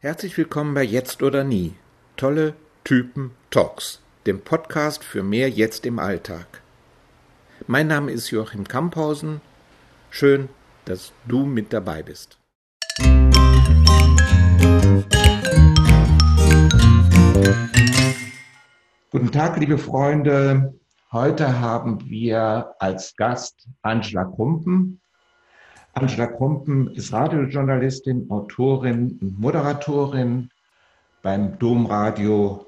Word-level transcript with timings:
Herzlich 0.00 0.38
willkommen 0.38 0.74
bei 0.74 0.84
Jetzt 0.84 1.24
oder 1.24 1.42
Nie. 1.42 1.74
Tolle 2.16 2.54
Typen 2.84 3.32
Talks, 3.50 4.00
dem 4.26 4.40
Podcast 4.42 5.02
für 5.02 5.24
mehr 5.24 5.50
Jetzt 5.50 5.84
im 5.86 5.98
Alltag. 5.98 6.62
Mein 7.66 7.88
Name 7.88 8.12
ist 8.12 8.30
Joachim 8.30 8.68
Kamphausen. 8.68 9.40
Schön, 10.08 10.50
dass 10.84 11.12
du 11.26 11.46
mit 11.46 11.72
dabei 11.72 12.04
bist. 12.04 12.38
Guten 19.10 19.32
Tag, 19.32 19.58
liebe 19.58 19.78
Freunde. 19.78 20.78
Heute 21.10 21.58
haben 21.58 22.08
wir 22.08 22.72
als 22.78 23.16
Gast 23.16 23.68
Angela 23.82 24.26
Krumpen. 24.26 25.00
Angela 25.94 26.26
Krumpen 26.26 26.92
ist 26.94 27.12
Radiojournalistin, 27.12 28.30
Autorin 28.30 29.18
und 29.20 29.38
Moderatorin 29.40 30.50
beim 31.22 31.58
Domradio 31.58 32.66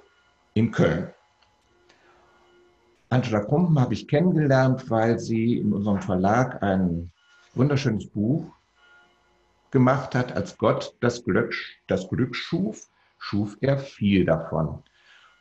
in 0.54 0.70
Köln. 0.70 1.10
Angela 3.08 3.40
Krumpen 3.40 3.78
habe 3.78 3.94
ich 3.94 4.08
kennengelernt, 4.08 4.88
weil 4.90 5.18
sie 5.18 5.58
in 5.58 5.72
unserem 5.72 6.00
Verlag 6.00 6.62
ein 6.62 7.10
wunderschönes 7.54 8.06
Buch 8.06 8.46
gemacht 9.70 10.14
hat, 10.14 10.32
als 10.32 10.56
Gott 10.58 10.94
das 11.00 11.24
Glück, 11.24 11.54
das 11.86 12.08
Glück 12.08 12.34
schuf, 12.34 12.88
schuf 13.18 13.56
er 13.60 13.78
viel 13.78 14.24
davon. 14.24 14.82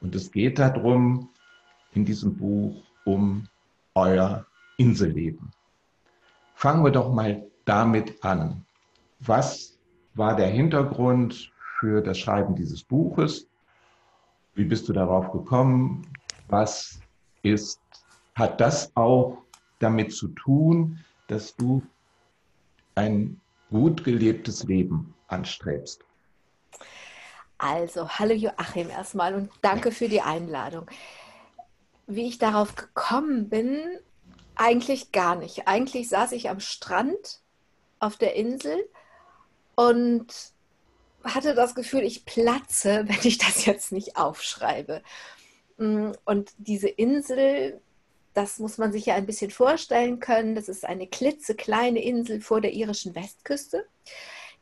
Und 0.01 0.15
es 0.15 0.31
geht 0.31 0.59
darum, 0.59 1.29
in 1.93 2.05
diesem 2.05 2.35
Buch 2.37 2.83
um 3.05 3.47
euer 3.95 4.45
Inselleben. 4.77 5.51
Fangen 6.55 6.83
wir 6.83 6.91
doch 6.91 7.11
mal 7.13 7.48
damit 7.69 8.25
an. 8.25 8.65
Was 9.19 9.77
war 10.15 10.35
der 10.35 10.47
Hintergrund 10.47 11.51
für 11.79 12.01
das 12.01 12.17
Schreiben 12.17 12.55
dieses 12.55 12.83
Buches? 12.83 13.47
Wie 14.55 14.63
bist 14.63 14.89
du 14.89 14.93
darauf 14.93 15.31
gekommen? 15.31 16.11
Was 16.47 16.99
ist, 17.43 17.79
hat 18.33 18.59
das 18.59 18.91
auch 18.95 19.43
damit 19.77 20.13
zu 20.13 20.29
tun, 20.29 20.97
dass 21.27 21.55
du 21.55 21.83
ein 22.95 23.39
gut 23.69 24.03
gelebtes 24.03 24.63
Leben 24.63 25.13
anstrebst? 25.27 26.03
Also, 27.59 28.09
hallo 28.09 28.33
Joachim 28.33 28.89
erstmal 28.89 29.35
und 29.35 29.51
danke 29.61 29.91
für 29.91 30.09
die 30.09 30.21
Einladung. 30.21 30.89
Wie 32.07 32.27
ich 32.27 32.39
darauf 32.39 32.75
gekommen 32.75 33.47
bin, 33.47 33.79
eigentlich 34.55 35.11
gar 35.11 35.35
nicht. 35.35 35.67
Eigentlich 35.67 36.09
saß 36.09 36.31
ich 36.31 36.49
am 36.49 36.61
Strand 36.61 37.43
auf 37.99 38.17
der 38.17 38.35
Insel 38.35 38.87
und 39.75 40.27
hatte 41.23 41.53
das 41.53 41.75
Gefühl, 41.75 42.03
ich 42.03 42.25
platze, 42.25 43.03
wenn 43.07 43.19
ich 43.23 43.37
das 43.37 43.65
jetzt 43.65 43.91
nicht 43.91 44.17
aufschreibe. 44.17 45.01
Mm, 45.77 46.11
und 46.25 46.51
diese 46.57 46.89
Insel, 46.89 47.81
das 48.33 48.59
muss 48.59 48.77
man 48.77 48.91
sich 48.91 49.07
ja 49.07 49.15
ein 49.15 49.25
bisschen 49.25 49.51
vorstellen 49.51 50.19
können. 50.19 50.55
Das 50.55 50.69
ist 50.69 50.85
eine 50.85 51.07
klitzekleine 51.07 52.01
Insel 52.01 52.41
vor 52.41 52.61
der 52.61 52.73
irischen 52.73 53.15
Westküste. 53.15 53.85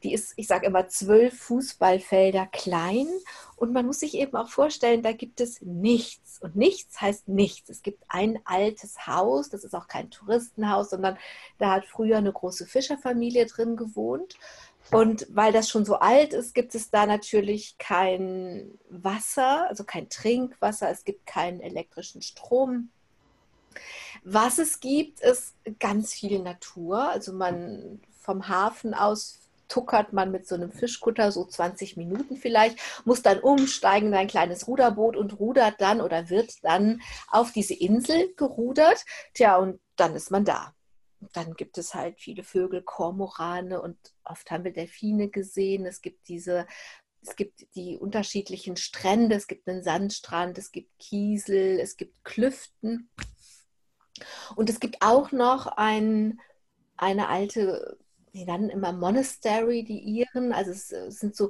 Die 0.04 0.14
ist, 0.14 0.34
ich 0.36 0.48
sage 0.48 0.68
immer, 0.68 0.88
zwölf 0.90 1.38
Fußballfelder 1.40 2.48
klein. 2.48 3.08
Und 3.56 3.74
man 3.74 3.86
muss 3.86 4.00
sich 4.00 4.14
eben 4.16 4.36
auch 4.36 4.50
vorstellen, 4.50 5.02
da 5.02 5.12
gibt 5.12 5.42
es 5.42 5.62
nichts. 5.62 6.40
Und 6.40 6.56
nichts 6.56 7.02
heißt 7.02 7.28
nichts. 7.28 7.70
Es 7.70 7.82
gibt 7.82 8.04
ein 8.08 8.40
altes 8.46 9.08
Haus, 9.08 9.50
das 9.50 9.64
ist 9.64 9.74
auch 9.74 9.88
kein 9.88 10.12
Touristenhaus, 10.12 10.92
sondern 10.92 11.18
da 11.58 11.72
hat 11.72 11.86
früher 11.86 12.18
eine 12.18 12.32
große 12.32 12.68
Fischerfamilie 12.68 13.48
drin 13.48 13.76
gewohnt. 13.76 14.38
Und 14.92 15.28
weil 15.30 15.52
das 15.52 15.70
schon 15.70 15.84
so 15.84 15.96
alt 15.96 16.34
ist, 16.34 16.54
gibt 16.54 16.74
es 16.74 16.90
da 16.90 17.06
natürlich 17.06 17.78
kein 17.78 18.80
Wasser, 18.90 19.68
also 19.68 19.84
kein 19.84 20.10
Trinkwasser, 20.10 20.90
es 20.90 21.04
gibt 21.04 21.26
keinen 21.26 21.60
elektrischen 21.60 22.22
Strom. 22.22 22.90
Was 24.24 24.60
es 24.60 24.80
gibt, 24.80 25.20
ist 25.20 25.56
ganz 25.80 26.14
viel 26.14 26.40
Natur. 26.40 27.10
Also 27.10 27.34
man 27.34 28.02
vom 28.22 28.48
Hafen 28.48 28.94
aus 28.94 29.40
tuckert 29.68 30.14
man 30.14 30.32
mit 30.32 30.48
so 30.48 30.56
einem 30.56 30.72
Fischkutter 30.72 31.32
so 31.32 31.46
20 31.46 31.98
Minuten 31.98 32.38
vielleicht, 32.38 32.78
muss 33.06 33.22
dann 33.22 33.40
umsteigen 33.40 34.10
in 34.10 34.16
ein 34.16 34.28
kleines 34.28 34.68
Ruderboot 34.68 35.16
und 35.16 35.40
rudert 35.40 35.76
dann 35.80 36.02
oder 36.02 36.30
wird 36.30 36.64
dann 36.64 37.02
auf 37.28 37.52
diese 37.52 37.74
Insel 37.74 38.34
gerudert. 38.36 39.04
Tja, 39.34 39.58
und 39.58 39.80
dann 39.96 40.16
ist 40.16 40.32
man 40.32 40.46
da. 40.46 40.74
Dann 41.34 41.56
gibt 41.56 41.78
es 41.78 41.96
halt 41.96 42.20
viele 42.20 42.44
Vögel, 42.44 42.84
Kormorane 42.84 43.82
und 43.82 43.98
oft 44.24 44.52
haben 44.52 44.64
wir 44.64 44.74
Delfine 44.74 45.30
gesehen. 45.30 45.86
Es 45.86 46.02
gibt 46.02 46.28
diese 46.28 46.68
es 47.22 47.36
gibt 47.36 47.76
die 47.76 47.98
unterschiedlichen 47.98 48.78
Strände, 48.78 49.36
es 49.36 49.48
gibt 49.48 49.68
einen 49.68 49.84
Sandstrand, 49.84 50.58
es 50.58 50.72
gibt 50.72 50.98
Kiesel, 51.00 51.80
es 51.80 51.98
gibt 51.98 52.24
Klüften. 52.24 53.10
Und 54.56 54.70
es 54.70 54.80
gibt 54.80 55.02
auch 55.02 55.32
noch 55.32 55.68
ein, 55.68 56.40
eine 56.96 57.28
alte 57.28 57.98
die 58.34 58.46
nennen 58.46 58.70
immer 58.70 58.92
Monastery, 58.92 59.84
die 59.84 60.00
Iren. 60.00 60.52
Also 60.54 60.72
es, 60.72 60.92
es 60.92 61.20
sind 61.20 61.36
so 61.36 61.50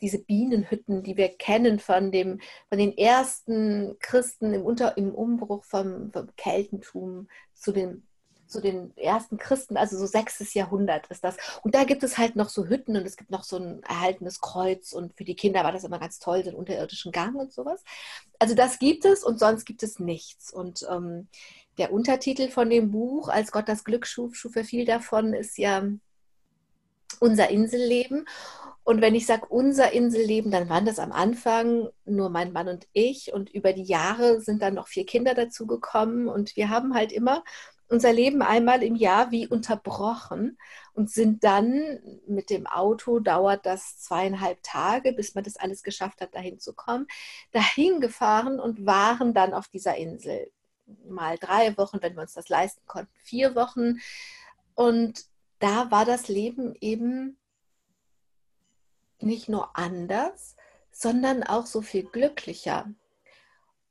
diese 0.00 0.18
Bienenhütten, 0.18 1.02
die 1.02 1.16
wir 1.16 1.28
kennen 1.28 1.78
von, 1.78 2.10
dem, 2.10 2.40
von 2.68 2.78
den 2.78 2.96
ersten 2.98 3.96
Christen 4.00 4.52
im, 4.52 4.62
Unter, 4.62 4.96
im 4.96 5.14
Umbruch 5.14 5.64
vom, 5.64 6.12
vom 6.12 6.28
Keltentum 6.36 7.28
zu 7.54 7.72
den 7.72 8.06
zu 8.52 8.60
den 8.60 8.96
ersten 8.96 9.38
Christen, 9.38 9.76
also 9.76 9.96
so 9.96 10.06
sechstes 10.06 10.54
Jahrhundert 10.54 11.06
ist 11.08 11.24
das. 11.24 11.36
Und 11.62 11.74
da 11.74 11.84
gibt 11.84 12.02
es 12.02 12.18
halt 12.18 12.36
noch 12.36 12.48
so 12.48 12.66
Hütten 12.66 12.96
und 12.96 13.04
es 13.06 13.16
gibt 13.16 13.30
noch 13.30 13.42
so 13.42 13.56
ein 13.56 13.82
erhaltenes 13.82 14.40
Kreuz 14.40 14.92
und 14.92 15.16
für 15.16 15.24
die 15.24 15.34
Kinder 15.34 15.64
war 15.64 15.72
das 15.72 15.84
immer 15.84 15.98
ganz 15.98 16.18
toll, 16.18 16.42
den 16.42 16.54
unterirdischen 16.54 17.10
Gang 17.10 17.34
und 17.34 17.52
sowas. 17.52 17.82
Also 18.38 18.54
das 18.54 18.78
gibt 18.78 19.04
es 19.04 19.24
und 19.24 19.38
sonst 19.38 19.64
gibt 19.64 19.82
es 19.82 19.98
nichts. 19.98 20.52
Und 20.52 20.86
ähm, 20.90 21.28
der 21.78 21.92
Untertitel 21.92 22.48
von 22.48 22.68
dem 22.70 22.90
Buch, 22.90 23.28
als 23.28 23.50
Gott 23.50 23.68
das 23.68 23.84
Glück 23.84 24.06
schuf, 24.06 24.36
schuf 24.36 24.54
er 24.56 24.64
viel 24.64 24.84
davon, 24.84 25.32
ist 25.32 25.58
ja 25.58 25.84
unser 27.20 27.48
Inselleben. 27.48 28.26
Und 28.84 29.00
wenn 29.00 29.14
ich 29.14 29.26
sage 29.26 29.46
unser 29.48 29.92
Inselleben, 29.92 30.50
dann 30.50 30.68
waren 30.68 30.84
das 30.84 30.98
am 30.98 31.12
Anfang 31.12 31.88
nur 32.04 32.30
mein 32.30 32.52
Mann 32.52 32.68
und 32.68 32.88
ich. 32.92 33.32
Und 33.32 33.48
über 33.50 33.72
die 33.72 33.84
Jahre 33.84 34.40
sind 34.40 34.60
dann 34.60 34.74
noch 34.74 34.88
vier 34.88 35.06
Kinder 35.06 35.34
dazugekommen. 35.34 36.28
Und 36.28 36.56
wir 36.56 36.68
haben 36.68 36.94
halt 36.94 37.12
immer 37.12 37.44
unser 37.92 38.10
Leben 38.10 38.40
einmal 38.40 38.82
im 38.82 38.96
Jahr 38.96 39.30
wie 39.30 39.46
unterbrochen 39.46 40.56
und 40.94 41.10
sind 41.10 41.44
dann 41.44 42.00
mit 42.26 42.48
dem 42.48 42.66
Auto, 42.66 43.20
dauert 43.20 43.66
das 43.66 43.98
zweieinhalb 44.00 44.62
Tage, 44.62 45.12
bis 45.12 45.34
man 45.34 45.44
das 45.44 45.56
alles 45.56 45.82
geschafft 45.82 46.22
hat, 46.22 46.34
dahin 46.34 46.58
zu 46.58 46.72
kommen, 46.72 47.06
dahin 47.52 48.00
gefahren 48.00 48.58
und 48.58 48.86
waren 48.86 49.34
dann 49.34 49.52
auf 49.52 49.68
dieser 49.68 49.96
Insel. 49.96 50.50
Mal 51.06 51.36
drei 51.36 51.76
Wochen, 51.76 52.00
wenn 52.00 52.14
wir 52.14 52.22
uns 52.22 52.32
das 52.32 52.48
leisten 52.48 52.80
konnten, 52.86 53.12
vier 53.24 53.54
Wochen. 53.54 53.98
Und 54.74 55.26
da 55.58 55.90
war 55.90 56.06
das 56.06 56.28
Leben 56.28 56.74
eben 56.80 57.36
nicht 59.20 59.50
nur 59.50 59.76
anders, 59.76 60.56
sondern 60.92 61.42
auch 61.42 61.66
so 61.66 61.82
viel 61.82 62.04
glücklicher. 62.04 62.90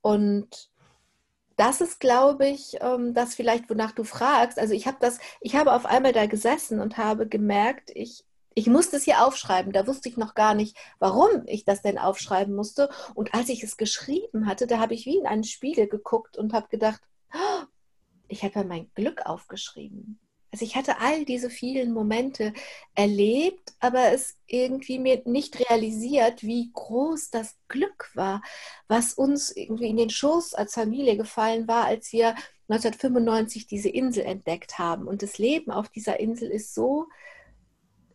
Und 0.02 0.71
das 1.62 1.80
ist, 1.80 2.00
glaube 2.00 2.48
ich, 2.48 2.78
ähm, 2.82 3.14
das 3.14 3.36
vielleicht, 3.36 3.70
wonach 3.70 3.92
du 3.92 4.04
fragst. 4.04 4.58
Also 4.58 4.74
ich 4.74 4.88
habe 4.88 4.98
das, 5.00 5.20
ich 5.42 5.56
habe 5.56 5.74
auf 5.74 5.86
einmal 5.86 6.12
da 6.12 6.26
gesessen 6.26 6.80
und 6.80 6.98
habe 6.98 7.28
gemerkt, 7.28 7.92
ich, 7.94 8.26
ich 8.56 8.66
musste 8.66 8.98
es 8.98 9.04
hier 9.04 9.24
aufschreiben. 9.24 9.72
Da 9.72 9.86
wusste 9.86 10.10
ich 10.10 10.18
noch 10.18 10.34
gar 10.34 10.56
nicht, 10.56 10.76
warum 10.98 11.30
ich 11.46 11.64
das 11.64 11.84
denn 11.84 12.00
aufschreiben 12.00 12.56
musste. 12.56 12.90
Und 13.14 13.36
als 13.36 13.48
ich 13.50 13.62
es 13.62 13.78
geschrieben 13.78 14.48
hatte, 14.48 14.66
da 14.66 14.80
habe 14.80 14.96
ich 14.96 15.06
wie 15.06 15.20
in 15.20 15.28
einen 15.28 15.44
Spiegel 15.44 15.88
geguckt 15.88 16.36
und 16.36 16.52
habe 16.54 16.68
gedacht, 16.68 17.00
oh, 17.32 17.66
ich 18.28 18.42
habe 18.42 18.56
ja 18.56 18.64
mein 18.64 18.90
Glück 18.96 19.28
aufgeschrieben. 19.28 20.18
Also 20.52 20.66
ich 20.66 20.76
hatte 20.76 21.00
all 21.00 21.24
diese 21.24 21.50
vielen 21.50 21.94
Momente 21.94 22.54
erlebt, 22.94 23.74
aber 23.80 24.12
es 24.12 24.36
irgendwie 24.48 25.00
mir 25.00 25.22
nicht 25.26 25.58
realisiert, 25.60 26.44
wie 26.44 26.72
groß 26.74 27.30
das 27.30 27.56
Glück 27.70 28.10
war, 28.16 28.42
was 28.88 29.14
uns 29.14 29.56
irgendwie 29.56 29.88
in 29.88 29.98
den 29.98 30.10
Schoß 30.10 30.54
als 30.54 30.74
Familie 30.74 31.16
gefallen 31.16 31.68
war, 31.70 31.86
als 31.86 32.12
wir 32.12 32.36
1995 32.68 33.68
diese 33.68 33.90
Insel 33.90 34.24
entdeckt 34.24 34.78
haben. 34.78 35.08
Und 35.08 35.24
das 35.24 35.38
Leben 35.38 35.72
auf 35.72 35.90
dieser 35.90 36.20
Insel 36.20 36.50
ist 36.50 36.74
so 36.74 37.08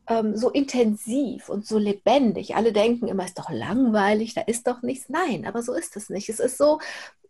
ähm, 0.09 0.37
so 0.37 0.51
intensiv 0.51 1.49
und 1.49 1.67
so 1.67 1.79
lebendig. 1.79 2.55
Alle 2.57 2.73
denken 2.73 3.09
immer, 3.09 3.25
ist 3.25 3.39
doch 3.39 3.51
langweilig, 3.51 4.35
da 4.35 4.43
ist 4.43 4.67
doch 4.67 4.83
nichts. 4.83 5.09
Nein, 5.09 5.47
aber 5.47 5.63
so 5.63 5.73
ist 5.75 5.97
es 5.97 6.11
nicht. 6.11 6.29
Es 6.29 6.41
ist 6.41 6.59
so, 6.59 6.79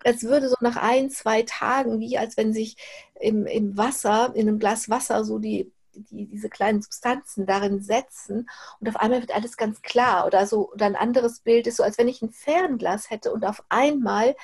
als 0.05 0.23
würde 0.25 0.49
so 0.49 0.57
nach 0.61 0.77
ein, 0.77 1.11
zwei 1.11 1.43
Tagen, 1.43 2.01
wie 2.01 2.19
als 2.19 2.37
wenn 2.37 2.53
sich 2.53 2.77
im, 3.21 3.47
im 3.47 3.77
Wasser, 3.77 4.33
in 4.35 4.49
einem 4.49 4.59
Glas 4.59 4.89
Wasser 4.91 5.25
so 5.25 5.39
die, 5.39 5.73
die, 5.95 6.27
diese 6.27 6.49
kleinen 6.49 6.83
Substanzen 6.83 7.47
darin 7.47 7.83
setzen 7.83 8.49
und 8.81 8.89
auf 8.89 8.97
einmal 8.97 9.21
wird 9.21 9.35
alles 9.35 9.57
ganz 9.57 9.83
klar. 9.83 10.27
Oder 10.27 10.47
so, 10.47 10.71
oder 10.73 10.87
ein 10.87 10.97
anderes 10.97 11.41
Bild 11.41 11.67
ist 11.67 11.77
so, 11.77 11.83
als 11.83 11.99
wenn 11.99 12.09
ich 12.09 12.23
ein 12.23 12.31
Fernglas 12.31 13.11
hätte 13.11 13.33
und 13.33 13.45
auf 13.45 13.65
einmal 13.69 14.37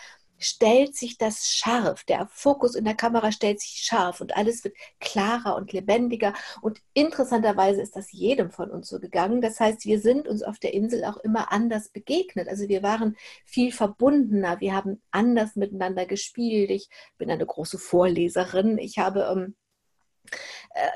stellt 0.43 0.97
sich 0.97 1.19
das 1.19 1.47
scharf. 1.49 2.05
Der 2.05 2.29
Fokus 2.33 2.75
in 2.75 2.85
der 2.85 2.94
Kamera 2.94 3.33
stellt 3.33 3.61
sich 3.61 3.83
scharf 3.83 4.21
und 4.21 4.37
alles 4.37 4.65
wird 4.65 4.77
klarer 5.00 5.56
und 5.56 5.73
lebendiger. 5.73 6.35
Und 6.61 6.81
interessanterweise 6.94 7.81
ist 7.81 7.97
das 7.97 8.12
jedem 8.12 8.50
von 8.50 8.71
uns 8.71 8.89
so 8.89 9.00
gegangen. 9.00 9.41
Das 9.41 9.61
heißt, 9.61 9.87
wir 9.87 10.00
sind 10.00 10.29
uns 10.29 10.43
auf 10.43 10.59
der 10.59 10.75
Insel 10.75 11.05
auch 11.05 11.17
immer 11.19 11.53
anders 11.53 11.89
begegnet. 11.91 12.49
Also 12.49 12.69
wir 12.69 12.83
waren 12.83 13.17
viel 13.44 13.73
verbundener. 13.73 14.61
Wir 14.61 14.75
haben 14.75 15.03
anders 15.11 15.56
miteinander 15.56 16.06
gespielt. 16.06 16.71
Ich 16.71 16.88
bin 17.19 17.31
eine 17.31 17.47
große 17.47 17.79
Vorleserin. 17.79 18.79
Ich 18.79 18.99
habe 18.99 19.29
ähm, 19.33 19.55
äh, 19.55 19.62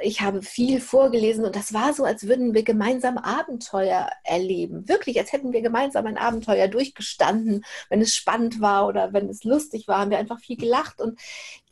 ich 0.02 0.22
habe 0.22 0.42
viel 0.42 0.80
vorgelesen 0.80 1.44
und 1.44 1.54
das 1.54 1.72
war 1.74 1.92
so, 1.92 2.04
als 2.04 2.26
würden 2.26 2.54
wir 2.54 2.62
gemeinsam 2.62 3.18
Abenteuer 3.18 4.10
erleben. 4.24 4.88
Wirklich, 4.88 5.18
als 5.18 5.32
hätten 5.32 5.52
wir 5.52 5.60
gemeinsam 5.60 6.06
ein 6.06 6.16
Abenteuer 6.16 6.68
durchgestanden, 6.68 7.64
wenn 7.90 8.00
es 8.00 8.14
spannend 8.14 8.60
war 8.60 8.86
oder 8.86 9.12
wenn 9.12 9.28
es 9.28 9.44
lustig 9.44 9.86
war, 9.86 9.98
haben 9.98 10.10
wir 10.10 10.18
einfach 10.18 10.40
viel 10.40 10.56
gelacht. 10.56 11.00
Und 11.00 11.20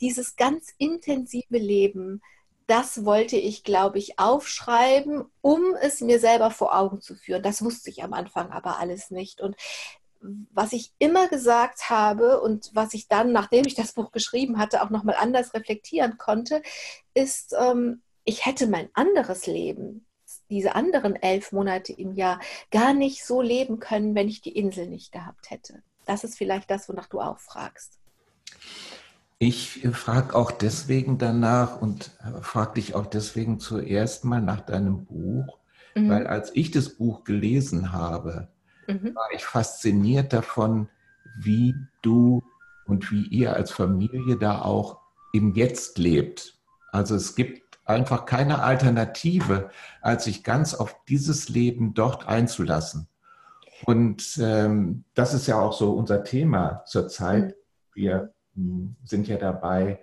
dieses 0.01 0.37
ganz 0.37 0.75
intensive 0.77 1.57
Leben, 1.57 2.21
das 2.67 3.05
wollte 3.05 3.37
ich, 3.37 3.63
glaube 3.63 3.99
ich, 3.99 4.19
aufschreiben, 4.19 5.25
um 5.41 5.75
es 5.81 6.01
mir 6.01 6.19
selber 6.19 6.51
vor 6.51 6.77
Augen 6.77 7.01
zu 7.01 7.15
führen. 7.15 7.43
Das 7.43 7.63
wusste 7.63 7.91
ich 7.91 8.03
am 8.03 8.13
Anfang 8.13 8.51
aber 8.51 8.79
alles 8.79 9.11
nicht. 9.11 9.41
Und 9.41 9.57
was 10.53 10.73
ich 10.73 10.93
immer 10.99 11.29
gesagt 11.29 11.91
habe 11.91 12.41
und 12.41 12.71
was 12.75 12.95
ich 12.95 13.09
dann, 13.09 13.33
nachdem 13.33 13.67
ich 13.67 13.75
das 13.75 13.93
Buch 13.93 14.13
geschrieben 14.13 14.59
hatte, 14.59 14.83
auch 14.83 14.91
nochmal 14.91 15.17
anders 15.19 15.55
reflektieren 15.55 16.19
konnte, 16.19 16.63
ist, 17.15 17.55
ähm, 17.59 18.03
ich 18.25 18.47
hätte 18.47 18.67
mein 18.67 18.89
anderes 18.95 19.47
Leben, 19.47 20.07
diese 20.51 20.75
anderen 20.75 21.17
elf 21.17 21.53
Monate 21.53 21.93
im 21.93 22.15
Jahr, 22.15 22.41
gar 22.71 22.95
nicht 22.95 23.25
so 23.25 23.43
leben 23.43 23.81
können, 23.81 24.15
wenn 24.15 24.29
ich 24.29 24.41
die 24.41 24.57
Insel 24.57 24.89
nicht 24.89 25.13
gehabt 25.13 25.51
hätte. 25.51 25.83
Das 26.07 26.25
ist 26.25 26.37
vielleicht 26.37 26.71
das, 26.71 26.89
wonach 26.89 27.07
du 27.07 27.21
auch 27.21 27.39
fragst. 27.39 27.99
Ich 29.39 29.87
frage 29.93 30.35
auch 30.35 30.53
deswegen 30.53 31.19
danach 31.19 31.81
und 31.81 32.13
frage 32.41 32.75
dich 32.75 32.95
auch 32.95 33.07
deswegen 33.07 33.59
zuerst 33.61 34.25
mal 34.25 34.41
nach 34.41 34.61
deinem 34.61 35.05
Buch, 35.05 35.59
mhm. 35.95 36.09
weil 36.09 36.27
als 36.27 36.51
ich 36.55 36.71
das 36.71 36.91
Buch 36.91 37.25
gelesen 37.25 37.93
habe, 37.93 38.49
mhm. 38.87 39.15
war 39.15 39.29
ich 39.35 39.45
fasziniert 39.45 40.33
davon, 40.33 40.89
wie 41.39 41.75
du 42.03 42.43
und 42.87 43.11
wie 43.11 43.27
ihr 43.29 43.55
als 43.55 43.71
Familie 43.71 44.37
da 44.37 44.63
auch 44.63 45.01
im 45.33 45.55
Jetzt 45.55 45.99
lebt. 45.99 46.59
Also 46.93 47.15
es 47.17 47.35
gibt 47.35 47.79
einfach 47.85 48.25
keine 48.25 48.63
Alternative, 48.63 49.71
als 50.01 50.25
sich 50.25 50.45
ganz 50.45 50.75
auf 50.75 50.97
dieses 51.09 51.49
Leben 51.49 51.95
dort 51.95 52.29
einzulassen. 52.29 53.09
Und 53.85 54.39
ähm, 54.41 55.05
das 55.15 55.35
ist 55.35 55.47
ja 55.47 55.61
auch 55.61 55.73
so 55.73 55.93
unser 55.93 56.25
Thema 56.25 56.85
zurzeit. 56.87 57.57
Wir 57.93 58.33
hm, 58.55 58.97
sind 59.05 59.29
ja 59.29 59.37
dabei, 59.37 60.01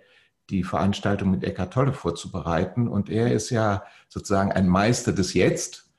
die 0.49 0.63
Veranstaltung 0.63 1.31
mit 1.31 1.43
Eckart 1.43 1.73
Tolle 1.73 1.93
vorzubereiten. 1.93 2.87
Und 2.87 3.09
er 3.09 3.31
ist 3.31 3.49
ja 3.49 3.83
sozusagen 4.09 4.51
ein 4.51 4.67
Meister 4.67 5.13
des 5.13 5.33
Jetzt. 5.33 5.90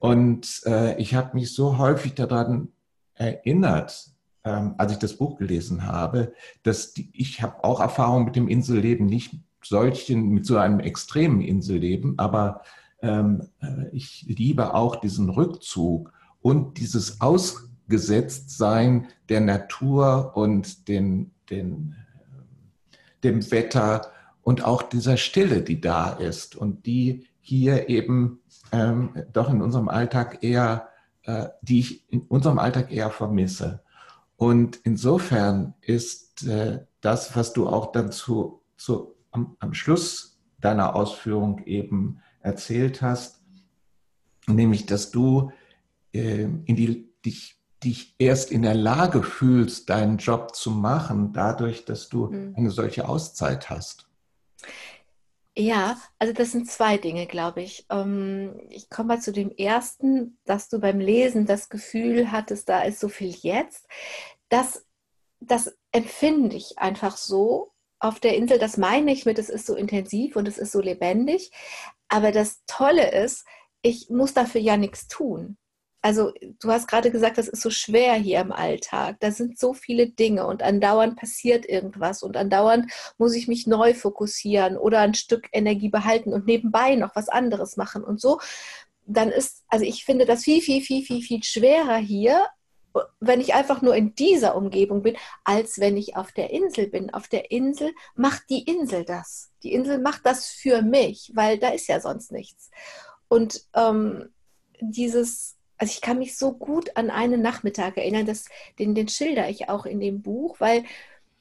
Und 0.00 0.62
äh, 0.64 0.98
ich 0.98 1.14
habe 1.14 1.34
mich 1.34 1.54
so 1.54 1.78
häufig 1.78 2.14
daran 2.14 2.68
erinnert, 3.14 4.10
ähm, 4.44 4.74
als 4.78 4.92
ich 4.92 4.98
das 4.98 5.18
Buch 5.18 5.36
gelesen 5.36 5.86
habe, 5.86 6.32
dass 6.62 6.94
die, 6.94 7.10
ich 7.12 7.42
habe 7.42 7.62
auch 7.62 7.80
Erfahrung 7.80 8.24
mit 8.24 8.34
dem 8.34 8.48
Inselleben, 8.48 9.04
nicht 9.06 9.34
solchen, 9.62 10.30
mit 10.30 10.46
so 10.46 10.56
einem 10.56 10.80
extremen 10.80 11.42
Inselleben, 11.42 12.18
aber 12.18 12.62
ähm, 13.02 13.48
äh, 13.60 13.88
ich 13.92 14.24
liebe 14.26 14.72
auch 14.72 14.96
diesen 14.96 15.28
Rückzug 15.28 16.14
und 16.40 16.78
dieses 16.78 17.20
Ausgesetztsein 17.20 19.08
der 19.28 19.42
Natur 19.42 20.32
und 20.34 20.88
den, 20.88 21.32
den, 21.50 21.94
äh, 22.90 22.96
dem 23.22 23.50
Wetter 23.50 24.10
und 24.40 24.64
auch 24.64 24.80
dieser 24.82 25.18
Stille, 25.18 25.60
die 25.60 25.82
da 25.82 26.08
ist 26.08 26.56
und 26.56 26.86
die 26.86 27.26
hier 27.50 27.88
eben 27.88 28.38
ähm, 28.70 29.24
doch 29.32 29.50
in 29.50 29.60
unserem 29.60 29.88
Alltag 29.88 30.44
eher, 30.44 30.88
äh, 31.24 31.48
die 31.62 31.80
ich 31.80 32.08
in 32.12 32.20
unserem 32.20 32.60
Alltag 32.60 32.92
eher 32.92 33.10
vermisse. 33.10 33.82
Und 34.36 34.78
insofern 34.84 35.74
ist 35.80 36.46
äh, 36.46 36.84
das, 37.00 37.34
was 37.34 37.52
du 37.52 37.66
auch 37.66 37.90
dazu 37.90 38.62
zu, 38.76 39.16
am, 39.32 39.56
am 39.58 39.74
Schluss 39.74 40.38
deiner 40.60 40.94
Ausführung 40.94 41.64
eben 41.64 42.20
erzählt 42.40 43.02
hast, 43.02 43.42
nämlich, 44.46 44.86
dass 44.86 45.10
du 45.10 45.50
äh, 46.12 46.42
in 46.44 46.76
die, 46.76 47.12
dich, 47.26 47.60
dich 47.82 48.14
erst 48.20 48.52
in 48.52 48.62
der 48.62 48.76
Lage 48.76 49.24
fühlst, 49.24 49.90
deinen 49.90 50.18
Job 50.18 50.54
zu 50.54 50.70
machen, 50.70 51.32
dadurch, 51.32 51.84
dass 51.84 52.08
du 52.08 52.28
mhm. 52.28 52.54
eine 52.56 52.70
solche 52.70 53.08
Auszeit 53.08 53.70
hast. 53.70 54.06
Ja, 55.56 56.00
also 56.18 56.32
das 56.32 56.52
sind 56.52 56.70
zwei 56.70 56.96
Dinge, 56.96 57.26
glaube 57.26 57.62
ich. 57.62 57.84
Ähm, 57.90 58.60
ich 58.70 58.88
komme 58.88 59.08
mal 59.08 59.20
zu 59.20 59.32
dem 59.32 59.50
ersten, 59.50 60.38
dass 60.44 60.68
du 60.68 60.78
beim 60.78 61.00
Lesen 61.00 61.44
das 61.44 61.68
Gefühl 61.68 62.30
hattest, 62.30 62.68
da 62.68 62.82
ist 62.82 63.00
so 63.00 63.08
viel 63.08 63.30
jetzt. 63.30 63.86
Das, 64.48 64.86
das 65.40 65.76
empfinde 65.92 66.56
ich 66.56 66.78
einfach 66.78 67.16
so 67.16 67.72
auf 67.98 68.20
der 68.20 68.36
Insel. 68.36 68.58
Das 68.58 68.76
meine 68.76 69.12
ich 69.12 69.26
mit, 69.26 69.38
es 69.38 69.50
ist 69.50 69.66
so 69.66 69.74
intensiv 69.74 70.36
und 70.36 70.46
es 70.48 70.56
ist 70.56 70.72
so 70.72 70.80
lebendig. 70.80 71.50
Aber 72.08 72.32
das 72.32 72.62
Tolle 72.66 73.10
ist, 73.12 73.44
ich 73.82 74.08
muss 74.08 74.34
dafür 74.34 74.60
ja 74.60 74.76
nichts 74.76 75.08
tun 75.08 75.58
also 76.02 76.32
du 76.60 76.70
hast 76.70 76.88
gerade 76.88 77.10
gesagt, 77.10 77.38
das 77.38 77.48
ist 77.48 77.62
so 77.62 77.70
schwer 77.70 78.14
hier 78.14 78.40
im 78.40 78.52
Alltag. 78.52 79.16
Da 79.20 79.30
sind 79.32 79.58
so 79.58 79.74
viele 79.74 80.08
Dinge 80.08 80.46
und 80.46 80.62
andauernd 80.62 81.16
passiert 81.16 81.66
irgendwas 81.66 82.22
und 82.22 82.36
andauernd 82.36 82.90
muss 83.18 83.34
ich 83.34 83.48
mich 83.48 83.66
neu 83.66 83.92
fokussieren 83.92 84.76
oder 84.76 85.00
ein 85.00 85.14
Stück 85.14 85.48
Energie 85.52 85.90
behalten 85.90 86.32
und 86.32 86.46
nebenbei 86.46 86.94
noch 86.94 87.14
was 87.14 87.28
anderes 87.28 87.76
machen 87.76 88.02
und 88.02 88.20
so. 88.20 88.40
Dann 89.06 89.30
ist, 89.30 89.64
also 89.68 89.84
ich 89.84 90.04
finde 90.04 90.24
das 90.24 90.44
viel, 90.44 90.62
viel, 90.62 90.80
viel, 90.80 91.04
viel, 91.04 91.22
viel 91.22 91.42
schwerer 91.42 91.96
hier, 91.96 92.46
wenn 93.20 93.40
ich 93.40 93.54
einfach 93.54 93.82
nur 93.82 93.94
in 93.94 94.14
dieser 94.14 94.56
Umgebung 94.56 95.02
bin, 95.02 95.16
als 95.44 95.78
wenn 95.78 95.96
ich 95.96 96.16
auf 96.16 96.32
der 96.32 96.50
Insel 96.50 96.88
bin. 96.88 97.12
Auf 97.12 97.28
der 97.28 97.50
Insel 97.50 97.92
macht 98.14 98.44
die 98.48 98.62
Insel 98.64 99.04
das. 99.04 99.50
Die 99.62 99.72
Insel 99.72 99.98
macht 99.98 100.24
das 100.24 100.46
für 100.46 100.82
mich, 100.82 101.30
weil 101.34 101.58
da 101.58 101.68
ist 101.68 101.88
ja 101.88 102.00
sonst 102.00 102.32
nichts. 102.32 102.70
Und 103.28 103.64
ähm, 103.74 104.30
dieses 104.80 105.56
also 105.80 105.92
ich 105.92 106.02
kann 106.02 106.18
mich 106.18 106.36
so 106.36 106.52
gut 106.52 106.96
an 106.96 107.10
einen 107.10 107.40
Nachmittag 107.40 107.96
erinnern, 107.96 108.26
das, 108.26 108.44
den, 108.78 108.94
den 108.94 109.08
schilder 109.08 109.48
ich 109.48 109.70
auch 109.70 109.86
in 109.86 109.98
dem 109.98 110.20
Buch, 110.20 110.60
weil 110.60 110.84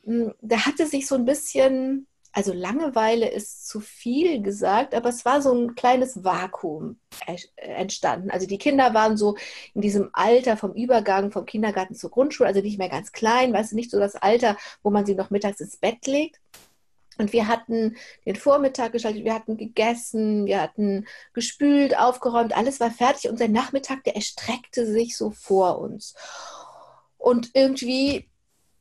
mh, 0.05 0.27
hm, 0.27 0.33
da 0.41 0.65
hatte 0.65 0.87
sich 0.87 1.07
so 1.07 1.15
ein 1.15 1.25
bisschen, 1.25 2.07
also 2.31 2.53
Langeweile 2.53 3.29
ist 3.29 3.67
zu 3.67 3.81
viel 3.81 4.41
gesagt, 4.41 4.95
aber 4.95 5.09
es 5.09 5.25
war 5.25 5.41
so 5.41 5.53
ein 5.53 5.75
kleines 5.75 6.23
Vakuum 6.23 6.99
entstanden. 7.57 8.31
Also 8.31 8.47
die 8.47 8.57
Kinder 8.57 8.93
waren 8.93 9.17
so 9.17 9.35
in 9.73 9.81
diesem 9.81 10.09
Alter 10.13 10.55
vom 10.55 10.73
Übergang 10.73 11.31
vom 11.31 11.45
Kindergarten 11.45 11.95
zur 11.95 12.09
Grundschule, 12.09 12.47
also 12.47 12.61
nicht 12.61 12.77
mehr 12.77 12.89
ganz 12.89 13.11
klein, 13.11 13.51
weißt 13.51 13.73
du, 13.73 13.75
nicht 13.75 13.91
so 13.91 13.99
das 13.99 14.15
Alter, 14.15 14.55
wo 14.83 14.89
man 14.89 15.05
sie 15.05 15.15
noch 15.15 15.31
mittags 15.31 15.59
ins 15.59 15.75
Bett 15.75 16.07
legt. 16.07 16.39
Und 17.19 17.33
wir 17.33 17.47
hatten 17.47 17.97
den 18.25 18.37
Vormittag 18.37 18.93
geschaltet, 18.93 19.25
wir 19.25 19.33
hatten 19.33 19.57
gegessen, 19.57 20.45
wir 20.45 20.61
hatten 20.61 21.05
gespült, 21.33 21.99
aufgeräumt, 21.99 22.55
alles 22.55 22.79
war 22.79 22.91
fertig. 22.91 23.29
Und 23.29 23.39
der 23.39 23.49
Nachmittag, 23.49 24.05
der 24.05 24.15
erstreckte 24.15 24.85
sich 24.85 25.17
so 25.17 25.29
vor 25.31 25.79
uns. 25.79 26.15
Und 27.17 27.51
irgendwie 27.53 28.29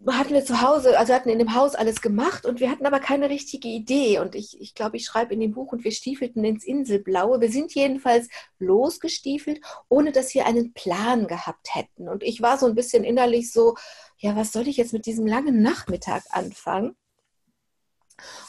hatten 0.06 0.32
wir 0.32 0.44
zu 0.44 0.62
Hause, 0.62 0.96
also 0.96 1.12
hatten 1.12 1.28
in 1.28 1.40
dem 1.40 1.54
Haus 1.54 1.74
alles 1.74 2.00
gemacht 2.00 2.46
und 2.46 2.60
wir 2.60 2.70
hatten 2.70 2.86
aber 2.86 3.00
keine 3.00 3.28
richtige 3.28 3.66
Idee. 3.66 4.20
Und 4.20 4.36
ich, 4.36 4.60
ich 4.60 4.74
glaube, 4.76 4.96
ich 4.96 5.04
schreibe 5.04 5.34
in 5.34 5.40
dem 5.40 5.52
Buch 5.52 5.72
und 5.72 5.82
wir 5.82 5.90
stiefelten 5.90 6.44
ins 6.44 6.64
Inselblaue. 6.64 7.40
Wir 7.40 7.50
sind 7.50 7.74
jedenfalls 7.74 8.28
losgestiefelt, 8.60 9.60
ohne 9.88 10.12
dass 10.12 10.32
wir 10.34 10.46
einen 10.46 10.72
Plan 10.72 11.26
gehabt 11.26 11.74
hätten. 11.74 12.08
Und 12.08 12.22
ich 12.22 12.40
war 12.40 12.58
so 12.58 12.66
ein 12.66 12.76
bisschen 12.76 13.02
innerlich 13.02 13.52
so, 13.52 13.74
ja, 14.18 14.36
was 14.36 14.52
soll 14.52 14.68
ich 14.68 14.76
jetzt 14.76 14.92
mit 14.92 15.06
diesem 15.06 15.26
langen 15.26 15.62
Nachmittag 15.62 16.22
anfangen? 16.30 16.94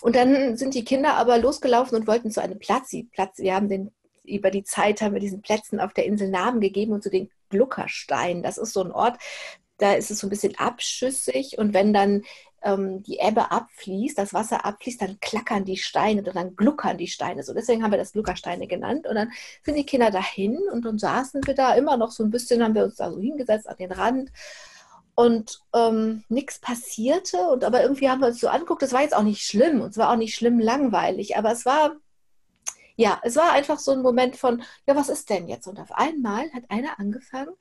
Und 0.01 0.15
dann 0.15 0.57
sind 0.57 0.73
die 0.73 0.83
Kinder 0.83 1.15
aber 1.15 1.37
losgelaufen 1.37 1.97
und 1.97 2.07
wollten 2.07 2.31
zu 2.31 2.41
einem 2.41 2.59
Platz. 2.59 2.91
Platz 3.11 3.37
wir 3.39 3.55
haben 3.55 3.69
den, 3.69 3.91
über 4.23 4.51
die 4.51 4.63
Zeit 4.63 5.01
haben 5.01 5.13
wir 5.13 5.19
diesen 5.19 5.41
Plätzen 5.41 5.79
auf 5.79 5.93
der 5.93 6.05
Insel 6.05 6.29
Namen 6.29 6.59
gegeben 6.59 6.93
und 6.93 7.03
zu 7.03 7.09
den 7.09 7.29
Gluckersteinen. 7.49 8.43
Das 8.43 8.57
ist 8.57 8.73
so 8.73 8.83
ein 8.83 8.91
Ort, 8.91 9.17
da 9.77 9.93
ist 9.93 10.11
es 10.11 10.19
so 10.19 10.27
ein 10.27 10.29
bisschen 10.29 10.57
abschüssig 10.57 11.57
und 11.57 11.73
wenn 11.73 11.93
dann 11.93 12.23
ähm, 12.61 13.03
die 13.03 13.19
Ebbe 13.19 13.51
abfließt, 13.51 14.17
das 14.17 14.33
Wasser 14.33 14.65
abfließt, 14.65 15.01
dann 15.01 15.19
klackern 15.19 15.65
die 15.65 15.77
Steine 15.77 16.21
und 16.23 16.35
dann 16.35 16.55
gluckern 16.55 16.97
die 16.97 17.07
Steine. 17.07 17.43
So 17.43 17.53
deswegen 17.53 17.83
haben 17.83 17.91
wir 17.91 17.97
das 17.97 18.11
Gluckersteine 18.13 18.67
genannt. 18.67 19.07
Und 19.07 19.15
dann 19.15 19.31
sind 19.63 19.75
die 19.75 19.85
Kinder 19.85 20.11
dahin 20.11 20.57
und 20.71 20.83
dann 20.85 20.99
saßen 20.99 21.41
wir 21.45 21.55
da 21.55 21.73
immer 21.75 21.97
noch 21.97 22.11
so 22.11 22.23
ein 22.23 22.31
bisschen, 22.31 22.63
haben 22.63 22.75
wir 22.75 22.83
uns 22.83 22.95
da 22.95 23.11
so 23.11 23.19
hingesetzt 23.19 23.67
an 23.67 23.77
den 23.77 23.91
Rand 23.91 24.31
und 25.19 25.59
ähm, 25.75 26.23
nichts 26.29 26.59
passierte. 26.59 27.49
Und 27.49 27.65
aber 27.65 27.81
irgendwie 27.81 28.09
haben 28.09 28.21
wir 28.21 28.29
uns 28.29 28.39
so 28.39 28.47
anguckt, 28.47 28.81
das 28.81 28.93
war 28.93 29.01
jetzt 29.01 29.13
auch 29.13 29.23
nicht 29.23 29.41
schlimm 29.41 29.81
und 29.81 29.89
es 29.89 29.97
war 29.97 30.11
auch 30.11 30.15
nicht 30.15 30.33
schlimm 30.33 30.59
langweilig, 30.59 31.35
aber 31.35 31.51
es 31.51 31.65
war, 31.65 31.91
ja, 32.95 33.19
es 33.23 33.35
war 33.35 33.51
einfach 33.51 33.79
so 33.79 33.91
ein 33.91 34.01
Moment 34.01 34.37
von, 34.37 34.63
ja, 34.87 34.95
was 34.95 35.09
ist 35.09 35.29
denn 35.29 35.49
jetzt? 35.49 35.67
Und 35.67 35.77
auf 35.77 35.91
einmal 35.91 36.49
hat 36.53 36.63
einer 36.69 36.99
angefangen 36.99 37.53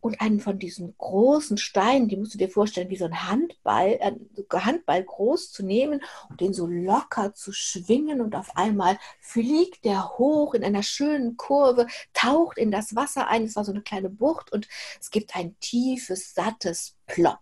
und 0.00 0.20
einen 0.20 0.40
von 0.40 0.58
diesen 0.58 0.96
großen 0.96 1.58
Steinen, 1.58 2.08
die 2.08 2.16
musst 2.16 2.34
du 2.34 2.38
dir 2.38 2.48
vorstellen, 2.48 2.90
wie 2.90 2.96
so 2.96 3.04
ein 3.04 3.28
Handball, 3.28 3.98
äh, 4.00 4.12
Handball 4.52 5.04
groß 5.04 5.52
zu 5.52 5.64
nehmen 5.64 6.02
und 6.28 6.40
den 6.40 6.54
so 6.54 6.66
locker 6.66 7.34
zu 7.34 7.52
schwingen 7.52 8.20
und 8.20 8.34
auf 8.34 8.56
einmal 8.56 8.98
fliegt 9.20 9.84
der 9.84 10.18
hoch 10.18 10.54
in 10.54 10.64
einer 10.64 10.82
schönen 10.82 11.36
Kurve, 11.36 11.86
taucht 12.12 12.58
in 12.58 12.70
das 12.70 12.96
Wasser 12.96 13.28
ein. 13.28 13.44
Es 13.44 13.56
war 13.56 13.64
so 13.64 13.72
eine 13.72 13.82
kleine 13.82 14.10
Bucht 14.10 14.52
und 14.52 14.68
es 15.00 15.10
gibt 15.10 15.36
ein 15.36 15.58
tiefes, 15.60 16.34
sattes 16.34 16.96
Plopp 17.06 17.40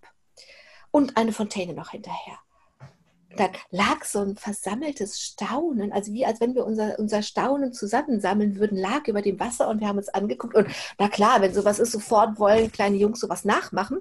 und 0.90 1.16
eine 1.16 1.32
Fontäne 1.32 1.74
noch 1.74 1.90
hinterher 1.90 2.38
dann 3.38 3.50
lag 3.70 4.04
so 4.04 4.20
ein 4.20 4.36
versammeltes 4.36 5.20
Staunen, 5.20 5.92
also 5.92 6.12
wie 6.12 6.26
als 6.26 6.40
wenn 6.40 6.54
wir 6.54 6.66
unser, 6.66 6.98
unser 6.98 7.22
Staunen 7.22 7.72
zusammensammeln 7.72 8.56
würden, 8.58 8.78
lag 8.78 9.06
über 9.06 9.22
dem 9.22 9.38
Wasser 9.40 9.68
und 9.68 9.80
wir 9.80 9.88
haben 9.88 9.98
uns 9.98 10.08
angeguckt. 10.08 10.54
Und 10.54 10.68
na 10.98 11.08
klar, 11.08 11.40
wenn 11.40 11.54
sowas 11.54 11.78
ist, 11.78 11.92
sofort 11.92 12.38
wollen 12.38 12.72
kleine 12.72 12.96
Jungs 12.96 13.20
sowas 13.20 13.44
nachmachen. 13.44 14.00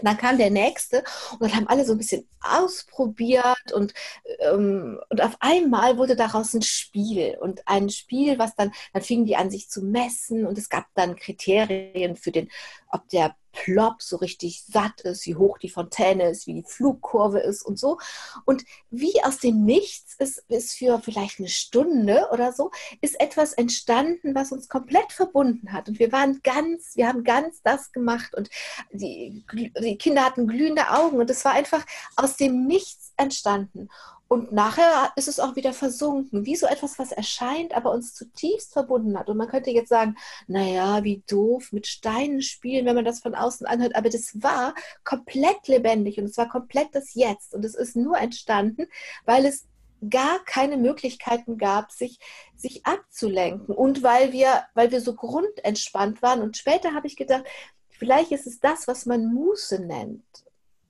Dann 0.00 0.16
kam 0.16 0.38
der 0.38 0.50
nächste 0.50 1.04
und 1.32 1.42
dann 1.42 1.54
haben 1.54 1.68
alle 1.68 1.84
so 1.84 1.92
ein 1.92 1.98
bisschen 1.98 2.26
ausprobiert 2.40 3.72
und, 3.72 3.94
ähm, 4.40 4.98
und 5.10 5.22
auf 5.22 5.36
einmal 5.40 5.96
wurde 5.96 6.16
daraus 6.16 6.54
ein 6.54 6.62
Spiel 6.62 7.36
und 7.40 7.66
ein 7.68 7.88
Spiel, 7.88 8.38
was 8.38 8.54
dann, 8.56 8.72
dann 8.92 9.02
fingen 9.02 9.26
die 9.26 9.36
an 9.36 9.50
sich 9.50 9.68
zu 9.68 9.82
messen 9.82 10.46
und 10.46 10.58
es 10.58 10.68
gab 10.68 10.86
dann 10.94 11.14
Kriterien 11.14 12.16
für 12.16 12.32
den, 12.32 12.50
ob 12.90 13.08
der 13.10 13.36
plopp 13.52 14.02
so 14.02 14.16
richtig 14.16 14.64
satt 14.64 15.02
ist, 15.02 15.26
wie 15.26 15.36
hoch 15.36 15.58
die 15.58 15.68
Fontäne 15.68 16.30
ist, 16.30 16.46
wie 16.46 16.54
die 16.54 16.64
Flugkurve 16.66 17.40
ist 17.40 17.62
und 17.62 17.78
so. 17.78 17.98
Und 18.44 18.64
wie 18.90 19.22
aus 19.22 19.38
dem 19.38 19.64
Nichts 19.64 20.14
ist, 20.18 20.44
ist 20.48 20.74
für 20.74 21.00
vielleicht 21.00 21.38
eine 21.38 21.48
Stunde 21.48 22.28
oder 22.32 22.52
so, 22.52 22.70
ist 23.00 23.20
etwas 23.20 23.52
entstanden, 23.52 24.34
was 24.34 24.52
uns 24.52 24.68
komplett 24.68 25.12
verbunden 25.12 25.72
hat. 25.72 25.88
Und 25.88 25.98
wir 25.98 26.12
waren 26.12 26.40
ganz, 26.42 26.96
wir 26.96 27.08
haben 27.08 27.24
ganz 27.24 27.62
das 27.62 27.92
gemacht 27.92 28.34
und 28.34 28.50
die, 28.92 29.44
die 29.80 29.98
Kinder 29.98 30.24
hatten 30.24 30.48
glühende 30.48 30.90
Augen 30.90 31.18
und 31.18 31.30
es 31.30 31.44
war 31.44 31.52
einfach 31.52 31.84
aus 32.16 32.36
dem 32.36 32.66
Nichts 32.66 33.12
entstanden. 33.16 33.88
Und 34.32 34.50
nachher 34.50 35.12
ist 35.14 35.28
es 35.28 35.38
auch 35.38 35.56
wieder 35.56 35.74
versunken, 35.74 36.46
wie 36.46 36.56
so 36.56 36.64
etwas, 36.66 36.98
was 36.98 37.12
erscheint, 37.12 37.74
aber 37.74 37.92
uns 37.92 38.14
zutiefst 38.14 38.72
verbunden 38.72 39.18
hat. 39.18 39.28
Und 39.28 39.36
man 39.36 39.46
könnte 39.46 39.70
jetzt 39.70 39.90
sagen, 39.90 40.16
naja, 40.46 41.04
wie 41.04 41.22
doof, 41.28 41.70
mit 41.70 41.86
Steinen 41.86 42.40
spielen, 42.40 42.86
wenn 42.86 42.94
man 42.94 43.04
das 43.04 43.20
von 43.20 43.34
außen 43.34 43.66
anhört. 43.66 43.94
Aber 43.94 44.08
das 44.08 44.42
war 44.42 44.74
komplett 45.04 45.68
lebendig 45.68 46.16
und 46.16 46.24
es 46.24 46.38
war 46.38 46.48
komplett 46.48 46.94
das 46.94 47.12
Jetzt. 47.12 47.52
Und 47.52 47.62
es 47.62 47.74
ist 47.74 47.94
nur 47.94 48.16
entstanden, 48.16 48.86
weil 49.26 49.44
es 49.44 49.66
gar 50.08 50.42
keine 50.46 50.78
Möglichkeiten 50.78 51.58
gab, 51.58 51.92
sich, 51.92 52.18
sich 52.56 52.86
abzulenken. 52.86 53.74
Und 53.74 54.02
weil 54.02 54.32
wir, 54.32 54.62
weil 54.72 54.92
wir 54.92 55.02
so 55.02 55.14
grundentspannt 55.14 56.22
waren. 56.22 56.40
Und 56.40 56.56
später 56.56 56.94
habe 56.94 57.06
ich 57.06 57.16
gedacht, 57.16 57.44
vielleicht 57.90 58.32
ist 58.32 58.46
es 58.46 58.60
das, 58.60 58.88
was 58.88 59.04
man 59.04 59.26
Muße 59.34 59.78
nennt. 59.78 60.24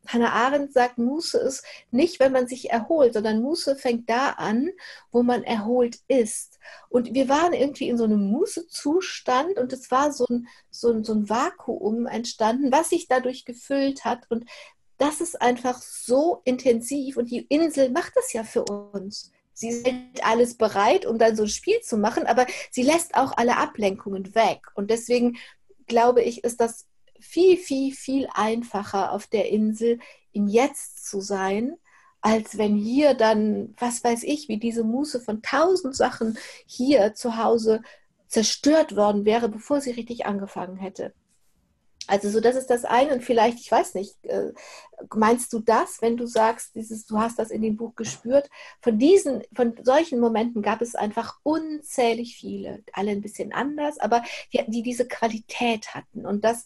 Hannah 0.06 0.32
Arendt 0.32 0.72
sagt, 0.72 0.98
Muße 0.98 1.38
ist 1.38 1.64
nicht, 1.90 2.18
wenn 2.18 2.32
man 2.32 2.48
sich 2.48 2.70
erholt, 2.70 3.14
sondern 3.14 3.40
Muße 3.40 3.76
fängt 3.76 4.10
da 4.10 4.30
an, 4.30 4.70
wo 5.10 5.22
man 5.22 5.44
erholt 5.44 5.98
ist. 6.08 6.58
Und 6.88 7.14
wir 7.14 7.28
waren 7.28 7.52
irgendwie 7.52 7.88
in 7.88 7.96
so 7.96 8.04
einem 8.04 8.30
Mußezustand 8.30 9.58
und 9.58 9.72
es 9.72 9.90
war 9.90 10.12
so 10.12 10.26
ein, 10.28 10.48
so, 10.70 10.90
ein, 10.90 11.04
so 11.04 11.12
ein 11.14 11.28
Vakuum 11.28 12.06
entstanden, 12.06 12.72
was 12.72 12.90
sich 12.90 13.06
dadurch 13.06 13.44
gefüllt 13.44 14.04
hat. 14.04 14.28
Und 14.28 14.44
das 14.98 15.20
ist 15.20 15.40
einfach 15.40 15.80
so 15.80 16.42
intensiv 16.44 17.16
und 17.16 17.30
die 17.30 17.46
Insel 17.48 17.90
macht 17.90 18.12
das 18.16 18.32
ja 18.32 18.44
für 18.44 18.64
uns. 18.64 19.30
Sie 19.54 19.70
hält 19.84 20.24
alles 20.24 20.56
bereit, 20.56 21.06
um 21.06 21.18
dann 21.18 21.36
so 21.36 21.42
ein 21.42 21.48
Spiel 21.48 21.80
zu 21.80 21.96
machen, 21.96 22.26
aber 22.26 22.46
sie 22.70 22.82
lässt 22.82 23.14
auch 23.14 23.36
alle 23.36 23.56
Ablenkungen 23.58 24.34
weg. 24.34 24.60
Und 24.74 24.90
deswegen 24.90 25.36
glaube 25.86 26.22
ich, 26.22 26.44
ist 26.44 26.60
das 26.60 26.86
viel, 27.22 27.56
viel, 27.56 27.94
viel 27.94 28.28
einfacher 28.34 29.12
auf 29.12 29.26
der 29.26 29.48
Insel 29.50 29.98
im 30.32 30.48
Jetzt 30.48 31.08
zu 31.08 31.20
sein, 31.20 31.76
als 32.20 32.56
wenn 32.56 32.76
hier 32.76 33.14
dann, 33.14 33.74
was 33.78 34.02
weiß 34.04 34.22
ich, 34.22 34.48
wie 34.48 34.58
diese 34.58 34.84
Muße 34.84 35.20
von 35.20 35.42
tausend 35.42 35.96
Sachen 35.96 36.38
hier 36.66 37.14
zu 37.14 37.36
Hause 37.36 37.82
zerstört 38.28 38.96
worden 38.96 39.24
wäre, 39.24 39.48
bevor 39.48 39.80
sie 39.80 39.90
richtig 39.90 40.24
angefangen 40.24 40.76
hätte. 40.76 41.12
Also 42.08 42.30
so, 42.30 42.40
das 42.40 42.56
ist 42.56 42.66
das 42.66 42.84
eine 42.84 43.12
und 43.12 43.22
vielleicht, 43.22 43.60
ich 43.60 43.70
weiß 43.70 43.94
nicht, 43.94 44.16
äh, 44.24 44.52
meinst 45.14 45.52
du 45.52 45.60
das, 45.60 46.02
wenn 46.02 46.16
du 46.16 46.26
sagst, 46.26 46.74
dieses, 46.74 47.06
du 47.06 47.18
hast 47.18 47.38
das 47.38 47.50
in 47.50 47.62
dem 47.62 47.76
Buch 47.76 47.94
gespürt? 47.94 48.50
Von 48.80 48.98
diesen, 48.98 49.42
von 49.54 49.74
solchen 49.82 50.18
Momenten 50.18 50.62
gab 50.62 50.82
es 50.82 50.96
einfach 50.96 51.38
unzählig 51.44 52.36
viele, 52.36 52.82
alle 52.92 53.12
ein 53.12 53.20
bisschen 53.20 53.52
anders, 53.52 53.98
aber 53.98 54.22
die, 54.52 54.64
die 54.66 54.82
diese 54.82 55.06
Qualität 55.06 55.94
hatten 55.94 56.26
und 56.26 56.44
das 56.44 56.64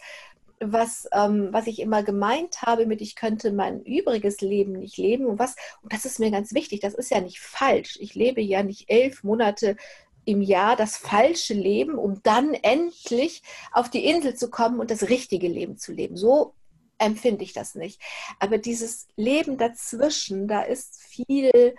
was, 0.61 1.09
ähm, 1.13 1.49
was 1.53 1.67
ich 1.67 1.81
immer 1.81 2.03
gemeint 2.03 2.63
habe 2.63 2.87
mit, 2.87 3.01
ich 3.01 3.15
könnte 3.17 3.53
mein 3.53 3.83
übriges 3.83 4.41
Leben 4.41 4.73
nicht 4.73 4.97
leben. 4.97 5.27
Und 5.27 5.39
was, 5.39 5.57
und 5.83 5.93
das 5.93 6.05
ist 6.05 6.19
mir 6.19 6.31
ganz 6.31 6.55
wichtig, 6.55 6.81
das 6.81 6.95
ist 6.95 7.11
ja 7.11 7.21
nicht 7.21 7.41
falsch. 7.41 7.99
Ich 8.01 8.15
lebe 8.15 8.41
ja 8.41 8.63
nicht 8.63 8.89
elf 8.89 9.23
Monate 9.23 9.77
im 10.25 10.43
Jahr 10.43 10.77
das 10.77 10.97
falsche 10.97 11.55
Leben, 11.55 11.97
um 11.97 12.23
dann 12.23 12.55
endlich 12.55 13.43
auf 13.73 13.91
die 13.91 14.05
Insel 14.05 14.35
zu 14.35 14.51
kommen 14.51 14.81
und 14.81 14.91
das 14.91 15.09
richtige 15.09 15.49
Leben 15.49 15.79
zu 15.79 15.93
leben. 15.93 16.17
So 16.17 16.55
empfinde 16.99 17.45
ich 17.45 17.53
das 17.53 17.75
nicht. 17.75 18.01
Aber 18.41 18.59
dieses 18.59 19.07
Leben 19.17 19.59
dazwischen, 19.59 20.49
da 20.49 20.63
ist 20.63 21.01
viel 21.03 21.75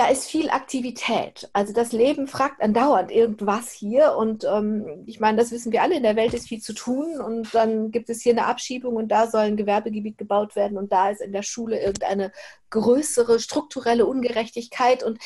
da 0.00 0.08
ist 0.08 0.30
viel 0.30 0.48
Aktivität. 0.48 1.50
Also 1.52 1.74
das 1.74 1.92
Leben 1.92 2.26
fragt 2.26 2.62
andauernd 2.62 3.10
irgendwas 3.10 3.70
hier. 3.70 4.16
Und 4.16 4.44
ähm, 4.44 5.04
ich 5.04 5.20
meine, 5.20 5.36
das 5.36 5.50
wissen 5.50 5.72
wir 5.72 5.82
alle, 5.82 5.94
in 5.94 6.02
der 6.02 6.16
Welt 6.16 6.32
ist 6.32 6.48
viel 6.48 6.62
zu 6.62 6.72
tun. 6.72 7.20
Und 7.20 7.54
dann 7.54 7.90
gibt 7.90 8.08
es 8.08 8.22
hier 8.22 8.32
eine 8.32 8.46
Abschiebung 8.46 8.96
und 8.96 9.08
da 9.08 9.26
soll 9.26 9.42
ein 9.42 9.58
Gewerbegebiet 9.58 10.16
gebaut 10.16 10.56
werden 10.56 10.78
und 10.78 10.90
da 10.90 11.10
ist 11.10 11.20
in 11.20 11.32
der 11.32 11.42
Schule 11.42 11.78
irgendeine 11.78 12.32
größere 12.70 13.40
strukturelle 13.40 14.06
Ungerechtigkeit 14.06 15.02
und, 15.02 15.18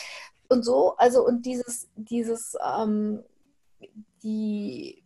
und 0.49 0.65
so. 0.65 0.97
Also 0.97 1.25
und 1.25 1.47
dieses, 1.47 1.89
dieses, 1.95 2.57
ähm, 2.77 3.23
die 4.25 5.05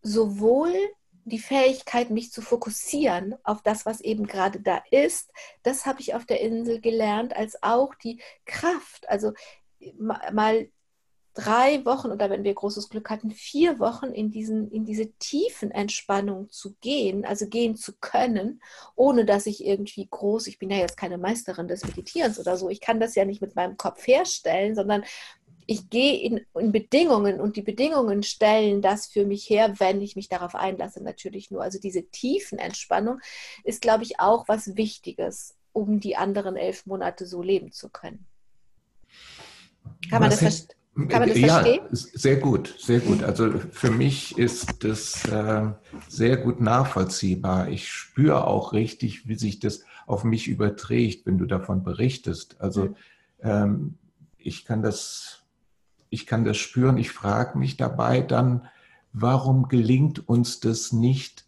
sowohl 0.00 0.74
die 1.24 1.38
Fähigkeit, 1.38 2.10
mich 2.10 2.32
zu 2.32 2.42
fokussieren 2.42 3.34
auf 3.44 3.62
das, 3.62 3.86
was 3.86 4.00
eben 4.00 4.26
gerade 4.26 4.60
da 4.60 4.82
ist, 4.90 5.30
das 5.62 5.86
habe 5.86 6.00
ich 6.00 6.14
auf 6.14 6.24
der 6.24 6.40
Insel 6.40 6.80
gelernt, 6.80 7.36
als 7.36 7.62
auch 7.62 7.94
die 7.94 8.20
Kraft. 8.44 9.08
Also 9.08 9.32
mal 9.98 10.68
drei 11.34 11.84
Wochen 11.86 12.10
oder 12.10 12.28
wenn 12.28 12.44
wir 12.44 12.54
großes 12.54 12.90
Glück 12.90 13.08
hatten, 13.08 13.30
vier 13.30 13.78
Wochen 13.78 14.06
in, 14.06 14.30
diesen, 14.30 14.70
in 14.70 14.84
diese 14.84 15.12
tiefen 15.12 15.70
Entspannung 15.70 16.50
zu 16.50 16.74
gehen, 16.80 17.24
also 17.24 17.46
gehen 17.46 17.74
zu 17.74 17.94
können, 18.00 18.60
ohne 18.96 19.24
dass 19.24 19.46
ich 19.46 19.64
irgendwie 19.64 20.06
groß, 20.10 20.46
ich 20.46 20.58
bin 20.58 20.70
ja 20.70 20.76
jetzt 20.76 20.96
keine 20.96 21.18
Meisterin 21.18 21.68
des 21.68 21.86
Meditierens 21.86 22.38
oder 22.38 22.56
so, 22.56 22.68
ich 22.68 22.80
kann 22.80 23.00
das 23.00 23.14
ja 23.14 23.24
nicht 23.24 23.40
mit 23.40 23.56
meinem 23.56 23.78
Kopf 23.78 24.06
herstellen, 24.06 24.74
sondern 24.74 25.04
ich 25.72 25.88
gehe 25.88 26.20
in, 26.20 26.40
in, 26.54 26.70
Bedingungen 26.70 27.40
und 27.40 27.56
die 27.56 27.62
Bedingungen 27.62 28.22
stellen 28.22 28.82
das 28.82 29.06
für 29.06 29.24
mich 29.24 29.48
her, 29.48 29.74
wenn 29.78 30.02
ich 30.02 30.16
mich 30.16 30.28
darauf 30.28 30.54
einlasse, 30.54 31.02
natürlich 31.02 31.50
nur. 31.50 31.62
Also 31.62 31.78
diese 31.78 32.04
tiefen 32.04 32.58
Entspannung 32.58 33.20
ist, 33.64 33.80
glaube 33.80 34.04
ich, 34.04 34.20
auch 34.20 34.48
was 34.48 34.76
Wichtiges, 34.76 35.54
um 35.72 35.98
die 35.98 36.16
anderen 36.16 36.56
elf 36.56 36.84
Monate 36.84 37.26
so 37.26 37.42
leben 37.42 37.72
zu 37.72 37.88
können. 37.88 38.26
Kann 40.10 40.20
man 40.20 40.30
was 40.30 40.40
das, 40.40 40.68
kann 40.94 41.20
man 41.20 41.28
das 41.30 41.38
ja, 41.38 41.60
verstehen? 41.60 41.82
Sehr 41.90 42.36
gut, 42.36 42.74
sehr 42.78 43.00
gut. 43.00 43.22
Also 43.22 43.58
für 43.70 43.90
mich 43.90 44.36
ist 44.36 44.84
das 44.84 45.24
äh, 45.24 45.70
sehr 46.08 46.36
gut 46.36 46.60
nachvollziehbar. 46.60 47.68
Ich 47.68 47.88
spüre 47.88 48.46
auch 48.46 48.74
richtig, 48.74 49.26
wie 49.26 49.36
sich 49.36 49.58
das 49.58 49.84
auf 50.06 50.24
mich 50.24 50.48
überträgt, 50.48 51.24
wenn 51.24 51.38
du 51.38 51.46
davon 51.46 51.82
berichtest. 51.82 52.60
Also 52.60 52.84
mhm. 52.84 52.96
ähm, 53.42 53.94
ich 54.36 54.66
kann 54.66 54.82
das 54.82 55.41
ich 56.12 56.26
kann 56.26 56.44
das 56.44 56.58
spüren. 56.58 56.98
Ich 56.98 57.10
frage 57.10 57.58
mich 57.58 57.78
dabei 57.78 58.20
dann, 58.20 58.68
warum 59.14 59.68
gelingt 59.68 60.28
uns 60.28 60.60
das 60.60 60.92
nicht 60.92 61.46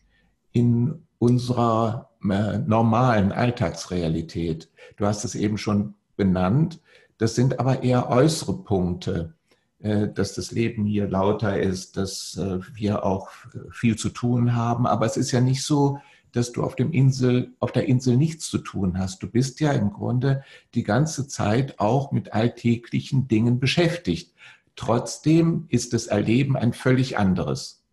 in 0.52 1.02
unserer 1.18 2.10
äh, 2.22 2.58
normalen 2.58 3.30
Alltagsrealität? 3.30 4.70
Du 4.96 5.06
hast 5.06 5.24
es 5.24 5.34
eben 5.34 5.58
schon 5.58 5.94
benannt. 6.16 6.80
Das 7.18 7.34
sind 7.34 7.60
aber 7.60 7.82
eher 7.82 8.08
äußere 8.08 8.56
Punkte, 8.56 9.34
äh, 9.80 10.08
dass 10.08 10.32
das 10.32 10.50
Leben 10.50 10.86
hier 10.86 11.08
lauter 11.08 11.60
ist, 11.60 11.98
dass 11.98 12.38
äh, 12.38 12.60
wir 12.72 13.04
auch 13.04 13.28
viel 13.70 13.96
zu 13.96 14.08
tun 14.08 14.56
haben. 14.56 14.86
Aber 14.86 15.04
es 15.04 15.18
ist 15.18 15.30
ja 15.30 15.42
nicht 15.42 15.62
so, 15.62 15.98
dass 16.34 16.52
du 16.52 16.62
auf, 16.62 16.76
dem 16.76 16.92
Insel, 16.92 17.54
auf 17.60 17.72
der 17.72 17.86
Insel 17.86 18.16
nichts 18.16 18.48
zu 18.50 18.58
tun 18.58 18.98
hast. 18.98 19.22
Du 19.22 19.28
bist 19.28 19.60
ja 19.60 19.72
im 19.72 19.92
Grunde 19.92 20.44
die 20.74 20.82
ganze 20.82 21.28
Zeit 21.28 21.78
auch 21.78 22.12
mit 22.12 22.32
alltäglichen 22.32 23.28
Dingen 23.28 23.60
beschäftigt. 23.60 24.34
Trotzdem 24.76 25.66
ist 25.68 25.92
das 25.92 26.08
Erleben 26.08 26.56
ein 26.56 26.72
völlig 26.72 27.16
anderes. 27.16 27.84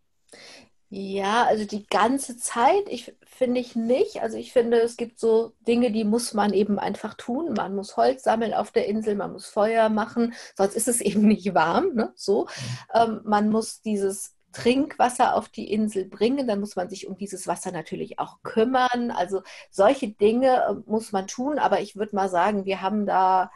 Ja, 0.94 1.46
also 1.46 1.64
die 1.64 1.88
ganze 1.88 2.36
Zeit, 2.36 2.84
ich 2.88 3.16
finde 3.24 3.62
ich 3.62 3.78
nicht. 3.78 4.22
Also 4.22 4.38
ich 4.38 4.52
finde, 4.52 4.82
es 4.82 4.98
gibt 4.98 5.20
so 5.20 5.54
Dinge, 5.66 5.92
die 5.92 6.04
muss 6.04 6.34
man 6.34 6.52
eben 6.54 6.80
einfach 6.80 7.14
tun. 7.14 7.54
Man 7.54 7.76
muss 7.76 7.96
Holz 7.96 8.24
sammeln 8.24 8.54
auf 8.54 8.72
der 8.72 8.88
Insel, 8.88 9.16
man 9.16 9.32
muss 9.32 9.46
Feuer 9.46 9.88
machen, 9.88 10.34
sonst 10.58 10.76
ist 10.76 10.90
es 10.90 11.00
eben 11.02 11.28
nicht 11.28 11.54
warm. 11.54 11.94
Ne? 11.94 12.12
So, 12.16 12.44
mhm. 12.44 12.48
ähm, 12.94 13.22
man 13.24 13.50
muss 13.50 13.82
dieses 13.82 14.36
Trinkwasser 14.52 15.36
auf 15.36 15.50
die 15.50 15.72
Insel 15.72 16.06
bringen. 16.06 16.48
Dann 16.48 16.60
muss 16.60 16.76
man 16.76 16.90
sich 16.90 17.08
um 17.08 17.18
dieses 17.18 17.48
Wasser 17.48 17.72
natürlich 17.72 18.20
auch 18.20 18.42
kümmern. 18.44 19.12
Also 19.12 19.42
solche 19.70 20.10
Dinge 20.10 20.64
äh, 20.64 20.90
muss 20.90 21.12
man 21.12 21.28
tun. 21.28 21.60
Aber 21.60 21.82
ich 21.82 21.96
würde 21.96 22.16
mal 22.16 22.30
sagen, 22.30 22.66
wir 22.66 22.82
haben 22.82 23.06
da 23.06 23.52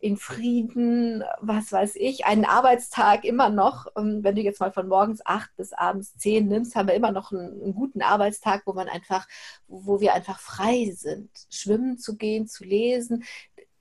in 0.00 0.16
Frieden, 0.16 1.24
was 1.40 1.72
weiß 1.72 1.96
ich, 1.96 2.26
einen 2.26 2.44
Arbeitstag 2.44 3.24
immer 3.24 3.48
noch. 3.48 3.86
Ähm, 3.96 4.20
wenn 4.22 4.36
du 4.36 4.42
jetzt 4.42 4.60
mal 4.60 4.72
von 4.72 4.88
morgens 4.88 5.24
acht 5.24 5.50
bis 5.56 5.72
abends 5.72 6.16
zehn 6.16 6.48
nimmst, 6.48 6.76
haben 6.76 6.88
wir 6.88 6.94
immer 6.94 7.12
noch 7.12 7.32
einen, 7.32 7.62
einen, 7.62 7.74
guten 7.74 8.02
Arbeitstag, 8.02 8.62
wo 8.66 8.72
man 8.72 8.88
einfach, 8.88 9.26
wo 9.68 10.00
wir 10.00 10.14
einfach 10.14 10.38
frei 10.38 10.92
sind, 10.94 11.30
schwimmen 11.50 11.98
zu 11.98 12.16
gehen, 12.16 12.46
zu 12.46 12.64
lesen. 12.64 13.24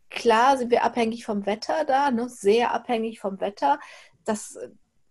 Klar 0.10 0.58
sind 0.58 0.72
wir 0.72 0.84
abhängig 0.84 1.26
vom 1.26 1.46
Wetter 1.46 1.84
da, 1.86 2.12
ne? 2.12 2.30
sehr 2.30 2.74
abhängig 2.74 3.20
vom 3.20 3.42
Wetter. 3.42 3.80
Das 4.24 4.58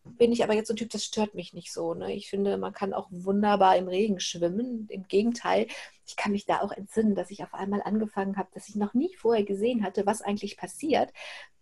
bin 0.05 0.33
ich 0.33 0.45
aber 0.45 0.55
jetzt 0.55 0.69
so 0.69 0.75
ein 0.75 0.77
Typ, 0.77 0.91
das 0.91 1.05
stört 1.05 1.35
mich 1.35 1.55
nicht 1.55 1.73
so. 1.73 1.95
Ne? 1.95 2.13
Ich 2.13 2.29
finde, 2.29 2.59
man 2.59 2.73
kann 2.73 2.93
auch 2.93 3.09
wunderbar 3.11 3.77
im 3.77 3.89
Regen 3.89 4.21
schwimmen. 4.21 4.87
Im 4.91 5.09
Gegenteil, 5.09 5.67
ich 6.07 6.17
kann 6.17 6.33
mich 6.33 6.47
da 6.47 6.61
auch 6.61 6.73
entsinnen, 6.73 7.15
dass 7.15 7.31
ich 7.31 7.43
auf 7.43 7.55
einmal 7.55 7.83
angefangen 7.83 8.37
habe, 8.37 8.51
dass 8.53 8.69
ich 8.69 8.77
noch 8.77 8.95
nie 8.95 9.15
vorher 9.17 9.45
gesehen 9.45 9.83
hatte, 9.83 10.07
was 10.07 10.23
eigentlich 10.23 10.57
passiert, 10.57 11.11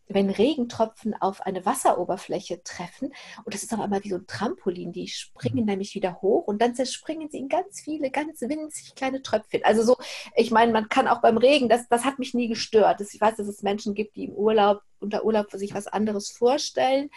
wenn 0.09 0.31
Regentropfen 0.31 1.15
auf 1.15 1.41
eine 1.43 1.65
Wasseroberfläche 1.65 2.63
treffen. 2.63 3.13
Und 3.45 3.55
das 3.55 3.63
ist 3.63 3.73
auf 3.73 3.81
einmal 3.81 4.03
wie 4.05 4.11
so 4.11 4.17
ein 4.17 4.27
Trampolin. 4.27 4.93
Die 4.93 5.09
springen 5.09 5.61
mhm. 5.61 5.67
nämlich 5.67 5.95
wieder 5.95 6.21
hoch 6.21 6.47
und 6.47 6.61
dann 6.61 6.75
zerspringen 6.75 7.31
sie 7.31 7.39
in 7.39 7.49
ganz 7.49 7.81
viele, 7.81 8.11
ganz 8.11 8.41
winzig 8.41 8.95
kleine 8.95 9.23
Tröpfchen. 9.23 9.65
Also 9.65 9.83
so, 9.83 9.97
ich 10.35 10.51
meine, 10.51 10.73
man 10.73 10.89
kann 10.89 11.09
auch 11.09 11.21
beim 11.21 11.39
Regen, 11.39 11.69
das, 11.69 11.89
das 11.89 12.05
hat 12.05 12.19
mich 12.19 12.35
nie 12.35 12.49
gestört. 12.49 13.01
Ich 13.01 13.21
weiß, 13.21 13.37
dass 13.37 13.49
es 13.49 13.63
Menschen 13.63 13.95
gibt, 13.95 14.17
die 14.17 14.25
im 14.25 14.33
Urlaub, 14.33 14.83
unter 15.01 15.25
Urlaub 15.25 15.51
für 15.51 15.59
sich 15.59 15.75
was 15.75 15.87
anderes 15.87 16.31
vorstellen. 16.31 17.11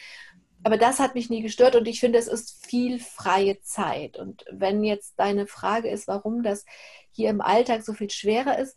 Aber 0.66 0.78
das 0.78 0.98
hat 0.98 1.14
mich 1.14 1.30
nie 1.30 1.44
gestört 1.44 1.76
und 1.76 1.88
ich 1.88 2.00
finde, 2.00 2.18
es 2.18 2.28
ist 2.28 2.66
viel 2.66 2.98
freie 3.00 3.62
Zeit. 3.62 4.18
Und 4.18 4.46
wenn 4.50 4.84
jetzt 4.84 5.14
deine 5.18 5.46
Frage 5.46 5.92
ist, 5.92 6.08
warum 6.08 6.42
das 6.42 6.66
hier 7.12 7.30
im 7.30 7.40
Alltag 7.40 7.84
so 7.84 7.94
viel 7.94 8.10
schwerer 8.10 8.58
ist, 8.58 8.76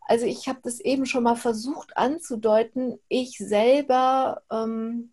also 0.00 0.26
ich 0.26 0.48
habe 0.48 0.58
das 0.64 0.80
eben 0.80 1.06
schon 1.06 1.22
mal 1.22 1.36
versucht 1.36 1.96
anzudeuten, 1.96 2.98
ich 3.06 3.38
selber 3.38 4.42
ähm, 4.50 5.12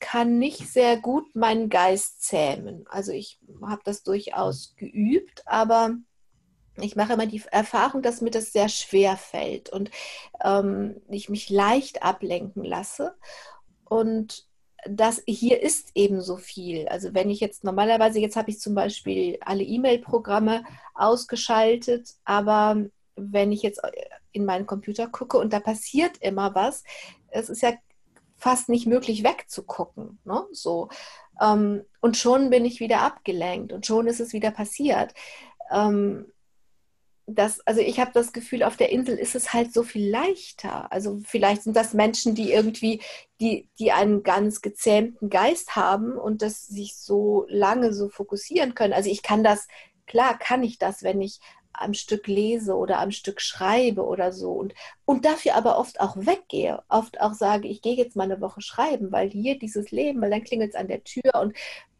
kann 0.00 0.40
nicht 0.40 0.68
sehr 0.68 0.96
gut 0.96 1.32
meinen 1.36 1.68
Geist 1.68 2.20
zähmen. 2.20 2.84
Also 2.88 3.12
ich 3.12 3.38
habe 3.62 3.82
das 3.84 4.02
durchaus 4.02 4.74
geübt, 4.74 5.44
aber 5.46 5.94
ich 6.74 6.96
mache 6.96 7.12
immer 7.12 7.26
die 7.26 7.44
Erfahrung, 7.52 8.02
dass 8.02 8.20
mir 8.20 8.32
das 8.32 8.50
sehr 8.50 8.68
schwer 8.68 9.16
fällt 9.16 9.68
und 9.68 9.92
ähm, 10.42 11.00
ich 11.08 11.28
mich 11.28 11.50
leicht 11.50 12.02
ablenken 12.02 12.64
lasse. 12.64 13.14
Und 13.84 14.47
das 14.86 15.22
hier 15.26 15.62
ist 15.62 15.90
eben 15.94 16.20
so 16.20 16.36
viel. 16.36 16.88
Also 16.88 17.14
wenn 17.14 17.30
ich 17.30 17.40
jetzt 17.40 17.64
normalerweise, 17.64 18.20
jetzt 18.20 18.36
habe 18.36 18.50
ich 18.50 18.60
zum 18.60 18.74
Beispiel 18.74 19.38
alle 19.40 19.64
E-Mail-Programme 19.64 20.64
ausgeschaltet, 20.94 22.14
aber 22.24 22.84
wenn 23.16 23.52
ich 23.52 23.62
jetzt 23.62 23.80
in 24.32 24.44
meinen 24.44 24.66
Computer 24.66 25.08
gucke 25.08 25.38
und 25.38 25.52
da 25.52 25.60
passiert 25.60 26.18
immer 26.20 26.54
was, 26.54 26.84
es 27.28 27.48
ist 27.48 27.62
ja 27.62 27.72
fast 28.36 28.68
nicht 28.68 28.86
möglich 28.86 29.24
wegzugucken. 29.24 30.18
Ne? 30.24 30.46
So. 30.52 30.88
Ähm, 31.40 31.84
und 32.00 32.16
schon 32.16 32.50
bin 32.50 32.64
ich 32.64 32.80
wieder 32.80 33.02
abgelenkt 33.02 33.72
und 33.72 33.84
schon 33.84 34.06
ist 34.06 34.20
es 34.20 34.32
wieder 34.32 34.52
passiert. 34.52 35.12
Das, 37.30 37.60
also 37.66 37.82
ich 37.82 38.00
habe 38.00 38.10
das 38.14 38.32
Gefühl, 38.32 38.62
auf 38.62 38.78
der 38.78 38.90
Insel 38.90 39.18
ist 39.18 39.34
es 39.34 39.52
halt 39.52 39.74
so 39.74 39.82
viel 39.82 40.08
leichter. 40.08 40.90
Also 40.90 41.20
vielleicht 41.24 41.62
sind 41.62 41.76
das 41.76 41.92
Menschen, 41.92 42.34
die 42.34 42.50
irgendwie, 42.52 43.02
die, 43.38 43.68
die 43.78 43.92
einen 43.92 44.22
ganz 44.22 44.62
gezähmten 44.62 45.28
Geist 45.28 45.76
haben 45.76 46.12
und 46.16 46.40
das 46.40 46.66
sich 46.66 46.96
so 46.96 47.44
lange 47.50 47.92
so 47.92 48.08
fokussieren 48.08 48.74
können. 48.74 48.94
Also 48.94 49.10
ich 49.10 49.22
kann 49.22 49.44
das, 49.44 49.68
klar 50.06 50.38
kann 50.38 50.62
ich 50.62 50.78
das, 50.78 51.02
wenn 51.02 51.20
ich 51.20 51.38
am 51.74 51.94
Stück 51.94 52.26
lese 52.26 52.74
oder 52.74 52.98
am 52.98 53.10
Stück 53.10 53.40
schreibe 53.40 54.04
oder 54.06 54.32
so 54.32 54.52
und, 54.52 54.74
und 55.04 55.24
dafür 55.24 55.54
aber 55.54 55.78
oft 55.78 56.00
auch 56.00 56.16
weggehe, 56.16 56.82
oft 56.88 57.20
auch 57.20 57.34
sage, 57.34 57.68
ich 57.68 57.82
gehe 57.82 57.94
jetzt 57.94 58.16
mal 58.16 58.24
eine 58.24 58.40
Woche 58.40 58.60
schreiben, 58.62 59.12
weil 59.12 59.30
hier 59.30 59.58
dieses 59.58 59.90
Leben, 59.90 60.20
weil 60.20 60.30
dann 60.30 60.44
klingelt 60.44 60.70
es 60.70 60.76
an 60.76 60.88
der 60.88 61.04
Tür 61.04 61.34
und 61.40 61.54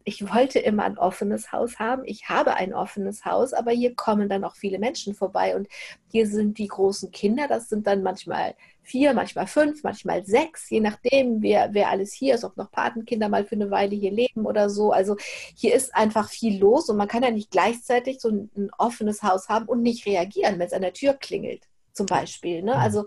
ich 0.09 0.33
wollte 0.33 0.57
immer 0.57 0.85
ein 0.85 0.97
offenes 0.97 1.51
Haus 1.51 1.77
haben. 1.77 2.01
Ich 2.03 2.29
habe 2.29 2.55
ein 2.55 2.73
offenes 2.73 3.25
Haus, 3.25 3.53
aber 3.53 3.69
hier 3.69 3.93
kommen 3.95 4.27
dann 4.27 4.43
auch 4.43 4.55
viele 4.55 4.79
Menschen 4.79 5.13
vorbei 5.13 5.55
und 5.55 5.67
hier 6.11 6.25
sind 6.25 6.57
die 6.57 6.67
großen 6.67 7.11
Kinder, 7.11 7.47
das 7.47 7.69
sind 7.69 7.85
dann 7.85 8.01
manchmal 8.01 8.55
vier, 8.81 9.13
manchmal 9.13 9.45
fünf, 9.45 9.83
manchmal 9.83 10.25
sechs, 10.25 10.67
je 10.71 10.79
nachdem, 10.79 11.43
wer, 11.43 11.75
wer 11.75 11.91
alles 11.91 12.11
hier 12.11 12.33
ist, 12.33 12.43
ob 12.43 12.57
noch 12.57 12.71
Patenkinder 12.71 13.29
mal 13.29 13.45
für 13.45 13.53
eine 13.53 13.69
Weile 13.69 13.95
hier 13.95 14.11
leben 14.11 14.47
oder 14.47 14.71
so. 14.71 14.91
Also 14.91 15.15
hier 15.55 15.75
ist 15.75 15.93
einfach 15.93 16.27
viel 16.27 16.59
los 16.59 16.89
und 16.89 16.97
man 16.97 17.07
kann 17.07 17.21
ja 17.21 17.29
nicht 17.29 17.51
gleichzeitig 17.51 18.19
so 18.19 18.29
ein, 18.29 18.49
ein 18.57 18.71
offenes 18.79 19.21
Haus 19.21 19.47
haben 19.47 19.67
und 19.67 19.83
nicht 19.83 20.07
reagieren, 20.07 20.57
wenn 20.57 20.65
es 20.65 20.73
an 20.73 20.81
der 20.81 20.93
Tür 20.93 21.13
klingelt 21.13 21.67
zum 21.99 22.05
Beispiel. 22.05 22.63
Ne? 22.63 22.75
Mhm. 22.75 22.79
Also 22.79 23.05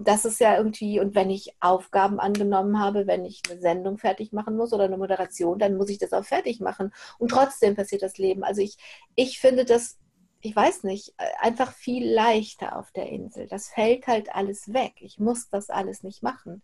das 0.00 0.24
ist 0.24 0.40
ja 0.40 0.56
irgendwie, 0.56 0.98
und 0.98 1.14
wenn 1.14 1.30
ich 1.30 1.54
Aufgaben 1.60 2.18
angenommen 2.18 2.80
habe, 2.80 3.06
wenn 3.06 3.24
ich 3.24 3.40
eine 3.48 3.60
Sendung 3.60 3.98
fertig 3.98 4.32
machen 4.32 4.56
muss 4.56 4.72
oder 4.72 4.84
eine 4.84 4.96
Moderation, 4.96 5.60
dann 5.60 5.76
muss 5.76 5.88
ich 5.90 5.98
das 5.98 6.12
auch 6.12 6.24
fertig 6.24 6.58
machen. 6.58 6.92
Und 7.18 7.30
trotzdem 7.30 7.76
passiert 7.76 8.02
das 8.02 8.18
Leben. 8.18 8.42
Also 8.42 8.60
ich, 8.60 8.76
ich 9.14 9.38
finde 9.38 9.64
das, 9.64 9.98
ich 10.40 10.56
weiß 10.56 10.82
nicht, 10.82 11.14
einfach 11.40 11.72
viel 11.72 12.12
leichter 12.12 12.76
auf 12.76 12.90
der 12.90 13.08
Insel. 13.10 13.46
Das 13.46 13.68
fällt 13.68 14.08
halt 14.08 14.34
alles 14.34 14.72
weg. 14.72 14.94
Ich 14.98 15.20
muss 15.20 15.48
das 15.48 15.70
alles 15.70 16.02
nicht 16.02 16.24
machen. 16.24 16.62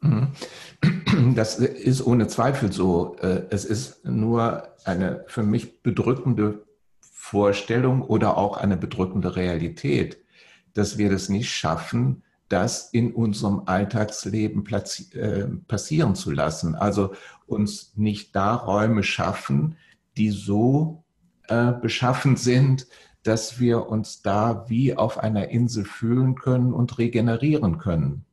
Mhm. 0.00 0.32
Das 1.34 1.58
ist 1.58 2.06
ohne 2.06 2.26
Zweifel 2.26 2.72
so. 2.72 3.16
Äh, 3.20 3.44
es 3.50 3.64
ist 3.64 4.04
nur 4.04 4.68
eine 4.84 5.24
für 5.28 5.42
mich 5.42 5.82
bedrückende 5.82 6.66
Vorstellung 7.00 8.02
oder 8.02 8.36
auch 8.36 8.56
eine 8.56 8.76
bedrückende 8.76 9.34
Realität 9.34 10.18
dass 10.76 10.98
wir 10.98 11.10
das 11.10 11.28
nicht 11.28 11.50
schaffen, 11.50 12.22
das 12.48 12.90
in 12.90 13.12
unserem 13.12 13.62
Alltagsleben 13.66 14.64
äh, 15.14 15.46
passieren 15.66 16.14
zu 16.14 16.30
lassen. 16.30 16.74
Also 16.74 17.14
uns 17.46 17.92
nicht 17.96 18.36
da 18.36 18.54
Räume 18.54 19.02
schaffen, 19.02 19.76
die 20.16 20.30
so 20.30 21.02
äh, 21.48 21.72
beschaffen 21.72 22.36
sind, 22.36 22.86
dass 23.22 23.58
wir 23.58 23.88
uns 23.88 24.22
da 24.22 24.66
wie 24.68 24.94
auf 24.94 25.18
einer 25.18 25.48
Insel 25.48 25.84
fühlen 25.84 26.36
können 26.36 26.72
und 26.72 26.98
regenerieren 26.98 27.78
können. 27.78 28.24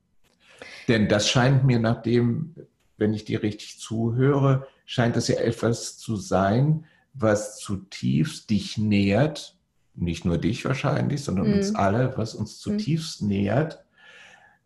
Denn 0.88 1.08
das 1.08 1.30
scheint 1.30 1.64
mir 1.64 1.80
nach 1.80 2.02
dem, 2.02 2.56
wenn 2.98 3.14
ich 3.14 3.24
dir 3.26 3.42
richtig 3.42 3.80
zuhöre, 3.80 4.68
scheint 4.86 5.16
das 5.16 5.30
ja 5.30 5.38
etwas 5.38 5.98
zu 5.98 6.18
sein, 6.18 6.86
was 7.14 7.58
zutiefst 7.58 8.50
dich 8.50 8.78
nährt 8.78 9.56
nicht 9.96 10.26
nur 10.26 10.38
dich 10.38 10.66
wahrscheinlich, 10.66 11.24
sondern 11.24 11.48
mhm. 11.48 11.54
uns 11.56 11.76
alle, 11.76 12.14
was 12.18 12.36
uns 12.36 12.54
mhm. 12.66 12.72
zutiefst 12.72 13.22
mhm. 13.22 13.28
nähert, 13.28 13.84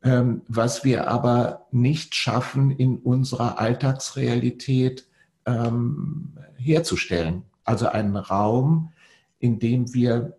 ähm, 0.03 0.41
was 0.47 0.83
wir 0.83 1.09
aber 1.09 1.67
nicht 1.71 2.15
schaffen, 2.15 2.71
in 2.71 2.97
unserer 2.97 3.59
Alltagsrealität 3.59 5.07
ähm, 5.45 6.33
herzustellen. 6.55 7.43
Also 7.63 7.87
einen 7.87 8.15
Raum, 8.15 8.93
in 9.39 9.59
dem 9.59 9.93
wir 9.93 10.37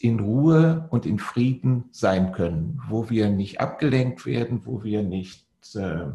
in 0.00 0.20
Ruhe 0.20 0.86
und 0.90 1.06
in 1.06 1.18
Frieden 1.18 1.84
sein 1.90 2.32
können, 2.32 2.80
wo 2.88 3.08
wir 3.08 3.30
nicht 3.30 3.60
abgelenkt 3.60 4.26
werden, 4.26 4.62
wo 4.64 4.84
wir 4.84 5.02
nicht 5.02 5.46
äh, 5.74 6.04
äh, 6.08 6.12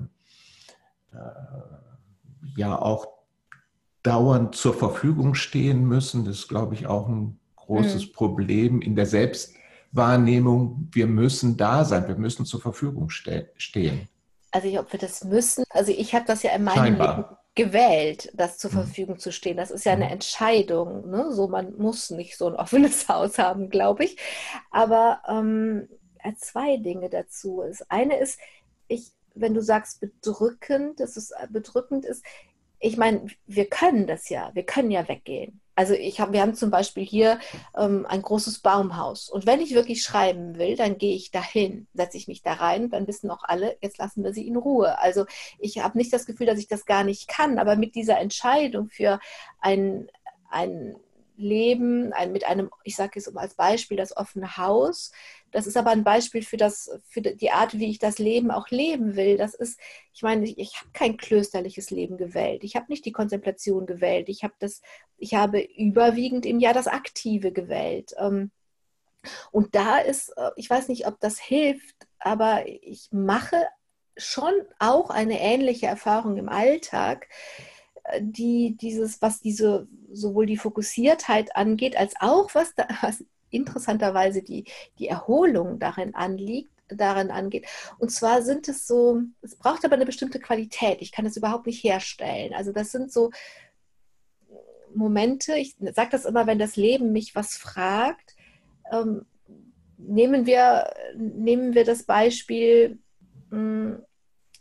ja 2.56 2.80
auch 2.80 3.08
dauernd 4.04 4.56
zur 4.56 4.74
Verfügung 4.74 5.36
stehen 5.36 5.88
müssen. 5.88 6.26
Das 6.26 6.40
ist, 6.40 6.48
glaube 6.48 6.76
ich, 6.76 6.88
auch 6.88 7.08
ein 7.08 7.40
großes 7.72 8.08
mhm. 8.08 8.12
Problem 8.12 8.82
in 8.82 8.96
der 8.96 9.06
Selbstwahrnehmung. 9.06 10.90
Wir 10.92 11.08
müssen 11.08 11.58
da 11.58 11.86
sein, 11.86 12.08
wir 12.08 12.16
müssen 12.16 12.46
zur 12.46 12.62
Verfügung 12.62 13.10
ste 13.10 13.52
stehen. 13.58 14.08
Also 14.52 14.68
ob 14.80 14.92
wir 14.92 15.00
das 15.00 15.24
müssen, 15.24 15.64
also 15.70 15.92
ich 15.92 16.14
habe 16.14 16.26
das 16.26 16.44
ja 16.44 16.52
in 16.52 16.64
meinem 16.64 16.76
Scheinbar. 16.76 17.18
Leben 17.18 17.38
gewählt, 17.56 18.32
das 18.34 18.58
zur 18.58 18.72
mhm. 18.72 18.76
Verfügung 18.76 19.20
zu 19.20 19.32
stehen. 19.32 19.58
Das 19.58 19.72
ist 19.72 19.86
ja 19.86 19.94
eine 19.94 20.06
mhm. 20.06 20.12
Entscheidung. 20.12 21.10
Ne? 21.10 21.32
So, 21.32 21.48
man 21.48 21.78
muss 21.78 22.10
nicht 22.10 22.38
so 22.38 22.48
ein 22.48 22.56
offenes 22.56 23.08
Haus 23.10 23.38
haben, 23.38 23.70
glaube 23.70 24.06
ich. 24.06 24.18
Aber 24.72 25.22
ähm, 25.28 25.88
zwei 26.38 26.78
Dinge 26.78 27.10
dazu. 27.10 27.64
Das 27.66 27.90
eine 27.90 28.18
ist, 28.18 28.40
ich, 28.88 29.12
wenn 29.34 29.54
du 29.54 29.62
sagst 29.62 30.00
bedrückend, 30.02 31.00
dass 31.00 31.18
es 31.18 31.34
bedrückend 31.50 32.06
ist, 32.06 32.24
ich 32.80 32.98
meine, 32.98 33.28
wir 33.46 33.66
können 33.66 34.08
das 34.08 34.30
ja, 34.30 34.50
wir 34.54 34.64
können 34.64 34.92
ja 34.92 35.08
weggehen. 35.08 35.62
Also 35.82 35.96
ich 35.96 36.20
hab, 36.20 36.32
wir 36.32 36.42
haben 36.42 36.54
zum 36.54 36.70
Beispiel 36.70 37.04
hier 37.04 37.40
ähm, 37.76 38.06
ein 38.08 38.22
großes 38.22 38.60
Baumhaus. 38.60 39.32
Und 39.32 39.48
wenn 39.48 39.62
ich 39.62 39.74
wirklich 39.74 40.04
schreiben 40.04 40.60
will, 40.60 40.76
dann 40.76 41.00
gehe 41.00 41.16
ich 41.16 41.32
dahin, 41.32 41.88
setze 41.96 42.18
ich 42.18 42.28
mich 42.28 42.44
da 42.44 42.54
rein, 42.54 42.92
dann 42.92 43.08
wissen 43.08 43.32
auch 43.32 43.44
alle, 43.44 43.78
jetzt 43.82 43.98
lassen 43.98 44.24
wir 44.24 44.32
sie 44.32 44.46
in 44.46 44.58
Ruhe. 44.58 45.00
Also 45.00 45.26
ich 45.58 45.80
habe 45.80 45.98
nicht 45.98 46.14
das 46.14 46.28
Gefühl, 46.28 46.46
dass 46.46 46.60
ich 46.60 46.68
das 46.68 46.86
gar 46.86 47.04
nicht 47.04 47.28
kann, 47.28 47.58
aber 47.58 47.76
mit 47.78 47.96
dieser 47.96 48.20
Entscheidung 48.20 48.90
für 48.90 49.20
ein, 49.60 50.08
ein 50.52 50.98
Leben, 51.36 52.14
ein, 52.14 52.32
mit 52.32 52.46
einem, 52.46 52.70
ich 52.84 52.96
sage 52.96 53.18
es 53.18 53.36
als 53.36 53.56
Beispiel, 53.56 53.98
das 53.98 54.16
offene 54.16 54.58
Haus. 54.58 55.12
Das 55.52 55.68
ist 55.68 55.78
aber 55.78 55.92
ein 55.92 56.04
Beispiel 56.04 56.44
für, 56.44 56.58
das, 56.58 56.90
für 57.08 57.22
die 57.22 57.52
Art, 57.52 57.78
wie 57.78 57.90
ich 57.90 58.00
das 58.00 58.20
Leben 58.20 58.52
auch 58.52 58.70
leben 58.70 59.16
will. 59.16 59.38
Das 59.38 59.54
ist, 59.54 59.80
ich 60.14 60.22
meine, 60.22 60.46
ich, 60.46 60.58
ich 60.58 60.80
habe 60.80 60.90
kein 60.94 61.18
klösterliches 61.18 61.92
Leben 61.92 62.18
gewählt. 62.18 62.64
Ich 62.64 62.76
habe 62.76 62.86
nicht 62.90 63.06
die 63.06 63.12
Kontemplation 63.12 63.86
gewählt. 63.86 64.30
Ich 64.30 64.44
habe 64.44 64.54
das, 64.60 64.82
ich 65.18 65.36
habe 65.36 65.62
überwiegend 65.62 66.46
im 66.46 66.60
Jahr 66.60 66.74
das 66.74 66.88
Aktive 66.88 67.52
gewählt. 67.52 68.14
Ähm, 68.18 68.52
und 69.52 69.76
da 69.76 69.98
ist, 70.00 70.30
äh, 70.38 70.52
ich 70.56 70.70
weiß 70.70 70.88
nicht, 70.88 71.08
ob 71.08 71.20
das 71.20 71.40
hilft, 71.40 71.96
aber 72.20 72.66
ich 72.68 73.10
mache 73.12 73.58
schon 74.18 74.54
auch 74.80 75.10
eine 75.10 75.40
ähnliche 75.40 75.88
Erfahrung 75.88 76.38
im 76.38 76.50
Alltag, 76.50 77.28
äh, 78.06 78.22
die 78.22 78.78
dieses, 78.80 79.22
was 79.22 79.42
diese 79.42 79.88
sowohl 80.12 80.46
die 80.46 80.58
Fokussiertheit 80.58 81.56
angeht, 81.56 81.96
als 81.98 82.14
auch 82.20 82.54
was, 82.56 82.74
da, 82.76 82.88
was 83.02 83.24
interessanterweise 83.52 84.42
die, 84.42 84.66
die 85.00 85.08
Erholung 85.08 85.80
darin 85.80 86.16
anliegt, 86.16 86.72
darin 86.88 87.32
angeht. 87.32 87.68
Und 88.00 88.12
zwar 88.12 88.42
sind 88.42 88.68
es 88.68 88.88
so, 88.88 89.22
es 89.42 89.56
braucht 89.56 89.86
aber 89.86 89.96
eine 89.96 90.06
bestimmte 90.06 90.40
Qualität. 90.40 91.02
Ich 91.02 91.12
kann 91.12 91.26
es 91.26 91.38
überhaupt 91.38 91.68
nicht 91.68 91.84
herstellen. 91.84 92.54
Also 92.54 92.72
das 92.72 92.92
sind 92.92 93.12
so 93.12 93.32
Momente, 94.94 95.56
ich 95.56 95.76
sage 95.94 96.10
das 96.12 96.26
immer, 96.26 96.48
wenn 96.48 96.60
das 96.60 96.76
Leben 96.76 97.12
mich 97.12 97.36
was 97.36 97.56
fragt, 97.56 98.36
ähm, 98.92 99.26
nehmen, 99.98 100.46
wir, 100.46 100.92
nehmen 101.16 101.74
wir 101.74 101.86
das 101.86 102.04
Beispiel 102.04 103.00
mh, 103.50 103.58
hm, 103.58 104.06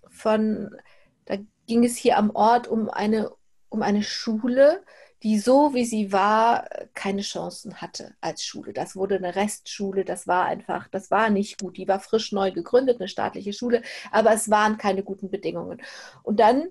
von, 0.08 0.76
da 1.24 1.36
ging 1.66 1.84
es 1.84 1.96
hier 1.96 2.18
am 2.18 2.30
Ort 2.30 2.68
um 2.68 2.88
eine, 2.88 3.30
um 3.68 3.82
eine 3.82 4.02
Schule, 4.02 4.84
die 5.22 5.38
so 5.38 5.74
wie 5.74 5.84
sie 5.84 6.12
war, 6.12 6.68
keine 6.94 7.22
Chancen 7.22 7.80
hatte 7.80 8.14
als 8.20 8.44
Schule. 8.44 8.72
Das 8.72 8.96
wurde 8.96 9.16
eine 9.16 9.36
Restschule, 9.36 10.04
das 10.04 10.26
war 10.26 10.46
einfach, 10.46 10.88
das 10.88 11.10
war 11.10 11.30
nicht 11.30 11.60
gut. 11.60 11.76
Die 11.76 11.88
war 11.88 12.00
frisch 12.00 12.32
neu 12.32 12.52
gegründet, 12.52 13.00
eine 13.00 13.08
staatliche 13.08 13.52
Schule, 13.52 13.82
aber 14.10 14.32
es 14.32 14.50
waren 14.50 14.78
keine 14.78 15.02
guten 15.02 15.30
Bedingungen. 15.30 15.82
Und 16.22 16.40
dann 16.40 16.68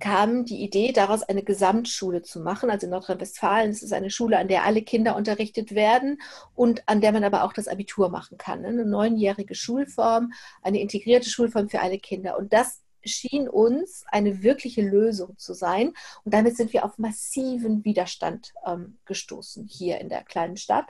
kam 0.00 0.44
die 0.44 0.62
Idee, 0.62 0.92
daraus 0.92 1.22
eine 1.22 1.42
Gesamtschule 1.42 2.22
zu 2.22 2.40
machen. 2.40 2.70
Also 2.70 2.86
in 2.86 2.90
Nordrhein-Westfalen 2.90 3.70
ist 3.70 3.82
es 3.82 3.92
eine 3.92 4.10
Schule, 4.10 4.38
an 4.38 4.48
der 4.48 4.64
alle 4.64 4.82
Kinder 4.82 5.16
unterrichtet 5.16 5.74
werden 5.74 6.20
und 6.54 6.88
an 6.88 7.00
der 7.00 7.12
man 7.12 7.24
aber 7.24 7.44
auch 7.44 7.52
das 7.52 7.68
Abitur 7.68 8.08
machen 8.08 8.38
kann. 8.38 8.64
Eine 8.64 8.84
neunjährige 8.84 9.54
Schulform, 9.54 10.32
eine 10.62 10.80
integrierte 10.80 11.28
Schulform 11.28 11.68
für 11.68 11.80
alle 11.80 11.98
Kinder. 11.98 12.38
Und 12.38 12.52
das 12.52 12.80
schien 13.08 13.48
uns 13.48 14.04
eine 14.08 14.42
wirkliche 14.42 14.82
Lösung 14.82 15.36
zu 15.38 15.54
sein. 15.54 15.88
Und 16.24 16.34
damit 16.34 16.56
sind 16.56 16.72
wir 16.72 16.84
auf 16.84 16.98
massiven 16.98 17.84
Widerstand 17.84 18.52
ähm, 18.66 18.98
gestoßen 19.04 19.66
hier 19.66 19.98
in 20.00 20.08
der 20.08 20.24
kleinen 20.24 20.56
Stadt. 20.56 20.86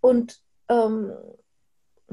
Und 0.00 0.40
ähm, 0.68 1.12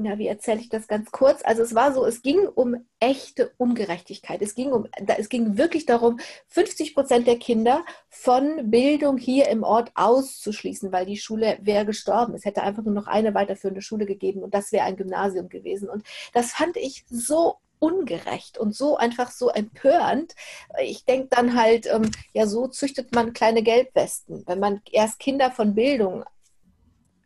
ja, 0.04 0.18
wie 0.18 0.26
erzähle 0.26 0.60
ich 0.60 0.68
das 0.68 0.86
ganz 0.86 1.10
kurz? 1.10 1.42
Also 1.44 1.62
es 1.62 1.74
war 1.74 1.92
so, 1.92 2.04
es 2.04 2.22
ging 2.22 2.46
um 2.46 2.76
echte 3.00 3.52
Ungerechtigkeit. 3.58 4.40
Es 4.42 4.54
ging, 4.54 4.72
um, 4.72 4.86
es 5.18 5.28
ging 5.28 5.58
wirklich 5.58 5.86
darum, 5.86 6.20
50 6.48 6.94
Prozent 6.94 7.26
der 7.26 7.38
Kinder 7.38 7.84
von 8.08 8.70
Bildung 8.70 9.18
hier 9.18 9.48
im 9.48 9.62
Ort 9.62 9.92
auszuschließen, 9.94 10.92
weil 10.92 11.06
die 11.06 11.18
Schule 11.18 11.58
wäre 11.60 11.84
gestorben. 11.84 12.34
Es 12.34 12.44
hätte 12.44 12.62
einfach 12.62 12.82
nur 12.82 12.94
noch 12.94 13.06
eine 13.06 13.34
weiterführende 13.34 13.82
Schule 13.82 14.06
gegeben 14.06 14.42
und 14.42 14.54
das 14.54 14.72
wäre 14.72 14.84
ein 14.84 14.96
Gymnasium 14.96 15.48
gewesen. 15.48 15.88
Und 15.88 16.04
das 16.32 16.52
fand 16.52 16.76
ich 16.76 17.04
so 17.10 17.56
ungerecht 17.80 18.58
und 18.58 18.76
so 18.76 18.96
einfach 18.96 19.32
so 19.32 19.48
empörend. 19.48 20.34
Ich 20.80 21.04
denke 21.04 21.28
dann 21.30 21.56
halt, 21.56 21.86
ähm, 21.86 22.10
ja, 22.32 22.46
so 22.46 22.68
züchtet 22.68 23.12
man 23.14 23.32
kleine 23.32 23.62
Gelbwesten. 23.62 24.44
Wenn 24.46 24.60
man 24.60 24.82
erst 24.92 25.18
Kinder 25.18 25.50
von 25.50 25.74
Bildung 25.74 26.24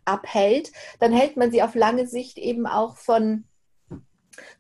abhält, 0.06 0.72
dann 1.00 1.12
hält 1.12 1.36
man 1.36 1.50
sie 1.50 1.62
auf 1.62 1.74
lange 1.74 2.06
Sicht 2.06 2.38
eben 2.38 2.66
auch 2.66 2.96
von, 2.96 3.44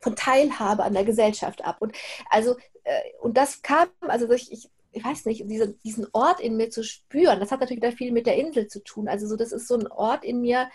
von 0.00 0.16
Teilhabe 0.16 0.82
an 0.82 0.94
der 0.94 1.04
Gesellschaft 1.04 1.64
ab. 1.64 1.76
Und 1.80 1.96
also, 2.28 2.56
äh, 2.82 3.00
und 3.22 3.36
das 3.36 3.62
kam, 3.62 3.88
also 4.00 4.30
ich, 4.32 4.52
ich, 4.52 4.70
ich 4.90 5.04
weiß 5.04 5.26
nicht, 5.26 5.44
diese, 5.46 5.74
diesen 5.84 6.06
Ort 6.12 6.40
in 6.40 6.56
mir 6.56 6.70
zu 6.70 6.82
spüren, 6.82 7.40
das 7.40 7.52
hat 7.52 7.60
natürlich 7.60 7.82
wieder 7.82 7.96
viel 7.96 8.12
mit 8.12 8.26
der 8.26 8.36
Insel 8.36 8.66
zu 8.66 8.82
tun. 8.82 9.08
Also 9.08 9.28
so, 9.28 9.36
das 9.36 9.52
ist 9.52 9.68
so 9.68 9.76
ein 9.76 9.86
Ort 9.86 10.24
in 10.24 10.40
mir, 10.40 10.68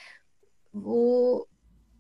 wo, 0.71 1.47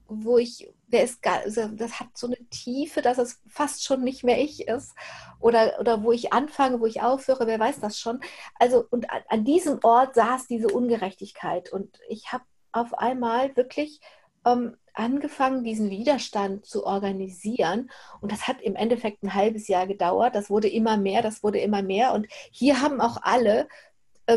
wo 0.09 0.37
ich, 0.37 0.71
der 0.87 1.03
ist 1.03 1.25
also 1.25 1.67
das 1.67 1.99
hat 1.99 2.07
so 2.15 2.27
eine 2.27 2.37
Tiefe, 2.49 3.01
dass 3.01 3.17
es 3.17 3.41
fast 3.47 3.83
schon 3.83 4.03
nicht 4.03 4.23
mehr 4.23 4.41
ich 4.41 4.67
ist. 4.67 4.95
Oder, 5.39 5.79
oder 5.79 6.03
wo 6.03 6.11
ich 6.11 6.33
anfange, 6.33 6.79
wo 6.79 6.85
ich 6.85 7.01
aufhöre, 7.01 7.47
wer 7.47 7.59
weiß 7.59 7.79
das 7.79 7.99
schon. 7.99 8.19
Also, 8.55 8.85
und 8.89 9.09
an, 9.11 9.21
an 9.29 9.45
diesem 9.45 9.79
Ort 9.83 10.15
saß 10.15 10.47
diese 10.47 10.67
Ungerechtigkeit. 10.67 11.71
Und 11.71 11.99
ich 12.09 12.31
habe 12.33 12.43
auf 12.71 12.93
einmal 12.97 13.55
wirklich 13.55 14.01
ähm, 14.45 14.75
angefangen, 14.93 15.63
diesen 15.63 15.89
Widerstand 15.89 16.65
zu 16.65 16.85
organisieren. 16.85 17.89
Und 18.21 18.31
das 18.31 18.47
hat 18.47 18.61
im 18.61 18.75
Endeffekt 18.75 19.23
ein 19.23 19.33
halbes 19.33 19.67
Jahr 19.67 19.87
gedauert. 19.87 20.35
Das 20.35 20.49
wurde 20.49 20.67
immer 20.67 20.97
mehr, 20.97 21.21
das 21.21 21.43
wurde 21.43 21.59
immer 21.59 21.81
mehr. 21.81 22.13
Und 22.13 22.27
hier 22.51 22.81
haben 22.81 22.99
auch 22.99 23.17
alle 23.21 23.67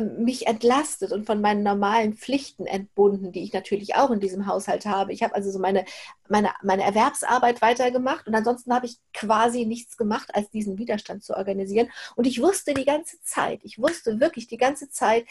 mich 0.00 0.46
entlastet 0.46 1.12
und 1.12 1.26
von 1.26 1.40
meinen 1.40 1.62
normalen 1.62 2.14
Pflichten 2.14 2.66
entbunden, 2.66 3.32
die 3.32 3.42
ich 3.42 3.52
natürlich 3.52 3.94
auch 3.94 4.10
in 4.10 4.20
diesem 4.20 4.46
Haushalt 4.46 4.86
habe. 4.86 5.12
Ich 5.12 5.22
habe 5.22 5.34
also 5.34 5.50
so 5.50 5.58
meine, 5.58 5.84
meine, 6.28 6.50
meine 6.62 6.82
Erwerbsarbeit 6.82 7.62
weitergemacht 7.62 8.26
und 8.26 8.34
ansonsten 8.34 8.74
habe 8.74 8.86
ich 8.86 8.98
quasi 9.12 9.66
nichts 9.66 9.96
gemacht, 9.96 10.30
als 10.34 10.50
diesen 10.50 10.78
Widerstand 10.78 11.24
zu 11.24 11.36
organisieren. 11.36 11.90
Und 12.16 12.26
ich 12.26 12.40
wusste 12.40 12.74
die 12.74 12.84
ganze 12.84 13.20
Zeit, 13.22 13.60
ich 13.62 13.78
wusste 13.78 14.20
wirklich 14.20 14.46
die 14.46 14.56
ganze 14.56 14.88
Zeit, 14.90 15.26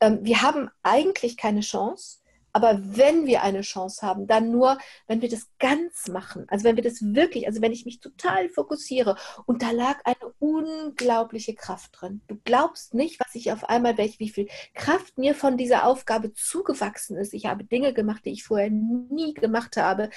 ähm, 0.00 0.18
wir 0.22 0.42
haben 0.42 0.70
eigentlich 0.82 1.36
keine 1.36 1.60
Chance 1.60 2.18
aber 2.56 2.80
wenn 2.82 3.26
wir 3.26 3.42
eine 3.42 3.60
Chance 3.60 4.00
haben, 4.00 4.26
dann 4.26 4.50
nur, 4.50 4.78
wenn 5.06 5.20
wir 5.20 5.28
das 5.28 5.46
ganz 5.58 6.08
machen. 6.08 6.46
Also 6.48 6.64
wenn 6.64 6.76
wir 6.76 6.82
das 6.82 7.02
wirklich, 7.02 7.46
also 7.46 7.60
wenn 7.60 7.70
ich 7.70 7.84
mich 7.84 8.00
total 8.00 8.48
fokussiere 8.48 9.16
und 9.44 9.60
da 9.60 9.72
lag 9.72 9.98
eine 10.06 10.32
unglaubliche 10.38 11.54
Kraft 11.54 12.00
drin. 12.00 12.22
Du 12.28 12.38
glaubst 12.44 12.94
nicht, 12.94 13.20
was 13.20 13.34
ich 13.34 13.52
auf 13.52 13.64
einmal, 13.64 13.98
welch, 13.98 14.20
wie 14.20 14.30
viel 14.30 14.48
Kraft 14.72 15.18
mir 15.18 15.34
von 15.34 15.58
dieser 15.58 15.84
Aufgabe 15.84 16.32
zugewachsen 16.32 17.18
ist. 17.18 17.34
Ich 17.34 17.44
habe 17.44 17.62
Dinge 17.62 17.92
gemacht, 17.92 18.24
die 18.24 18.32
ich 18.32 18.44
vorher 18.44 18.70
nie 18.70 19.34
gemacht 19.34 19.76
habe 19.76 20.08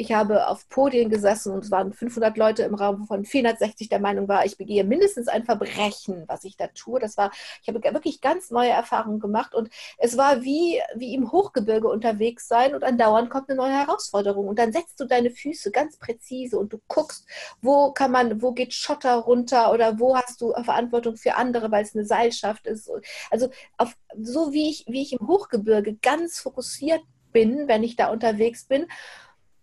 ich 0.00 0.12
habe 0.12 0.48
auf 0.48 0.66
Podien 0.70 1.10
gesessen 1.10 1.52
und 1.52 1.62
es 1.62 1.70
waren 1.70 1.92
500 1.92 2.36
Leute 2.38 2.62
im 2.62 2.74
Raum, 2.74 3.02
wovon 3.02 3.24
460 3.26 3.90
der 3.90 4.00
Meinung 4.00 4.28
war, 4.28 4.46
ich 4.46 4.56
begehe 4.56 4.82
mindestens 4.82 5.28
ein 5.28 5.44
Verbrechen, 5.44 6.24
was 6.26 6.44
ich 6.44 6.56
da 6.56 6.68
tue. 6.68 6.98
Das 6.98 7.18
war, 7.18 7.30
ich 7.62 7.68
habe 7.68 7.82
wirklich 7.82 8.22
ganz 8.22 8.50
neue 8.50 8.70
Erfahrungen 8.70 9.20
gemacht 9.20 9.54
und 9.54 9.68
es 9.98 10.16
war 10.16 10.42
wie, 10.42 10.80
wie 10.94 11.14
im 11.14 11.30
Hochgebirge 11.30 11.86
unterwegs 11.86 12.48
sein 12.48 12.74
und 12.74 12.82
andauernd 12.82 13.28
kommt 13.28 13.50
eine 13.50 13.58
neue 13.58 13.72
Herausforderung 13.72 14.48
und 14.48 14.58
dann 14.58 14.72
setzt 14.72 14.98
du 14.98 15.04
deine 15.04 15.30
Füße 15.30 15.70
ganz 15.70 15.98
präzise 15.98 16.58
und 16.58 16.72
du 16.72 16.80
guckst, 16.88 17.26
wo 17.60 17.92
kann 17.92 18.10
man, 18.10 18.40
wo 18.40 18.52
geht 18.52 18.72
Schotter 18.72 19.16
runter 19.16 19.70
oder 19.70 19.98
wo 19.98 20.16
hast 20.16 20.40
du 20.40 20.54
Verantwortung 20.64 21.16
für 21.16 21.34
andere, 21.34 21.70
weil 21.70 21.84
es 21.84 21.94
eine 21.94 22.06
Seilschaft 22.06 22.66
ist. 22.66 22.90
Also 23.30 23.50
auf, 23.76 23.94
so 24.18 24.52
wie 24.52 24.70
ich, 24.70 24.86
wie 24.88 25.02
ich 25.02 25.12
im 25.12 25.28
Hochgebirge 25.28 25.96
ganz 25.96 26.40
fokussiert 26.40 27.02
bin, 27.32 27.68
wenn 27.68 27.82
ich 27.82 27.96
da 27.96 28.10
unterwegs 28.10 28.64
bin 28.64 28.86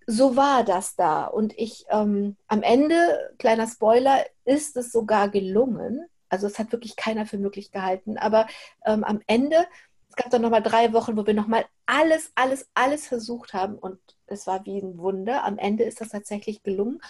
so 0.08 0.38
war 0.38 0.64
das 0.64 0.96
da. 0.96 1.26
Und 1.26 1.54
ich 1.58 1.86
ähm, 1.90 2.38
am 2.48 2.64
Ende, 2.64 2.96
kleiner 3.38 3.68
Spoiler, 3.68 4.26
ist 4.46 4.78
es 4.78 4.92
sogar 4.92 5.30
gelungen. 5.30 6.06
Also 6.30 6.48
es 6.48 6.58
hat 6.58 6.72
wirklich 6.72 6.96
keiner 6.96 7.26
für 7.26 7.38
möglich 7.38 7.72
gehalten. 7.72 8.18
Aber 8.18 8.48
ähm, 8.86 9.04
am 9.04 9.20
Ende, 9.28 9.68
es 10.10 10.16
gab 10.16 10.32
dann 10.32 10.42
nochmal 10.42 10.64
drei 10.64 10.94
Wochen, 10.94 11.18
wo 11.18 11.28
wir 11.28 11.34
nochmal 11.34 11.66
alles, 11.86 12.32
alles, 12.36 12.70
alles 12.74 13.06
versucht 13.06 13.54
haben. 13.54 13.78
Und 13.78 14.00
es 14.28 14.48
war 14.48 14.66
wie 14.66 14.80
ein 14.80 14.98
Wunder. 14.98 15.44
Am 15.44 15.58
Ende 15.58 15.84
ist 15.84 16.00
das 16.00 16.10
tatsächlich 16.10 16.64
gelungen. 16.64 17.02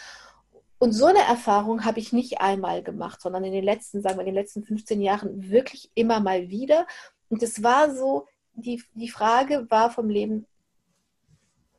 Und 0.79 0.91
so 0.93 1.05
eine 1.05 1.21
Erfahrung 1.21 1.85
habe 1.85 1.99
ich 1.99 2.13
nicht 2.13 2.41
einmal 2.41 2.81
gemacht, 2.81 3.21
sondern 3.21 3.43
in 3.43 3.53
den 3.53 3.63
letzten, 3.63 4.01
sagen 4.01 4.17
wir, 4.17 4.21
in 4.21 4.33
den 4.33 4.35
letzten 4.35 4.63
15 4.63 5.01
Jahren 5.01 5.49
wirklich 5.51 5.91
immer 5.93 6.19
mal 6.19 6.49
wieder. 6.49 6.87
Und 7.29 7.43
es 7.43 7.61
war 7.61 7.95
so, 7.95 8.25
die, 8.53 8.83
die 8.93 9.09
Frage 9.09 9.67
war 9.69 9.91
vom 9.91 10.09
Leben, 10.09 10.47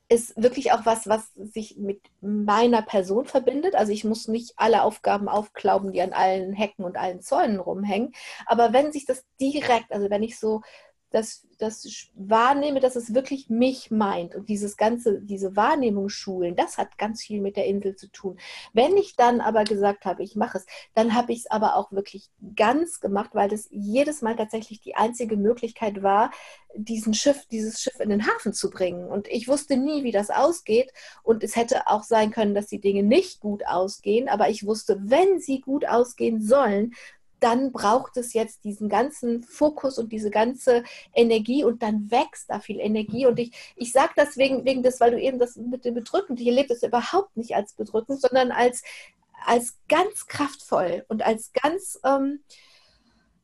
ist 0.09 0.41
wirklich 0.43 0.73
auch 0.73 0.87
was, 0.87 1.07
was 1.07 1.33
sich 1.35 1.77
mit 1.77 2.01
meiner 2.21 2.81
Person 2.83 3.27
verbindet. 3.27 3.75
Also 3.75 3.93
ich 3.93 4.05
muss 4.05 4.27
nicht 4.27 4.55
alle 4.57 4.83
Aufgaben 4.83 5.29
aufklauben, 5.29 5.93
die 5.93 6.01
an 6.01 6.15
allen 6.15 6.55
Hecken 6.55 6.85
und 6.85 6.97
allen 6.97 7.21
Zäunen 7.21 7.61
rumhängen. 7.61 8.13
Aber 8.47 8.73
wenn 8.73 8.91
sich 8.91 9.05
das 9.05 9.25
direkt, 9.39 9.93
also 9.93 10.09
wenn 10.09 10.23
ich 10.23 10.39
so 10.39 10.63
das, 11.11 11.47
das 11.59 11.87
wahrnehme, 12.15 12.81
dass 12.81 12.97
es 12.97 13.15
wirklich 13.15 13.49
mich 13.49 13.91
meint 13.91 14.35
und 14.35 14.49
dieses 14.49 14.77
ganze, 14.77 15.21
diese 15.23 15.57
Wahrnehmungsschulen, 15.57 16.55
das 16.55 16.77
hat 16.77 16.99
ganz 16.99 17.23
viel 17.23 17.41
mit 17.41 17.57
der 17.57 17.67
Insel 17.67 17.97
zu 17.97 18.11
tun. 18.11 18.39
Wenn 18.73 18.97
ich 18.97 19.17
dann 19.17 19.41
aber 19.41 19.65
gesagt 19.65 20.05
habe, 20.05 20.23
ich 20.23 20.37
mache 20.37 20.59
es, 20.59 20.67
dann 20.95 21.15
habe 21.15 21.33
ich 21.33 21.41
es 21.41 21.51
aber 21.51 21.77
auch 21.77 21.93
wirklich 21.93 22.31
ganz 22.57 23.01
gemacht, 23.01 23.31
weil 23.33 23.49
das 23.49 23.69
jedes 23.71 24.23
Mal 24.23 24.37
tatsächlich 24.37 24.81
die 24.81 24.97
einzige 24.97 25.37
Möglichkeit 25.37 26.03
war, 26.03 26.31
diesen 26.75 27.15
Schiff, 27.15 27.47
dieses 27.51 27.81
Schiff 27.81 27.99
in 28.01 28.11
den 28.11 28.27
Hafen 28.27 28.53
zu 28.53 28.71
bringen. 28.71 29.09
Und 29.09 29.27
ich 29.29 29.49
wusste 29.49 29.77
nie, 29.77 30.05
wie 30.05 30.13
das 30.13 30.31
ausgeht. 30.31 30.93
Und 31.23 31.43
es 31.43 31.57
hätte 31.57 31.87
auch 31.87 32.03
sein 32.03 32.31
können, 32.31 32.55
dass 32.55 32.67
die 32.67 32.81
Dinge 32.81 33.03
nicht 33.03 33.41
gut 33.41 33.67
ausgehen. 33.67 34.29
Aber 34.29 34.49
ich 34.51 34.67
wusste, 34.67 34.99
wenn 35.03 35.41
sie 35.41 35.61
gut 35.61 35.87
ausgehen 35.87 36.41
sollen, 36.41 36.93
dann 37.41 37.73
braucht 37.73 38.17
es 38.17 38.33
jetzt 38.33 38.65
diesen 38.65 38.89
ganzen 38.89 39.43
Fokus 39.43 39.99
und 39.99 40.13
diese 40.13 40.31
ganze 40.31 40.83
Energie 41.15 41.65
und 41.65 41.83
dann 41.83 42.11
wächst 42.11 42.51
da 42.51 42.61
viel 42.61 42.81
Energie. 42.81 43.27
Und 43.27 43.39
ich, 43.39 43.53
ich 43.77 43.93
sage 43.93 44.13
das 44.17 44.37
wegen, 44.37 44.65
wegen 44.65 44.83
des, 44.83 45.01
weil 45.01 45.13
du 45.13 45.21
eben 45.21 45.39
das 45.39 45.57
mit 45.57 45.85
dem 45.85 45.95
Bedrückend, 45.95 46.41
ich 46.41 46.47
erlebe 46.47 46.69
das 46.69 46.83
überhaupt 46.83 47.37
nicht 47.37 47.55
als 47.55 47.75
bedrückend, 47.75 48.21
sondern 48.21 48.51
als, 48.51 48.83
als 49.47 49.79
ganz 49.89 50.27
kraftvoll 50.27 51.05
und 51.09 51.23
als 51.23 51.53
ganz, 51.53 52.01
ähm, 52.05 52.41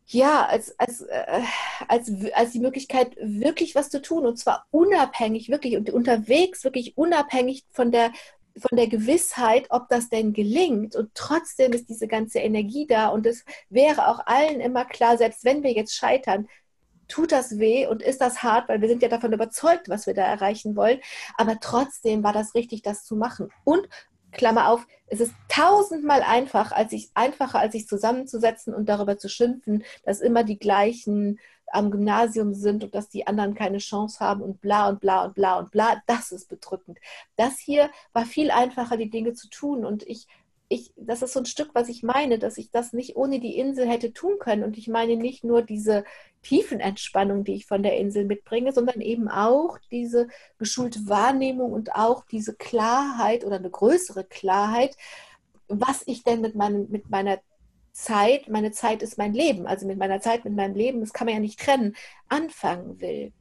ja, 0.06 0.44
als, 0.46 0.78
als, 0.78 1.00
äh, 1.02 1.42
als, 1.88 2.12
als 2.34 2.52
die 2.52 2.60
Möglichkeit, 2.60 3.16
wirklich 3.20 3.74
was 3.74 3.90
zu 3.90 4.02
tun 4.02 4.26
und 4.26 4.38
zwar 4.38 4.66
unabhängig, 4.70 5.48
wirklich 5.48 5.76
und 5.76 5.90
unterwegs, 5.90 6.64
wirklich 6.64 6.96
unabhängig 6.96 7.64
von 7.70 7.90
der 7.90 8.12
von 8.56 8.76
der 8.76 8.86
Gewissheit, 8.86 9.66
ob 9.70 9.88
das 9.88 10.08
denn 10.08 10.32
gelingt. 10.32 10.96
Und 10.96 11.10
trotzdem 11.14 11.72
ist 11.72 11.88
diese 11.88 12.06
ganze 12.06 12.38
Energie 12.38 12.86
da. 12.86 13.08
Und 13.08 13.26
es 13.26 13.44
wäre 13.68 14.08
auch 14.08 14.20
allen 14.26 14.60
immer 14.60 14.84
klar, 14.84 15.18
selbst 15.18 15.44
wenn 15.44 15.62
wir 15.62 15.72
jetzt 15.72 15.94
scheitern, 15.94 16.48
tut 17.08 17.32
das 17.32 17.58
weh 17.58 17.86
und 17.86 18.02
ist 18.02 18.20
das 18.20 18.42
hart, 18.42 18.68
weil 18.68 18.80
wir 18.80 18.88
sind 18.88 19.02
ja 19.02 19.08
davon 19.08 19.32
überzeugt, 19.32 19.88
was 19.88 20.06
wir 20.06 20.14
da 20.14 20.22
erreichen 20.22 20.76
wollen. 20.76 21.00
Aber 21.36 21.58
trotzdem 21.60 22.22
war 22.22 22.32
das 22.32 22.54
richtig, 22.54 22.82
das 22.82 23.04
zu 23.04 23.16
machen. 23.16 23.50
Und 23.64 23.88
Klammer 24.32 24.68
auf, 24.68 24.86
es 25.06 25.20
ist 25.20 25.32
tausendmal 25.48 26.22
einfach, 26.22 26.72
als 26.72 26.92
ich, 26.92 27.10
einfacher, 27.14 27.60
als 27.60 27.72
sich 27.72 27.86
zusammenzusetzen 27.86 28.74
und 28.74 28.88
darüber 28.88 29.16
zu 29.16 29.28
schimpfen, 29.28 29.84
dass 30.04 30.20
immer 30.20 30.44
die 30.44 30.58
gleichen 30.58 31.38
am 31.74 31.90
Gymnasium 31.90 32.54
sind 32.54 32.84
und 32.84 32.94
dass 32.94 33.08
die 33.08 33.26
anderen 33.26 33.54
keine 33.54 33.78
Chance 33.78 34.20
haben 34.20 34.42
und 34.42 34.60
bla 34.60 34.88
und 34.88 35.00
bla 35.00 35.24
und 35.24 35.34
bla 35.34 35.58
und 35.58 35.70
bla, 35.70 36.02
das 36.06 36.32
ist 36.32 36.48
bedrückend. 36.48 36.98
Das 37.36 37.58
hier 37.58 37.90
war 38.12 38.26
viel 38.26 38.50
einfacher, 38.50 38.96
die 38.96 39.10
Dinge 39.10 39.34
zu 39.34 39.48
tun 39.48 39.84
und 39.84 40.02
ich 40.06 40.26
ich, 40.68 40.92
das 40.96 41.22
ist 41.22 41.34
so 41.34 41.40
ein 41.40 41.46
Stück, 41.46 41.70
was 41.74 41.88
ich 41.88 42.02
meine, 42.02 42.38
dass 42.38 42.58
ich 42.58 42.70
das 42.70 42.92
nicht 42.92 43.16
ohne 43.16 43.38
die 43.38 43.58
Insel 43.58 43.86
hätte 43.86 44.12
tun 44.12 44.38
können. 44.38 44.64
Und 44.64 44.78
ich 44.78 44.88
meine 44.88 45.16
nicht 45.16 45.44
nur 45.44 45.62
diese 45.62 46.04
Tiefenentspannung, 46.42 47.44
die 47.44 47.54
ich 47.54 47.66
von 47.66 47.82
der 47.82 47.96
Insel 47.98 48.24
mitbringe, 48.24 48.72
sondern 48.72 49.00
eben 49.00 49.28
auch 49.28 49.78
diese 49.90 50.28
geschulte 50.58 51.06
Wahrnehmung 51.06 51.72
und 51.72 51.94
auch 51.94 52.24
diese 52.26 52.54
Klarheit 52.54 53.44
oder 53.44 53.56
eine 53.56 53.70
größere 53.70 54.24
Klarheit, 54.24 54.96
was 55.68 56.02
ich 56.06 56.24
denn 56.24 56.40
mit, 56.40 56.54
meinem, 56.54 56.90
mit 56.90 57.10
meiner 57.10 57.38
Zeit, 57.94 58.48
meine 58.48 58.72
Zeit 58.72 59.02
ist 59.02 59.18
mein 59.18 59.32
Leben, 59.32 59.66
also 59.66 59.86
mit 59.86 59.98
meiner 59.98 60.20
Zeit, 60.20 60.44
mit 60.44 60.54
meinem 60.54 60.74
Leben, 60.74 61.00
das 61.00 61.12
kann 61.12 61.26
man 61.26 61.34
ja 61.34 61.40
nicht 61.40 61.60
trennen, 61.60 61.94
anfangen 62.28 63.00
will. 63.00 63.32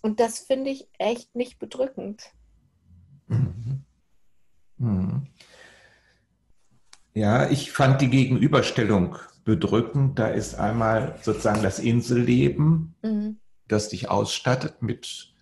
Und 0.00 0.20
das 0.20 0.38
finde 0.38 0.70
ich 0.70 0.88
echt 0.98 1.34
nicht 1.34 1.58
bedrückend. 1.58 2.30
Mhm. 3.26 3.84
Mhm. 4.78 5.26
Ja, 7.14 7.50
ich 7.50 7.72
fand 7.72 8.00
die 8.00 8.10
Gegenüberstellung 8.10 9.16
bedrückend. 9.44 10.18
Da 10.18 10.28
ist 10.28 10.54
einmal 10.54 11.18
sozusagen 11.22 11.62
das 11.62 11.80
Inselleben, 11.80 12.94
mhm. 13.02 13.38
das 13.66 13.88
dich 13.88 14.08
ausstattet 14.08 14.82
mit 14.82 15.34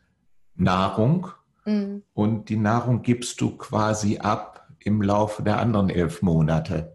Nahrung. 0.55 1.29
Mhm. 1.67 2.03
Und 2.15 2.49
die 2.49 2.57
Nahrung 2.57 3.03
gibst 3.03 3.41
du 3.43 3.57
quasi 3.57 4.19
ab 4.19 4.69
im 4.79 5.03
Laufe 5.03 5.43
der 5.43 5.59
anderen 5.59 5.91
elf 5.91 6.23
Monate. 6.23 6.95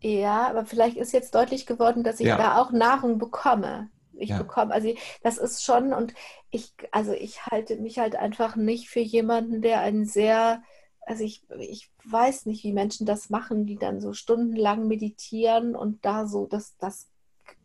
Ja, 0.00 0.48
aber 0.48 0.66
vielleicht 0.66 0.96
ist 0.96 1.12
jetzt 1.12 1.34
deutlich 1.34 1.66
geworden, 1.66 2.04
dass 2.04 2.20
ich 2.20 2.26
ja. 2.26 2.36
da 2.36 2.60
auch 2.60 2.70
Nahrung 2.70 3.18
bekomme. 3.18 3.90
Ich 4.18 4.30
ja. 4.30 4.38
bekomme, 4.38 4.72
also 4.72 4.94
das 5.22 5.36
ist 5.38 5.62
schon, 5.62 5.92
und 5.92 6.14
ich, 6.50 6.72
also 6.90 7.12
ich 7.12 7.46
halte 7.46 7.76
mich 7.76 7.98
halt 7.98 8.16
einfach 8.16 8.56
nicht 8.56 8.88
für 8.88 9.00
jemanden, 9.00 9.60
der 9.60 9.80
ein 9.80 10.06
sehr, 10.06 10.62
also 11.02 11.22
ich, 11.22 11.42
ich 11.58 11.90
weiß 12.04 12.46
nicht, 12.46 12.64
wie 12.64 12.72
Menschen 12.72 13.06
das 13.06 13.30
machen, 13.30 13.66
die 13.66 13.76
dann 13.76 14.00
so 14.00 14.12
stundenlang 14.12 14.86
meditieren 14.86 15.76
und 15.76 16.04
da 16.04 16.26
so, 16.26 16.46
das, 16.46 16.76
das, 16.78 17.08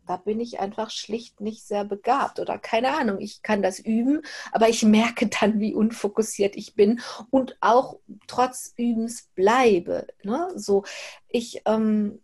da 0.06 0.16
bin 0.16 0.40
ich 0.40 0.60
einfach 0.60 0.90
schlicht 0.90 1.40
nicht 1.40 1.64
sehr 1.64 1.84
begabt 1.84 2.40
oder 2.40 2.58
keine 2.58 2.96
Ahnung. 2.96 3.20
Ich 3.20 3.42
kann 3.42 3.62
das 3.62 3.78
üben, 3.78 4.22
aber 4.52 4.68
ich 4.68 4.82
merke 4.82 5.28
dann, 5.28 5.60
wie 5.60 5.74
unfokussiert 5.74 6.56
ich 6.56 6.74
bin 6.74 7.00
und 7.30 7.56
auch 7.60 7.98
trotz 8.26 8.74
Übens 8.76 9.28
bleibe. 9.34 10.06
Ne? 10.22 10.48
So, 10.56 10.84
ich, 11.28 11.62
ähm, 11.66 12.20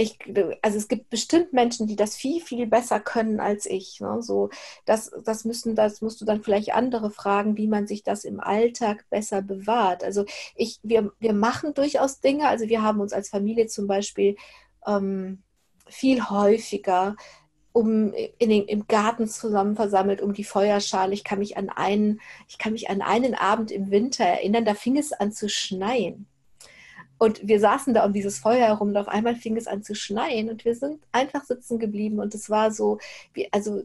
ich, 0.00 0.18
also 0.62 0.78
es 0.78 0.88
gibt 0.88 1.10
bestimmt 1.10 1.52
Menschen, 1.52 1.86
die 1.86 1.96
das 1.96 2.16
viel, 2.16 2.40
viel 2.40 2.66
besser 2.66 3.00
können 3.00 3.38
als 3.38 3.66
ich. 3.66 4.00
Ne? 4.00 4.22
So, 4.22 4.48
das, 4.86 5.10
das 5.24 5.44
müssen, 5.44 5.74
das 5.74 6.00
musst 6.00 6.20
du 6.20 6.24
dann 6.24 6.42
vielleicht 6.42 6.72
andere 6.72 7.10
fragen, 7.10 7.58
wie 7.58 7.68
man 7.68 7.86
sich 7.86 8.02
das 8.02 8.24
im 8.24 8.40
Alltag 8.40 9.04
besser 9.10 9.42
bewahrt. 9.42 10.02
Also 10.02 10.24
ich, 10.54 10.80
wir, 10.82 11.12
wir 11.18 11.34
machen 11.34 11.74
durchaus 11.74 12.20
Dinge. 12.20 12.48
Also 12.48 12.68
wir 12.68 12.82
haben 12.82 13.00
uns 13.00 13.12
als 13.12 13.28
Familie 13.28 13.66
zum 13.66 13.86
Beispiel 13.86 14.36
ähm, 14.86 15.42
viel 15.90 16.28
häufiger 16.30 17.16
um 17.72 18.12
in 18.38 18.50
den, 18.50 18.64
im 18.64 18.86
Garten 18.88 19.28
zusammen 19.28 19.76
versammelt 19.76 20.22
um 20.22 20.32
die 20.32 20.44
Feuerschale. 20.44 21.14
Ich 21.14 21.22
kann 21.22 21.38
mich 21.38 21.56
an 21.56 21.68
einen, 21.68 22.20
ich 22.48 22.58
kann 22.58 22.72
mich 22.72 22.90
an 22.90 23.00
einen 23.00 23.34
Abend 23.34 23.70
im 23.70 23.90
Winter 23.90 24.24
erinnern, 24.24 24.64
da 24.64 24.74
fing 24.74 24.96
es 24.96 25.12
an 25.12 25.32
zu 25.32 25.48
schneien. 25.48 26.26
Und 27.18 27.46
wir 27.46 27.60
saßen 27.60 27.92
da 27.94 28.04
um 28.06 28.12
dieses 28.12 28.38
Feuer 28.38 28.66
herum 28.66 28.88
und 28.88 28.96
auf 28.96 29.08
einmal 29.08 29.36
fing 29.36 29.56
es 29.56 29.66
an 29.66 29.82
zu 29.82 29.94
schneien 29.94 30.48
und 30.48 30.64
wir 30.64 30.74
sind 30.74 31.02
einfach 31.12 31.44
sitzen 31.44 31.78
geblieben 31.78 32.18
und 32.18 32.34
es 32.34 32.48
war 32.48 32.72
so, 32.72 32.98
also 33.52 33.82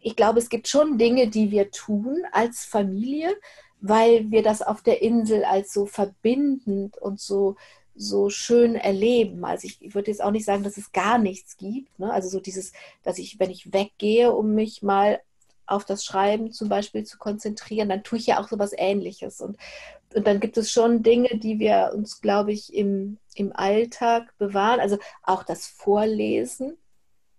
ich 0.00 0.16
glaube, 0.16 0.38
es 0.38 0.48
gibt 0.48 0.66
schon 0.66 0.98
Dinge, 0.98 1.28
die 1.28 1.50
wir 1.50 1.70
tun 1.70 2.22
als 2.32 2.64
Familie, 2.64 3.36
weil 3.80 4.30
wir 4.30 4.42
das 4.42 4.62
auf 4.62 4.82
der 4.82 5.02
Insel 5.02 5.44
als 5.44 5.72
so 5.72 5.84
verbindend 5.84 6.96
und 6.96 7.20
so, 7.20 7.56
so 7.94 8.30
schön 8.30 8.74
erleben. 8.74 9.44
Also 9.44 9.66
ich, 9.66 9.80
ich 9.80 9.94
würde 9.94 10.10
jetzt 10.10 10.22
auch 10.22 10.30
nicht 10.30 10.44
sagen, 10.44 10.62
dass 10.62 10.76
es 10.76 10.92
gar 10.92 11.18
nichts 11.18 11.56
gibt. 11.56 11.98
Ne? 11.98 12.12
Also 12.12 12.28
so 12.28 12.40
dieses, 12.40 12.72
dass 13.02 13.18
ich, 13.18 13.38
wenn 13.38 13.50
ich 13.50 13.72
weggehe, 13.72 14.32
um 14.32 14.54
mich 14.54 14.82
mal 14.82 15.20
auf 15.66 15.84
das 15.84 16.04
Schreiben 16.04 16.52
zum 16.52 16.68
Beispiel 16.68 17.04
zu 17.04 17.16
konzentrieren, 17.16 17.88
dann 17.88 18.02
tue 18.02 18.18
ich 18.18 18.26
ja 18.26 18.40
auch 18.40 18.48
so 18.48 18.58
was 18.58 18.72
Ähnliches. 18.76 19.40
Und 19.40 19.56
und 20.14 20.26
dann 20.28 20.38
gibt 20.38 20.56
es 20.56 20.70
schon 20.70 21.02
Dinge, 21.02 21.38
die 21.38 21.58
wir 21.58 21.90
uns, 21.92 22.20
glaube 22.20 22.52
ich, 22.52 22.72
im, 22.72 23.18
im 23.34 23.52
Alltag 23.54 24.32
bewahren. 24.38 24.78
Also 24.78 24.98
auch 25.22 25.42
das 25.42 25.66
Vorlesen. 25.66 26.76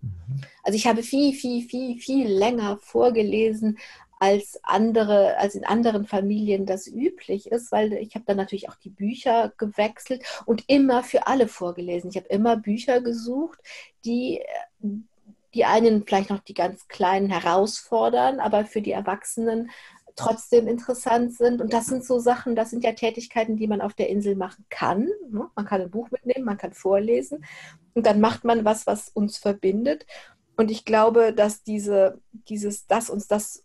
Mhm. 0.01 0.41
Also 0.61 0.75
ich 0.75 0.85
habe 0.85 1.01
viel, 1.01 1.33
viel, 1.33 1.67
viel, 1.67 1.97
viel 1.99 2.27
länger 2.27 2.77
vorgelesen, 2.81 3.77
als 4.19 4.59
andere, 4.63 5.37
als 5.37 5.55
in 5.55 5.65
anderen 5.65 6.05
Familien 6.05 6.65
das 6.65 6.87
üblich 6.87 7.51
ist, 7.51 7.71
weil 7.71 7.93
ich 7.93 8.15
habe 8.15 8.25
dann 8.25 8.37
natürlich 8.37 8.69
auch 8.69 8.75
die 8.75 8.89
Bücher 8.89 9.53
gewechselt 9.57 10.23
und 10.45 10.63
immer 10.67 11.03
für 11.03 11.27
alle 11.27 11.47
vorgelesen. 11.47 12.09
Ich 12.09 12.15
habe 12.15 12.27
immer 12.27 12.57
Bücher 12.57 13.01
gesucht, 13.01 13.59
die 14.05 14.41
die 15.53 15.63
einen 15.63 16.05
vielleicht 16.05 16.29
noch 16.29 16.39
die 16.39 16.53
ganz 16.53 16.87
Kleinen 16.89 17.29
herausfordern, 17.29 18.41
aber 18.41 18.65
für 18.65 18.81
die 18.81 18.91
Erwachsenen 18.91 19.71
trotzdem 20.15 20.67
interessant 20.67 21.33
sind. 21.33 21.61
Und 21.61 21.73
das 21.73 21.87
sind 21.87 22.03
so 22.03 22.19
Sachen, 22.19 22.55
das 22.55 22.69
sind 22.69 22.83
ja 22.83 22.91
Tätigkeiten, 22.93 23.57
die 23.57 23.67
man 23.67 23.81
auf 23.81 23.93
der 23.93 24.09
Insel 24.09 24.35
machen 24.35 24.65
kann. 24.69 25.09
Ne? 25.29 25.49
Man 25.55 25.65
kann 25.65 25.81
ein 25.81 25.91
Buch 25.91 26.11
mitnehmen, 26.11 26.45
man 26.45 26.57
kann 26.57 26.73
vorlesen 26.73 27.45
und 27.93 28.05
dann 28.05 28.19
macht 28.19 28.43
man 28.43 28.65
was, 28.65 28.85
was 28.85 29.09
uns 29.09 29.37
verbindet. 29.37 30.05
Und 30.57 30.71
ich 30.71 30.85
glaube, 30.85 31.33
dass 31.33 31.63
diese, 31.63 32.21
dieses, 32.31 32.87
dass 32.87 33.09
uns 33.09 33.27
das 33.27 33.63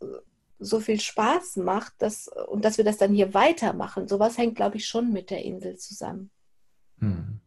so 0.61 0.79
viel 0.79 1.01
Spaß 1.01 1.57
macht 1.57 1.95
dass, 1.99 2.29
und 2.49 2.65
dass 2.65 2.77
wir 2.77 2.85
das 2.85 2.99
dann 2.99 3.13
hier 3.13 3.35
weitermachen, 3.35 4.07
sowas 4.07 4.39
hängt, 4.39 4.57
glaube 4.57 4.77
ich, 4.77 4.87
schon 4.87 5.13
mit 5.13 5.31
der 5.31 5.45
Insel 5.45 5.77
zusammen. 5.77 6.31
Hm. 6.99 7.41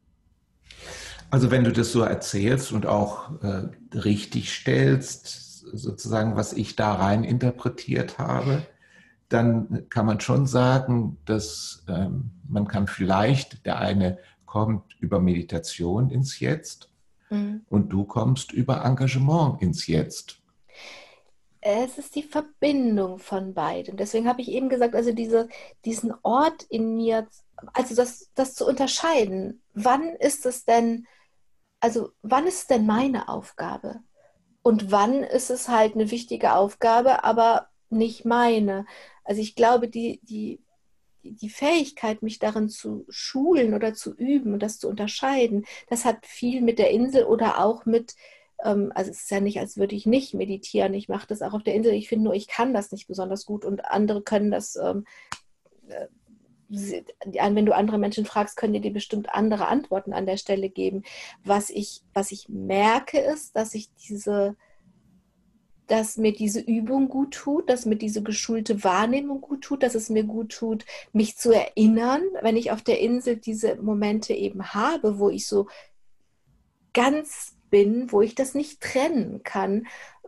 Also 1.29 1.49
wenn 1.51 1.63
du 1.63 1.71
das 1.71 1.91
so 1.91 2.01
erzählst 2.01 2.71
und 2.71 2.85
auch 2.85 3.41
äh, 3.41 3.69
richtig 3.97 4.53
stellst, 4.53 5.53
sozusagen, 5.71 6.35
was 6.35 6.53
ich 6.53 6.75
da 6.75 6.93
rein 6.93 7.23
interpretiert 7.23 8.19
habe, 8.19 8.65
dann 9.29 9.89
kann 9.89 10.05
man 10.05 10.19
schon 10.19 10.45
sagen, 10.45 11.17
dass 11.25 11.83
ähm, 11.87 12.31
man 12.47 12.67
kann 12.67 12.87
vielleicht, 12.87 13.65
der 13.65 13.79
eine 13.79 14.19
kommt 14.45 14.83
über 14.99 15.19
Meditation 15.19 16.11
ins 16.11 16.39
Jetzt 16.39 16.89
mhm. 17.31 17.61
und 17.69 17.89
du 17.89 18.03
kommst 18.03 18.51
über 18.51 18.85
Engagement 18.85 19.61
ins 19.61 19.87
Jetzt. 19.87 20.42
Es 21.65 21.97
ist 21.97 22.15
die 22.15 22.23
Verbindung 22.23 23.19
von 23.19 23.53
beiden. 23.53 23.95
Deswegen 23.95 24.27
habe 24.27 24.41
ich 24.41 24.49
eben 24.49 24.67
gesagt, 24.67 24.95
also 24.95 25.13
diese, 25.13 25.47
diesen 25.85 26.13
Ort 26.21 26.63
in 26.63 26.97
mir, 26.97 27.25
also 27.71 27.95
das, 27.95 28.29
das 28.35 28.53
zu 28.53 28.67
unterscheiden. 28.67 29.61
Wann 29.73 30.09
ist 30.17 30.45
es 30.45 30.65
denn, 30.65 31.07
also 31.79 32.09
wann 32.21 32.47
ist 32.47 32.63
es 32.63 32.67
denn 32.67 32.85
meine 32.85 33.29
Aufgabe? 33.29 34.01
Und 34.61 34.91
wann 34.91 35.23
ist 35.23 35.49
es 35.49 35.69
halt 35.69 35.95
eine 35.95 36.11
wichtige 36.11 36.55
Aufgabe, 36.55 37.23
aber 37.23 37.69
nicht 37.89 38.25
meine? 38.25 38.85
Also 39.23 39.39
ich 39.39 39.55
glaube, 39.55 39.87
die, 39.87 40.19
die, 40.23 40.61
die 41.23 41.49
Fähigkeit, 41.49 42.23
mich 42.23 42.39
darin 42.39 42.67
zu 42.67 43.05
schulen 43.07 43.73
oder 43.73 43.93
zu 43.93 44.13
üben 44.13 44.51
und 44.51 44.59
das 44.59 44.79
zu 44.79 44.89
unterscheiden, 44.89 45.65
das 45.87 46.03
hat 46.03 46.25
viel 46.25 46.61
mit 46.61 46.77
der 46.77 46.91
Insel 46.91 47.23
oder 47.23 47.63
auch 47.63 47.85
mit, 47.85 48.15
ähm, 48.15 48.21
also 48.63 49.11
es 49.11 49.23
ist 49.23 49.31
ja 49.31 49.41
nicht, 49.41 49.59
als 49.59 49.77
würde 49.77 49.95
ich 49.95 50.05
nicht 50.05 50.33
meditieren. 50.33 50.93
Ich 50.93 51.09
mache 51.09 51.27
das 51.27 51.41
auch 51.41 51.53
auf 51.53 51.63
der 51.63 51.75
Insel. 51.75 51.93
Ich 51.93 52.09
finde 52.09 52.25
nur, 52.25 52.33
ich 52.33 52.47
kann 52.47 52.73
das 52.73 52.91
nicht 52.91 53.07
besonders 53.07 53.45
gut 53.45 53.65
und 53.65 53.85
andere 53.85 54.21
können 54.21 54.51
das 54.51 54.75
ähm, 54.75 55.05
äh, 55.87 56.07
wenn 56.69 57.65
du 57.65 57.75
andere 57.75 57.97
Menschen 57.97 58.25
fragst, 58.25 58.57
können 58.57 58.81
dir 58.81 58.93
bestimmt 58.93 59.29
andere 59.33 59.67
Antworten 59.67 60.13
an 60.13 60.25
der 60.25 60.37
Stelle 60.37 60.69
geben. 60.69 61.03
Was 61.43 61.69
ich, 61.69 62.01
was 62.13 62.31
ich 62.31 62.49
merke, 62.49 63.19
ist, 63.19 63.55
dass 63.55 63.75
ich 63.75 63.93
diese, 63.95 64.55
dass 65.87 66.17
mir 66.17 66.33
diese 66.33 66.61
Übung 66.61 67.09
gut 67.09 67.33
tut, 67.33 67.69
dass 67.69 67.85
mir 67.85 67.97
diese 67.97 68.23
geschulte 68.23 68.83
Wahrnehmung 68.83 69.41
gut 69.41 69.61
tut, 69.61 69.83
dass 69.83 69.95
es 69.95 70.09
mir 70.09 70.23
gut 70.23 70.51
tut, 70.51 70.85
mich 71.11 71.37
zu 71.37 71.51
erinnern, 71.51 72.23
wenn 72.41 72.57
ich 72.57 72.71
auf 72.71 72.81
der 72.81 72.99
Insel 72.99 73.37
diese 73.37 73.75
Momente 73.75 74.33
eben 74.33 74.73
habe, 74.73 75.19
wo 75.19 75.29
ich 75.29 75.47
so 75.47 75.67
ganz 76.93 77.52
bin, 77.73 78.11
wo 78.11 78.21
ich 78.21 78.35
das 78.35 78.53
nicht 78.53 78.81
trennen 78.81 79.41
kann, 79.43 79.87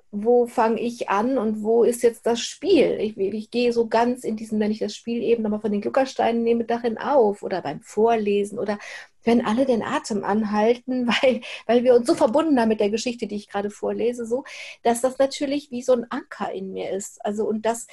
wo 0.10 0.48
fange 0.48 0.82
ich 0.82 1.10
an 1.10 1.38
und 1.38 1.62
wo 1.62 1.84
ist 1.84 2.02
jetzt 2.02 2.26
das 2.26 2.40
Spiel? 2.40 2.98
Ich, 3.00 3.16
ich, 3.18 3.52
gehe 3.52 3.72
so 3.72 3.88
ganz 3.88 4.24
in 4.24 4.36
diesen, 4.36 4.60
wenn 4.60 4.72
ich 4.72 4.80
das 4.80 4.96
Spiel 4.96 5.22
eben 5.22 5.44
nochmal 5.44 5.60
von 5.60 5.72
den 5.72 5.82
Gluckersteinen 5.82 6.42
nehme, 6.42 6.64
darin 6.64 6.98
auf 6.98 7.44
oder 7.44 7.62
beim 7.62 7.82
Vorlesen 7.82 8.58
oder 8.58 8.80
wenn 9.24 9.46
alle 9.46 9.68
den 9.68 9.84
Atem 9.84 10.24
anhalten, 10.24 11.08
weil, 11.22 11.42
weil 11.68 11.84
wir 11.84 11.94
uns 11.94 12.08
so 12.08 12.16
verbunden 12.16 12.60
haben 12.60 12.70
mit 12.70 12.80
der 12.80 12.90
Geschichte, 12.90 13.28
die 13.28 13.36
ich 13.36 13.48
gerade 13.48 13.70
vorlese, 13.70 14.26
so, 14.26 14.44
dass 14.82 15.02
das 15.02 15.20
natürlich 15.20 15.70
wie 15.70 15.84
so 15.84 15.94
ein 15.94 16.08
Anker 16.10 16.52
in 16.52 16.74
mir 16.74 16.90
ist. 16.90 17.24
Also 17.24 17.46
und 17.46 17.64
das, 17.64 17.86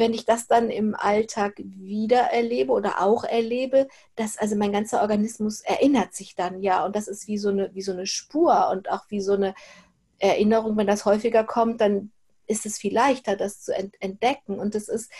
wenn 0.00 0.14
ich 0.14 0.24
das 0.24 0.48
dann 0.48 0.70
im 0.70 0.96
Alltag 0.96 1.54
wieder 1.58 2.22
erlebe 2.32 2.72
oder 2.72 3.00
auch 3.00 3.22
erlebe, 3.22 3.86
dass 4.16 4.36
also 4.36 4.56
mein 4.56 4.72
ganzer 4.72 5.02
Organismus 5.02 5.60
erinnert 5.60 6.14
sich 6.14 6.34
dann 6.34 6.60
ja 6.62 6.84
und 6.84 6.96
das 6.96 7.06
ist 7.06 7.28
wie 7.28 7.38
so 7.38 7.50
eine, 7.50 7.72
wie 7.74 7.82
so 7.82 7.92
eine 7.92 8.06
Spur 8.06 8.70
und 8.70 8.90
auch 8.90 9.04
wie 9.08 9.20
so 9.20 9.34
eine 9.34 9.54
Erinnerung, 10.18 10.76
wenn 10.76 10.86
das 10.86 11.04
häufiger 11.04 11.44
kommt, 11.44 11.80
dann 11.80 12.10
ist 12.46 12.66
es 12.66 12.78
viel 12.78 12.92
leichter, 12.92 13.36
das 13.36 13.62
zu 13.62 13.72
entdecken. 14.00 14.58
Und 14.58 14.74
es 14.74 14.88
ist, 14.88 15.10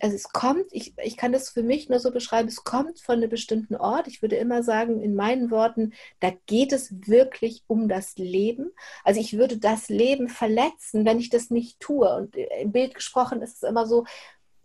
also 0.00 0.14
es 0.16 0.28
kommt, 0.30 0.66
ich, 0.72 0.94
ich 1.02 1.16
kann 1.16 1.32
das 1.32 1.50
für 1.50 1.62
mich 1.62 1.88
nur 1.88 2.00
so 2.00 2.10
beschreiben, 2.10 2.48
es 2.48 2.64
kommt 2.64 3.00
von 3.00 3.16
einem 3.16 3.30
bestimmten 3.30 3.76
Ort. 3.76 4.08
Ich 4.08 4.22
würde 4.22 4.36
immer 4.36 4.62
sagen, 4.62 5.00
in 5.00 5.14
meinen 5.14 5.50
Worten, 5.50 5.92
da 6.20 6.30
geht 6.46 6.72
es 6.72 6.94
wirklich 7.06 7.64
um 7.66 7.88
das 7.88 8.16
Leben. 8.16 8.70
Also 9.04 9.20
ich 9.20 9.36
würde 9.36 9.58
das 9.58 9.88
Leben 9.88 10.28
verletzen, 10.28 11.04
wenn 11.04 11.18
ich 11.18 11.30
das 11.30 11.50
nicht 11.50 11.80
tue. 11.80 12.08
Und 12.14 12.36
im 12.36 12.72
Bild 12.72 12.94
gesprochen 12.94 13.42
ist 13.42 13.56
es 13.56 13.62
immer 13.62 13.86
so, 13.86 14.04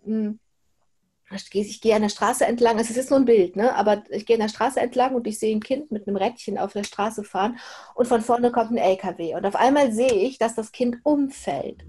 hm, 0.04 0.40
ich 1.32 1.82
gehe 1.82 1.96
an 1.96 2.02
der 2.04 2.10
Straße 2.10 2.46
entlang, 2.46 2.78
es 2.80 2.92
ist 2.92 3.10
nur 3.10 3.20
ein 3.20 3.26
Bild, 3.26 3.56
ne? 3.56 3.74
aber 3.76 4.04
ich 4.10 4.26
gehe 4.26 4.36
an 4.36 4.42
der 4.42 4.50
Straße 4.50 4.80
entlang 4.80 5.16
und 5.16 5.26
ich 5.26 5.40
sehe 5.40 5.56
ein 5.56 5.62
Kind 5.62 5.92
mit 5.92 6.08
einem 6.08 6.18
Rädchen 6.18 6.58
auf 6.58 6.74
der 6.74 6.84
Straße 6.84 7.24
fahren 7.24 7.58
und 7.96 8.08
von 8.08 8.22
vorne 8.22 8.52
kommt 8.52 8.72
ein 8.72 8.78
LKW 8.78 9.36
und 9.36 9.46
auf 9.46 9.56
einmal 9.56 9.92
sehe 9.92 10.14
ich, 10.14 10.38
dass 10.38 10.54
das 10.54 10.72
Kind 10.72 10.98
umfällt. 11.04 11.86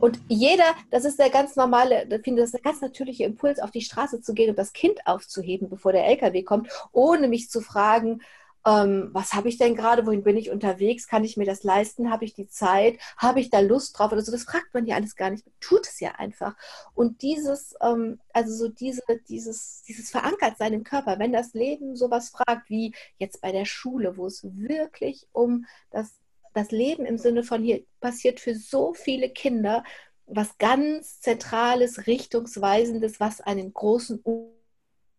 Und 0.00 0.18
jeder, 0.28 0.64
das 0.90 1.04
ist 1.04 1.18
der 1.18 1.30
ganz 1.30 1.56
normale, 1.56 2.08
ich 2.10 2.22
finde 2.22 2.42
das 2.42 2.52
der 2.52 2.60
ganz 2.60 2.80
natürliche 2.80 3.24
Impuls, 3.24 3.60
auf 3.60 3.70
die 3.70 3.82
Straße 3.82 4.20
zu 4.20 4.34
gehen 4.34 4.50
und 4.50 4.58
das 4.58 4.72
Kind 4.72 5.06
aufzuheben, 5.06 5.68
bevor 5.68 5.92
der 5.92 6.06
LKW 6.06 6.42
kommt, 6.42 6.68
ohne 6.92 7.28
mich 7.28 7.50
zu 7.50 7.60
fragen, 7.60 8.22
ähm, 8.66 9.10
was 9.12 9.32
habe 9.32 9.48
ich 9.48 9.56
denn 9.56 9.74
gerade, 9.74 10.06
wohin 10.06 10.22
bin 10.22 10.36
ich 10.36 10.50
unterwegs, 10.50 11.06
kann 11.06 11.24
ich 11.24 11.36
mir 11.36 11.46
das 11.46 11.62
leisten, 11.62 12.10
habe 12.10 12.24
ich 12.24 12.34
die 12.34 12.46
Zeit, 12.46 12.98
habe 13.16 13.40
ich 13.40 13.50
da 13.50 13.60
Lust 13.60 13.98
drauf 13.98 14.12
oder 14.12 14.22
so, 14.22 14.32
das 14.32 14.44
fragt 14.44 14.74
man 14.74 14.86
ja 14.86 14.96
alles 14.96 15.16
gar 15.16 15.30
nicht, 15.30 15.46
tut 15.60 15.86
es 15.86 16.00
ja 16.00 16.12
einfach. 16.16 16.54
Und 16.94 17.22
dieses, 17.22 17.74
ähm, 17.80 18.20
also 18.32 18.54
so 18.54 18.68
diese, 18.68 19.02
dieses, 19.28 19.82
dieses 19.88 20.10
Verankertsein 20.10 20.74
im 20.74 20.84
Körper, 20.84 21.18
wenn 21.18 21.32
das 21.32 21.54
Leben 21.54 21.96
sowas 21.96 22.28
fragt, 22.30 22.68
wie 22.68 22.94
jetzt 23.18 23.40
bei 23.40 23.52
der 23.52 23.64
Schule, 23.64 24.16
wo 24.16 24.26
es 24.26 24.44
wirklich 24.44 25.26
um 25.32 25.64
das, 25.90 26.19
das 26.54 26.70
Leben 26.70 27.04
im 27.06 27.18
Sinne 27.18 27.42
von 27.42 27.62
hier 27.62 27.82
passiert 28.00 28.40
für 28.40 28.54
so 28.54 28.94
viele 28.94 29.30
Kinder 29.30 29.84
was 30.30 30.58
ganz 30.58 31.20
Zentrales, 31.20 32.06
Richtungsweisendes, 32.06 33.20
was 33.20 33.40
einen 33.40 33.72
großen 33.72 34.22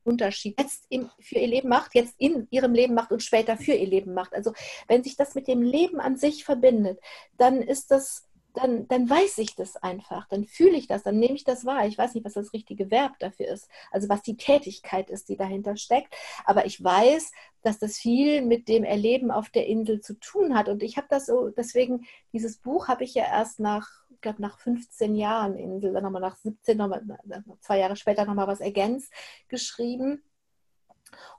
Unterschied 0.04 0.60
jetzt 0.60 0.86
im, 0.90 1.10
für 1.20 1.40
ihr 1.40 1.48
Leben 1.48 1.70
macht, 1.70 1.94
jetzt 1.96 2.16
in 2.18 2.48
ihrem 2.50 2.74
Leben 2.74 2.94
macht 2.94 3.12
und 3.12 3.22
später 3.22 3.58
für 3.58 3.74
ihr 3.74 3.88
Leben 3.88 4.14
macht. 4.14 4.34
Also 4.34 4.54
wenn 4.88 5.04
sich 5.04 5.16
das 5.16 5.36
mit 5.36 5.48
dem 5.48 5.62
Leben 5.62 6.00
an 6.00 6.18
sich 6.18 6.44
verbindet, 6.44 7.00
dann 7.38 7.62
ist 7.62 7.92
das, 7.92 8.28
dann, 8.54 8.88
dann 8.88 9.10
weiß 9.10 9.38
ich 9.40 9.56
das 9.56 9.78
einfach, 9.78 10.28
dann 10.28 10.46
fühle 10.46 10.78
ich 10.78 10.88
das, 10.88 11.04
dann 11.04 11.20
nehme 11.20 11.36
ich 11.36 11.44
das 11.44 11.66
wahr. 11.66 11.86
Ich 11.88 11.98
weiß 11.98 12.14
nicht, 12.14 12.26
was 12.26 12.34
das 12.34 12.54
richtige 12.54 12.92
Verb 12.92 13.18
dafür 13.20 13.48
ist, 13.48 13.70
also 13.92 14.10
was 14.10 14.22
die 14.22 14.38
Tätigkeit 14.38 15.10
ist, 15.10 15.30
die 15.30 15.38
dahinter 15.38 15.78
steckt. 15.78 16.14
Aber 16.46 16.66
ich 16.66 16.84
weiß, 16.84 17.32
dass 17.64 17.80
das 17.80 17.98
viel 17.98 18.42
mit 18.42 18.68
dem 18.68 18.84
Erleben 18.84 19.32
auf 19.32 19.50
der 19.50 19.68
Insel 19.68 20.02
zu 20.02 20.20
tun 20.20 20.56
hat. 20.56 20.70
Und 20.70 20.84
ich 20.84 20.98
habe 20.98 21.08
das 21.10 21.28
so, 21.28 21.50
deswegen, 21.50 22.06
dieses 22.34 22.58
Buch 22.58 22.88
habe 22.88 23.04
ich 23.04 23.14
ja 23.14 23.26
erst 23.26 23.60
nach 23.60 24.02
ich 24.22 24.22
glaube, 24.22 24.42
nach 24.44 24.60
15 24.60 25.16
Jahren 25.16 25.58
Insel, 25.58 25.94
dann 25.94 26.04
nochmal 26.04 26.22
nach 26.22 26.36
17, 26.36 26.78
nochmal, 26.78 27.02
zwei 27.60 27.80
Jahre 27.80 27.96
später 27.96 28.24
nochmal 28.24 28.46
was 28.46 28.60
ergänzt, 28.60 29.12
geschrieben. 29.48 30.22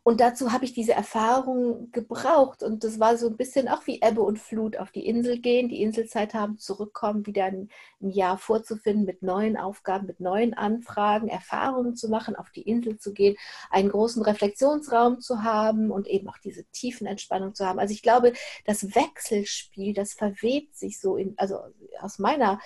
Und 0.05 0.21
dazu 0.21 0.53
habe 0.53 0.65
ich 0.65 0.73
diese 0.73 0.93
Erfahrung 0.93 1.91
gebraucht. 1.93 2.63
Und 2.63 2.83
das 2.83 2.99
war 2.99 3.17
so 3.17 3.29
ein 3.29 3.37
bisschen 3.37 3.69
auch 3.69 3.87
wie 3.87 4.01
Ebbe 4.03 4.23
und 4.23 4.39
Flut 4.39 4.77
auf 4.77 4.91
die 4.91 5.07
Insel 5.07 5.39
gehen, 5.39 5.69
die 5.69 5.81
Inselzeit 5.81 6.35
haben, 6.35 6.59
zurückkommen, 6.59 7.27
wieder 7.27 7.45
ein, 7.45 7.69
ein, 8.01 8.11
Jahr 8.11 8.37
vorzufinden 8.37 9.05
mit 9.05 9.23
neuen 9.23 9.57
Aufgaben, 9.57 10.07
mit 10.07 10.19
neuen 10.21 10.55
Anfragen, 10.55 11.29
Erfahrungen 11.29 11.95
zu 11.95 12.09
machen, 12.09 12.35
auf 12.35 12.51
die 12.51 12.63
Insel 12.63 12.99
zu 12.99 13.13
gehen, 13.13 13.37
einen 13.71 13.91
großen 13.91 14.23
Reflexionsraum 14.23 15.21
zu 15.21 15.45
haben 15.45 15.91
und 15.91 16.09
eben 16.09 16.29
auch 16.29 16.39
diese 16.39 16.65
tiefen 16.73 17.07
Entspannung 17.07 17.55
zu 17.55 17.65
haben. 17.65 17.79
Also 17.79 17.95
ich 17.95 18.03
glaube, 18.03 18.33
das 18.65 18.95
Wechselspiel, 18.95 19.95
das 19.95 20.15
verwebt 20.15 20.77
sich 20.77 21.01
so 21.01 21.17
in, 21.17 21.35
also 21.39 21.61
aus 22.01 22.19
meiner 22.19 22.59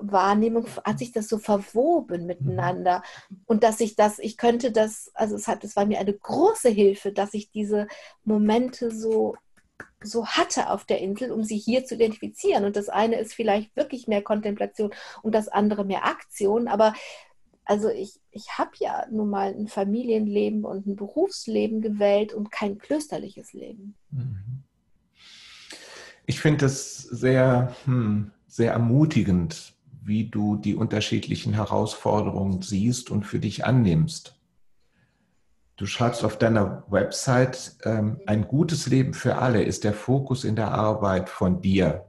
Wahrnehmung 0.00 0.66
hat 0.84 0.98
sich 0.98 1.12
das 1.12 1.28
so 1.28 1.38
verwoben 1.38 2.22
mhm. 2.22 2.26
miteinander. 2.26 3.02
Und 3.46 3.62
dass 3.62 3.80
ich 3.80 3.96
das, 3.96 4.18
ich 4.18 4.36
könnte 4.36 4.72
das, 4.72 5.10
also 5.14 5.36
es 5.36 5.48
hat, 5.48 5.64
es 5.64 5.76
war 5.76 5.86
mir 5.86 5.98
eine 5.98 6.14
große 6.14 6.68
Hilfe, 6.68 7.12
dass 7.12 7.34
ich 7.34 7.50
diese 7.50 7.86
Momente 8.24 8.90
so 8.90 9.36
so 10.02 10.26
hatte 10.26 10.70
auf 10.70 10.84
der 10.84 11.00
Insel, 11.00 11.32
um 11.32 11.42
sie 11.42 11.58
hier 11.58 11.84
zu 11.84 11.94
identifizieren. 11.94 12.64
Und 12.64 12.76
das 12.76 12.88
eine 12.88 13.18
ist 13.18 13.34
vielleicht 13.34 13.74
wirklich 13.76 14.06
mehr 14.06 14.22
Kontemplation 14.22 14.94
und 15.22 15.34
das 15.34 15.48
andere 15.48 15.84
mehr 15.84 16.04
Aktion. 16.04 16.68
Aber 16.68 16.94
also 17.64 17.90
ich, 17.90 18.20
ich 18.30 18.58
habe 18.58 18.70
ja 18.78 19.06
nun 19.10 19.28
mal 19.28 19.52
ein 19.52 19.68
Familienleben 19.68 20.64
und 20.64 20.86
ein 20.86 20.96
Berufsleben 20.96 21.80
gewählt 21.80 22.32
und 22.32 22.50
kein 22.52 22.78
klösterliches 22.78 23.52
Leben. 23.52 23.96
Mhm. 24.10 24.62
Ich 26.26 26.40
finde 26.40 26.66
es 26.66 26.98
sehr, 26.98 27.74
hm, 27.84 28.32
sehr 28.56 28.72
ermutigend, 28.72 29.74
wie 30.02 30.28
du 30.28 30.56
die 30.56 30.74
unterschiedlichen 30.74 31.52
Herausforderungen 31.52 32.62
siehst 32.62 33.10
und 33.10 33.24
für 33.24 33.38
dich 33.38 33.66
annimmst. 33.66 34.34
Du 35.76 35.84
schreibst 35.84 36.24
auf 36.24 36.38
deiner 36.38 36.84
Website, 36.88 37.76
ähm, 37.84 38.18
ein 38.24 38.48
gutes 38.48 38.86
Leben 38.86 39.12
für 39.12 39.36
alle 39.36 39.62
ist 39.62 39.84
der 39.84 39.92
Fokus 39.92 40.44
in 40.44 40.56
der 40.56 40.72
Arbeit 40.72 41.28
von 41.28 41.60
dir. 41.60 42.06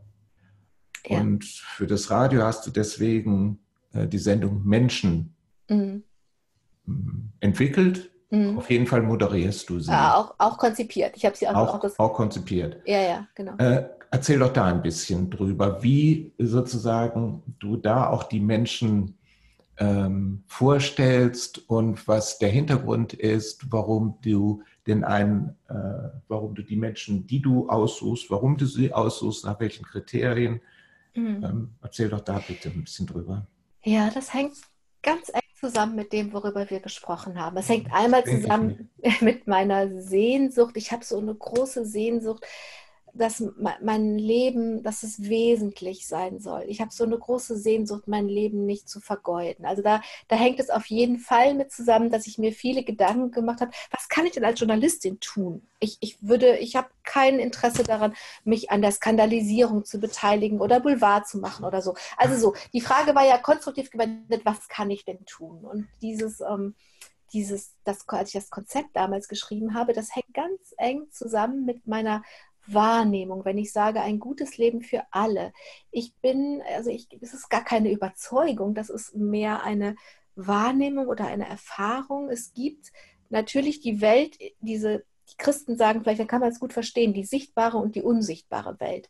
Ja. 1.05 1.19
Und 1.19 1.43
für 1.43 1.85
das 1.85 2.09
Radio 2.09 2.43
hast 2.43 2.65
du 2.65 2.71
deswegen 2.71 3.59
äh, 3.91 4.07
die 4.07 4.19
Sendung 4.19 4.63
Menschen 4.63 5.35
mhm. 5.67 6.03
entwickelt. 7.41 8.09
Mhm. 8.29 8.57
Auf 8.57 8.69
jeden 8.69 8.87
Fall 8.87 9.01
moderierst 9.01 9.69
du 9.69 9.81
sie. 9.81 9.91
Ja, 9.91 10.15
auch, 10.15 10.35
auch 10.37 10.57
konzipiert. 10.57 11.17
Ich 11.17 11.25
habe 11.25 11.35
sie 11.35 11.47
auch, 11.49 11.55
auch, 11.55 11.83
auch, 11.83 11.99
auch 11.99 12.13
konzipiert. 12.13 12.77
Ja, 12.85 13.01
ja, 13.01 13.27
genau. 13.35 13.57
Äh, 13.57 13.89
erzähl 14.11 14.39
doch 14.39 14.53
da 14.53 14.65
ein 14.65 14.81
bisschen 14.81 15.29
drüber, 15.29 15.83
wie 15.83 16.33
sozusagen 16.37 17.43
du 17.59 17.77
da 17.77 18.09
auch 18.09 18.23
die 18.23 18.39
Menschen 18.39 19.17
ähm, 19.77 20.43
vorstellst 20.47 21.69
und 21.69 22.07
was 22.07 22.39
der 22.39 22.49
Hintergrund 22.49 23.13
ist, 23.13 23.71
warum 23.71 24.17
du 24.21 24.63
den 24.87 25.03
einen, 25.03 25.55
äh, 25.69 26.09
warum 26.27 26.55
du 26.55 26.63
die 26.63 26.77
Menschen, 26.77 27.27
die 27.27 27.41
du 27.41 27.69
aussuchst, 27.69 28.29
warum 28.31 28.57
du 28.57 28.65
sie 28.65 28.93
aussuchst, 28.93 29.45
nach 29.45 29.59
welchen 29.59 29.85
Kriterien. 29.85 30.61
Mhm. 31.13 31.43
Ähm, 31.43 31.75
erzähl 31.81 32.09
doch 32.09 32.21
da 32.21 32.39
bitte 32.39 32.69
ein 32.69 32.83
bisschen 32.83 33.05
drüber. 33.05 33.45
Ja, 33.83 34.09
das 34.09 34.33
hängt 34.33 34.55
ganz 35.03 35.29
eng 35.29 35.41
zusammen 35.59 35.95
mit 35.95 36.13
dem, 36.13 36.33
worüber 36.33 36.69
wir 36.69 36.79
gesprochen 36.79 37.39
haben. 37.39 37.57
Es 37.57 37.69
hängt 37.69 37.91
einmal 37.91 38.23
zusammen 38.23 38.89
mit 39.21 39.47
meiner 39.47 40.01
Sehnsucht. 40.01 40.77
Ich 40.77 40.91
habe 40.91 41.03
so 41.03 41.19
eine 41.19 41.33
große 41.33 41.85
Sehnsucht 41.85 42.45
dass 43.17 43.43
mein 43.57 44.17
Leben, 44.17 44.83
dass 44.83 45.03
es 45.03 45.21
wesentlich 45.21 46.07
sein 46.07 46.39
soll. 46.39 46.63
Ich 46.67 46.81
habe 46.81 46.91
so 46.91 47.03
eine 47.03 47.17
große 47.17 47.57
Sehnsucht, 47.57 48.07
mein 48.07 48.27
Leben 48.27 48.65
nicht 48.65 48.87
zu 48.87 48.99
vergeuden. 48.99 49.65
Also 49.65 49.81
da, 49.81 50.01
da 50.27 50.35
hängt 50.35 50.59
es 50.59 50.69
auf 50.69 50.85
jeden 50.85 51.19
Fall 51.19 51.53
mit 51.53 51.71
zusammen, 51.71 52.09
dass 52.09 52.27
ich 52.27 52.37
mir 52.37 52.53
viele 52.53 52.83
Gedanken 52.83 53.31
gemacht 53.31 53.61
habe, 53.61 53.71
was 53.91 54.07
kann 54.09 54.25
ich 54.25 54.33
denn 54.33 54.45
als 54.45 54.59
Journalistin 54.59 55.19
tun? 55.19 55.67
Ich, 55.79 55.97
ich 55.99 56.17
würde, 56.21 56.57
ich 56.57 56.75
habe 56.75 56.89
kein 57.03 57.39
Interesse 57.39 57.83
daran, 57.83 58.13
mich 58.43 58.71
an 58.71 58.81
der 58.81 58.91
Skandalisierung 58.91 59.85
zu 59.85 59.99
beteiligen 59.99 60.59
oder 60.59 60.79
Boulevard 60.79 61.27
zu 61.27 61.39
machen 61.39 61.65
oder 61.65 61.81
so. 61.81 61.95
Also 62.17 62.37
so, 62.37 62.55
die 62.73 62.81
Frage 62.81 63.15
war 63.15 63.25
ja 63.25 63.37
konstruktiv 63.37 63.91
gewendet, 63.91 64.41
was 64.45 64.67
kann 64.69 64.89
ich 64.89 65.05
denn 65.05 65.25
tun? 65.25 65.65
Und 65.65 65.87
dieses, 66.01 66.41
ähm, 66.41 66.75
dieses, 67.33 67.73
das, 67.83 68.07
als 68.07 68.29
ich 68.29 68.41
das 68.41 68.49
Konzept 68.49 68.95
damals 68.95 69.27
geschrieben 69.27 69.73
habe, 69.73 69.93
das 69.93 70.15
hängt 70.15 70.33
ganz 70.33 70.73
eng 70.77 71.07
zusammen 71.11 71.65
mit 71.65 71.87
meiner 71.87 72.23
Wahrnehmung, 72.67 73.45
wenn 73.45 73.57
ich 73.57 73.71
sage, 73.71 74.01
ein 74.01 74.19
gutes 74.19 74.57
Leben 74.57 74.81
für 74.81 75.03
alle. 75.11 75.53
Ich 75.91 76.13
bin, 76.15 76.61
also 76.75 76.89
ich, 76.89 77.07
es 77.21 77.33
ist 77.33 77.49
gar 77.49 77.63
keine 77.63 77.91
Überzeugung, 77.91 78.73
das 78.73 78.89
ist 78.89 79.15
mehr 79.15 79.63
eine, 79.63 79.95
Wahrnehmung 80.37 81.07
oder 81.07 81.25
eine 81.25 81.47
Erfahrung. 81.47 82.29
Es 82.29 82.53
gibt 82.53 82.91
natürlich 83.29 83.81
die 83.81 84.01
Welt, 84.01 84.37
diese 84.61 85.03
die 85.29 85.37
Christen 85.37 85.75
sagen, 85.75 86.01
vielleicht 86.01 86.21
dann 86.21 86.27
kann 86.27 86.39
man 86.39 86.51
es 86.51 86.59
gut 86.59 86.71
verstehen, 86.71 87.13
die 87.13 87.25
sichtbare 87.25 87.77
und 87.77 87.95
die 87.95 88.01
unsichtbare 88.01 88.79
Welt 88.79 89.09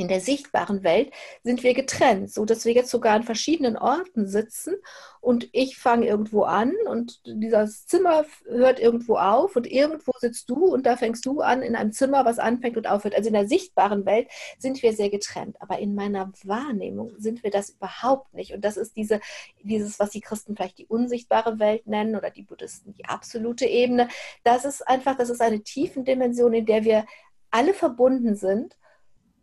in 0.00 0.08
der 0.08 0.20
sichtbaren 0.20 0.82
Welt 0.82 1.12
sind 1.44 1.62
wir 1.62 1.74
getrennt, 1.74 2.32
so 2.32 2.44
dass 2.46 2.64
wir 2.64 2.72
jetzt 2.72 2.90
sogar 2.90 3.14
an 3.14 3.22
verschiedenen 3.22 3.76
Orten 3.76 4.26
sitzen 4.26 4.74
und 5.20 5.50
ich 5.52 5.76
fange 5.76 6.06
irgendwo 6.06 6.44
an 6.44 6.72
und 6.88 7.20
dieses 7.26 7.86
Zimmer 7.86 8.24
hört 8.46 8.80
irgendwo 8.80 9.16
auf 9.16 9.56
und 9.56 9.70
irgendwo 9.70 10.12
sitzt 10.18 10.48
du 10.48 10.64
und 10.72 10.86
da 10.86 10.96
fängst 10.96 11.26
du 11.26 11.40
an 11.40 11.60
in 11.60 11.76
einem 11.76 11.92
Zimmer, 11.92 12.24
was 12.24 12.38
anfängt 12.38 12.78
und 12.78 12.88
aufhört. 12.88 13.14
Also 13.14 13.28
in 13.28 13.34
der 13.34 13.46
sichtbaren 13.46 14.06
Welt 14.06 14.28
sind 14.58 14.82
wir 14.82 14.94
sehr 14.94 15.10
getrennt, 15.10 15.60
aber 15.60 15.78
in 15.78 15.94
meiner 15.94 16.32
Wahrnehmung 16.44 17.12
sind 17.18 17.42
wir 17.42 17.50
das 17.50 17.68
überhaupt 17.70 18.32
nicht 18.32 18.54
und 18.54 18.64
das 18.64 18.78
ist 18.78 18.96
diese 18.96 19.20
dieses 19.62 20.00
was 20.00 20.10
die 20.10 20.22
Christen 20.22 20.56
vielleicht 20.56 20.78
die 20.78 20.86
unsichtbare 20.86 21.58
Welt 21.58 21.86
nennen 21.86 22.16
oder 22.16 22.30
die 22.30 22.42
Buddhisten 22.42 22.94
die 22.94 23.04
absolute 23.04 23.66
Ebene. 23.66 24.08
Das 24.44 24.64
ist 24.64 24.86
einfach, 24.88 25.16
das 25.16 25.28
ist 25.28 25.42
eine 25.42 25.62
Tiefendimension, 25.62 26.54
in 26.54 26.64
der 26.66 26.84
wir 26.84 27.04
alle 27.50 27.74
verbunden 27.74 28.36
sind 28.36 28.76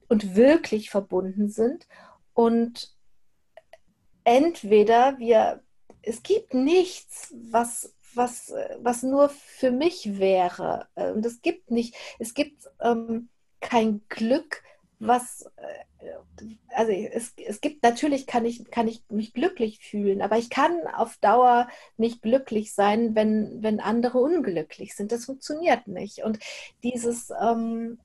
und 0.10 0.36
wirklich 0.36 0.90
verbunden 0.90 1.50
sind. 1.50 1.88
Und 2.34 2.94
entweder 4.24 5.18
wir, 5.20 5.62
es 6.02 6.24
gibt 6.24 6.54
nichts, 6.54 7.34
was, 7.50 7.94
was, 8.14 8.54
was 8.80 9.04
nur 9.04 9.30
für 9.30 9.72
mich 9.72 10.20
wäre. 10.20 10.88
Und 10.96 11.26
es 11.26 11.42
gibt 11.42 11.72
nicht, 11.72 11.96
es 12.20 12.34
gibt 12.34 12.70
ähm, 12.82 13.30
kein 13.60 14.02
Glück, 14.10 14.64
was, 15.00 15.50
äh, 15.58 16.10
also 16.70 16.92
es, 16.92 17.34
es 17.38 17.62
gibt 17.62 17.84
natürlich, 17.84 18.28
kann 18.28 18.46
ich, 18.46 18.66
kann 18.72 18.88
ich 18.88 19.04
mich 19.10 19.34
glücklich 19.34 19.80
fühlen, 19.80 20.22
aber 20.22 20.38
ich 20.38 20.50
kann 20.50 20.88
auf 20.88 21.18
Dauer 21.18 21.68
nicht 21.98 22.22
glücklich 22.22 22.74
sein, 22.74 23.16
wenn, 23.16 23.62
wenn 23.62 23.80
andere 23.80 24.20
unglücklich 24.20 24.96
sind. 24.96 25.12
Das 25.12 25.26
funktioniert 25.26 25.88
nicht. 25.88 26.24
Und 26.24 26.40
dieses, 26.84 27.32
ähm, 27.42 28.00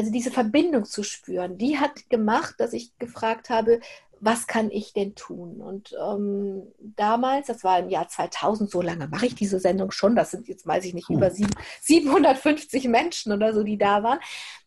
also 0.00 0.10
diese 0.10 0.30
Verbindung 0.30 0.86
zu 0.86 1.02
spüren, 1.02 1.58
die 1.58 1.78
hat 1.78 2.08
gemacht, 2.08 2.54
dass 2.56 2.72
ich 2.72 2.98
gefragt 2.98 3.50
habe, 3.50 3.80
was 4.18 4.46
kann 4.46 4.70
ich 4.70 4.94
denn 4.94 5.14
tun? 5.14 5.60
Und 5.60 5.94
ähm, 6.02 6.72
damals, 6.78 7.48
das 7.48 7.64
war 7.64 7.78
im 7.78 7.90
Jahr 7.90 8.08
2000, 8.08 8.70
so 8.70 8.80
lange 8.80 9.08
mache 9.08 9.26
ich 9.26 9.34
diese 9.34 9.60
Sendung 9.60 9.90
schon, 9.90 10.16
das 10.16 10.30
sind 10.30 10.48
jetzt, 10.48 10.66
weiß 10.66 10.86
ich 10.86 10.94
nicht, 10.94 11.10
über 11.10 11.30
sieben, 11.30 11.52
750 11.82 12.88
Menschen 12.88 13.30
oder 13.30 13.52
so, 13.52 13.62
die 13.62 13.76
da 13.76 14.02
waren. 14.02 14.20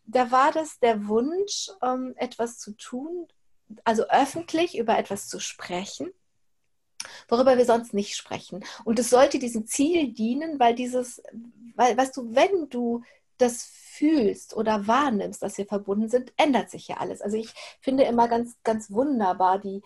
Da 0.06 0.30
war 0.30 0.52
das 0.52 0.78
der 0.78 1.08
Wunsch, 1.08 1.68
ähm, 1.82 2.14
etwas 2.16 2.58
zu 2.58 2.70
tun, 2.76 3.26
also 3.82 4.04
öffentlich 4.04 4.78
über 4.78 4.96
etwas 4.96 5.26
zu 5.26 5.40
sprechen, 5.40 6.12
worüber 7.26 7.58
wir 7.58 7.64
sonst 7.64 7.92
nicht 7.92 8.14
sprechen. 8.14 8.64
Und 8.84 9.00
es 9.00 9.10
sollte 9.10 9.40
diesem 9.40 9.66
Ziel 9.66 10.12
dienen, 10.12 10.60
weil 10.60 10.76
dieses, 10.76 11.20
weil, 11.74 11.96
weißt 11.96 12.16
du, 12.16 12.36
wenn 12.36 12.68
du 12.70 13.02
das 13.38 13.64
fühlst 13.94 14.56
oder 14.56 14.86
wahrnimmst, 14.86 15.42
dass 15.42 15.58
wir 15.58 15.66
verbunden 15.66 16.08
sind, 16.08 16.32
ändert 16.36 16.70
sich 16.70 16.88
ja 16.88 16.96
alles. 16.98 17.20
Also 17.20 17.36
ich 17.36 17.52
finde 17.80 18.04
immer 18.04 18.28
ganz, 18.28 18.56
ganz 18.62 18.90
wunderbar 18.90 19.58
die, 19.58 19.82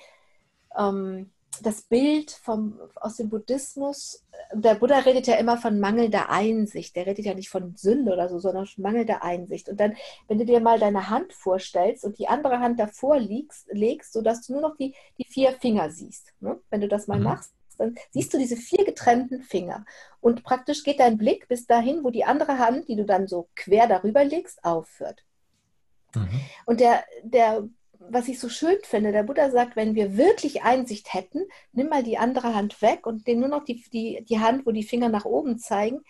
ähm, 0.76 1.30
das 1.62 1.82
Bild 1.82 2.30
vom, 2.30 2.78
aus 2.94 3.16
dem 3.16 3.28
Buddhismus. 3.30 4.24
Der 4.52 4.76
Buddha 4.76 4.98
redet 4.98 5.26
ja 5.26 5.36
immer 5.36 5.56
von 5.56 5.80
mangelnder 5.80 6.30
Einsicht. 6.30 6.94
Der 6.96 7.06
redet 7.06 7.24
ja 7.24 7.34
nicht 7.34 7.50
von 7.50 7.74
Sünde 7.76 8.12
oder 8.12 8.28
so, 8.28 8.38
sondern 8.38 8.66
von 8.66 8.82
mangelnder 8.82 9.22
Einsicht. 9.22 9.68
Und 9.68 9.80
dann, 9.80 9.96
wenn 10.28 10.38
du 10.38 10.44
dir 10.44 10.60
mal 10.60 10.78
deine 10.78 11.10
Hand 11.10 11.32
vorstellst 11.32 12.04
und 12.04 12.18
die 12.18 12.28
andere 12.28 12.60
Hand 12.60 12.78
davor 12.78 13.18
legst, 13.18 13.66
legst 13.70 14.12
sodass 14.12 14.46
du 14.46 14.54
nur 14.54 14.62
noch 14.62 14.76
die, 14.76 14.94
die 15.18 15.24
vier 15.24 15.52
Finger 15.52 15.90
siehst, 15.90 16.32
ne? 16.40 16.60
wenn 16.70 16.80
du 16.80 16.88
das 16.88 17.08
mal 17.08 17.18
mhm. 17.18 17.24
machst, 17.24 17.52
dann 17.78 17.94
siehst 18.10 18.34
du 18.34 18.38
diese 18.38 18.56
vier 18.56 18.84
getrennten 18.84 19.42
Finger. 19.42 19.84
Und 20.20 20.42
praktisch 20.44 20.82
geht 20.84 21.00
dein 21.00 21.16
Blick 21.16 21.48
bis 21.48 21.66
dahin, 21.66 22.04
wo 22.04 22.10
die 22.10 22.24
andere 22.24 22.58
Hand, 22.58 22.88
die 22.88 22.96
du 22.96 23.04
dann 23.04 23.26
so 23.26 23.48
quer 23.54 23.86
darüber 23.86 24.24
legst, 24.24 24.62
aufhört. 24.64 25.24
Mhm. 26.14 26.40
Und 26.66 26.80
der, 26.80 27.04
der, 27.22 27.68
was 27.98 28.28
ich 28.28 28.38
so 28.38 28.48
schön 28.48 28.76
finde, 28.82 29.12
der 29.12 29.22
Buddha 29.22 29.50
sagt, 29.50 29.76
wenn 29.76 29.94
wir 29.94 30.16
wirklich 30.16 30.62
Einsicht 30.62 31.12
hätten, 31.14 31.46
nimm 31.72 31.88
mal 31.88 32.02
die 32.02 32.18
andere 32.18 32.54
Hand 32.54 32.80
weg 32.82 33.06
und 33.06 33.26
nur 33.26 33.48
noch 33.48 33.64
die, 33.64 33.82
die, 33.92 34.24
die 34.28 34.40
Hand, 34.40 34.66
wo 34.66 34.72
die 34.72 34.82
Finger 34.82 35.08
nach 35.08 35.24
oben 35.24 35.58
zeigen, 35.58 36.00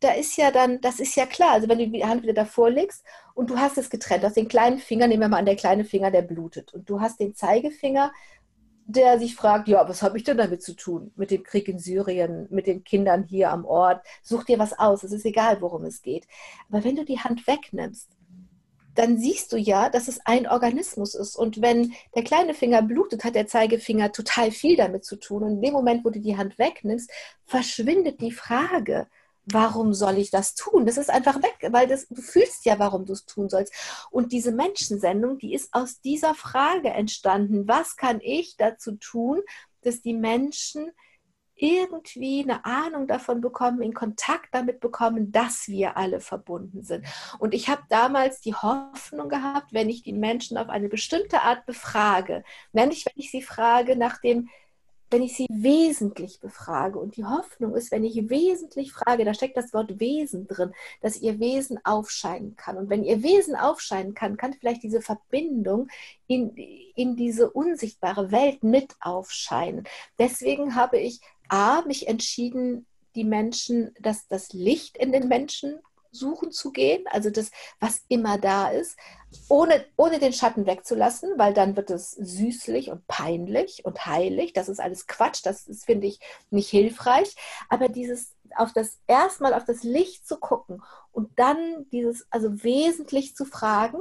da 0.00 0.12
ist 0.12 0.36
ja 0.36 0.50
dann, 0.50 0.80
das 0.80 1.00
ist 1.00 1.16
ja 1.16 1.24
klar, 1.24 1.52
also 1.52 1.68
wenn 1.68 1.78
du 1.78 1.88
die 1.88 2.04
Hand 2.04 2.22
wieder 2.22 2.34
davor 2.34 2.70
legst 2.70 3.04
und 3.32 3.48
du 3.48 3.58
hast 3.58 3.78
es 3.78 3.88
getrennt, 3.88 4.24
aus 4.24 4.34
den 4.34 4.48
kleinen 4.48 4.78
Finger, 4.78 5.06
nehmen 5.06 5.22
wir 5.22 5.28
mal 5.28 5.38
an, 5.38 5.46
der 5.46 5.56
kleine 5.56 5.84
Finger, 5.84 6.10
der 6.10 6.22
blutet 6.22 6.74
und 6.74 6.88
du 6.90 7.00
hast 7.00 7.20
den 7.20 7.34
Zeigefinger 7.34 8.12
der 8.86 9.18
sich 9.18 9.34
fragt, 9.34 9.68
ja, 9.68 9.88
was 9.88 10.02
habe 10.02 10.18
ich 10.18 10.24
denn 10.24 10.36
damit 10.36 10.62
zu 10.62 10.74
tun? 10.74 11.12
Mit 11.16 11.30
dem 11.30 11.42
Krieg 11.42 11.68
in 11.68 11.78
Syrien, 11.78 12.46
mit 12.50 12.66
den 12.66 12.84
Kindern 12.84 13.24
hier 13.24 13.50
am 13.50 13.64
Ort. 13.64 14.04
Such 14.22 14.44
dir 14.44 14.58
was 14.58 14.78
aus, 14.78 15.02
es 15.02 15.12
ist 15.12 15.24
egal, 15.24 15.60
worum 15.60 15.84
es 15.84 16.02
geht. 16.02 16.26
Aber 16.68 16.84
wenn 16.84 16.96
du 16.96 17.04
die 17.04 17.20
Hand 17.20 17.46
wegnimmst, 17.46 18.10
dann 18.94 19.18
siehst 19.18 19.52
du 19.52 19.56
ja, 19.56 19.88
dass 19.88 20.06
es 20.06 20.20
ein 20.24 20.46
Organismus 20.46 21.14
ist. 21.14 21.36
Und 21.36 21.60
wenn 21.60 21.94
der 22.14 22.22
kleine 22.22 22.54
Finger 22.54 22.82
blutet, 22.82 23.24
hat 23.24 23.34
der 23.34 23.46
Zeigefinger 23.46 24.12
total 24.12 24.50
viel 24.50 24.76
damit 24.76 25.04
zu 25.04 25.16
tun. 25.16 25.42
Und 25.42 25.54
in 25.54 25.62
dem 25.62 25.72
Moment, 25.72 26.04
wo 26.04 26.10
du 26.10 26.20
die 26.20 26.36
Hand 26.36 26.58
wegnimmst, 26.58 27.10
verschwindet 27.44 28.20
die 28.20 28.32
Frage, 28.32 29.08
warum 29.46 29.94
soll 29.94 30.18
ich 30.18 30.30
das 30.30 30.54
tun? 30.54 30.86
Das 30.86 30.96
ist 30.96 31.10
einfach 31.10 31.42
weg, 31.42 31.68
weil 31.70 31.86
das, 31.86 32.08
du 32.08 32.20
fühlst 32.20 32.64
ja, 32.64 32.78
warum 32.78 33.04
du 33.04 33.12
es 33.12 33.26
tun 33.26 33.48
sollst. 33.48 33.72
Und 34.10 34.32
diese 34.32 34.52
Menschensendung, 34.52 35.38
die 35.38 35.54
ist 35.54 35.72
aus 35.72 36.00
dieser 36.00 36.34
Frage 36.34 36.90
entstanden. 36.90 37.68
Was 37.68 37.96
kann 37.96 38.20
ich 38.20 38.56
dazu 38.56 38.96
tun, 38.96 39.40
dass 39.82 40.00
die 40.00 40.14
Menschen 40.14 40.90
irgendwie 41.56 42.42
eine 42.42 42.64
Ahnung 42.64 43.06
davon 43.06 43.40
bekommen, 43.40 43.80
in 43.80 43.94
Kontakt 43.94 44.48
damit 44.52 44.80
bekommen, 44.80 45.30
dass 45.30 45.68
wir 45.68 45.96
alle 45.96 46.20
verbunden 46.20 46.82
sind. 46.82 47.06
Und 47.38 47.54
ich 47.54 47.68
habe 47.68 47.82
damals 47.88 48.40
die 48.40 48.54
Hoffnung 48.54 49.28
gehabt, 49.28 49.72
wenn 49.72 49.88
ich 49.88 50.02
die 50.02 50.12
Menschen 50.12 50.58
auf 50.58 50.68
eine 50.68 50.88
bestimmte 50.88 51.42
Art 51.42 51.64
befrage, 51.64 52.42
nämlich 52.72 53.06
wenn 53.06 53.14
ich 53.16 53.30
sie 53.30 53.42
frage 53.42 53.96
nach 53.96 54.20
dem 54.20 54.48
wenn 55.14 55.22
ich 55.22 55.36
sie 55.36 55.46
wesentlich 55.48 56.40
befrage. 56.40 56.98
Und 56.98 57.16
die 57.16 57.24
Hoffnung 57.24 57.76
ist, 57.76 57.92
wenn 57.92 58.02
ich 58.02 58.28
wesentlich 58.30 58.92
frage, 58.92 59.24
da 59.24 59.32
steckt 59.32 59.56
das 59.56 59.72
Wort 59.72 60.00
Wesen 60.00 60.48
drin, 60.48 60.72
dass 61.02 61.20
ihr 61.20 61.38
Wesen 61.38 61.78
aufscheinen 61.84 62.56
kann. 62.56 62.76
Und 62.76 62.90
wenn 62.90 63.04
ihr 63.04 63.22
Wesen 63.22 63.54
aufscheinen 63.54 64.14
kann, 64.14 64.36
kann 64.36 64.54
vielleicht 64.54 64.82
diese 64.82 65.00
Verbindung 65.02 65.86
in, 66.26 66.56
in 66.96 67.14
diese 67.14 67.48
unsichtbare 67.48 68.32
Welt 68.32 68.64
mit 68.64 68.96
aufscheinen. 68.98 69.84
Deswegen 70.18 70.74
habe 70.74 70.98
ich 70.98 71.20
A, 71.48 71.82
mich 71.82 72.08
entschieden, 72.08 72.84
die 73.14 73.24
Menschen, 73.24 73.94
dass 74.00 74.26
das 74.26 74.52
Licht 74.52 74.96
in 74.96 75.12
den 75.12 75.28
Menschen 75.28 75.78
suchen 76.14 76.52
zu 76.52 76.72
gehen, 76.72 77.04
also 77.10 77.30
das, 77.30 77.50
was 77.80 78.02
immer 78.08 78.38
da 78.38 78.68
ist, 78.68 78.96
ohne, 79.48 79.84
ohne 79.96 80.18
den 80.18 80.32
Schatten 80.32 80.66
wegzulassen, 80.66 81.32
weil 81.36 81.54
dann 81.54 81.76
wird 81.76 81.90
es 81.90 82.12
süßlich 82.12 82.90
und 82.90 83.06
peinlich 83.08 83.84
und 83.84 84.06
heilig. 84.06 84.52
Das 84.52 84.68
ist 84.68 84.80
alles 84.80 85.06
Quatsch, 85.06 85.40
das 85.44 85.66
ist, 85.66 85.84
finde 85.84 86.06
ich, 86.06 86.20
nicht 86.50 86.68
hilfreich. 86.70 87.34
Aber 87.68 87.88
dieses 87.88 88.34
auf 88.56 88.72
das 88.72 88.98
erstmal 89.06 89.54
auf 89.54 89.64
das 89.64 89.82
Licht 89.82 90.26
zu 90.26 90.36
gucken 90.36 90.82
und 91.12 91.30
dann 91.38 91.86
dieses, 91.90 92.26
also 92.30 92.62
wesentlich 92.62 93.34
zu 93.34 93.44
fragen. 93.44 93.98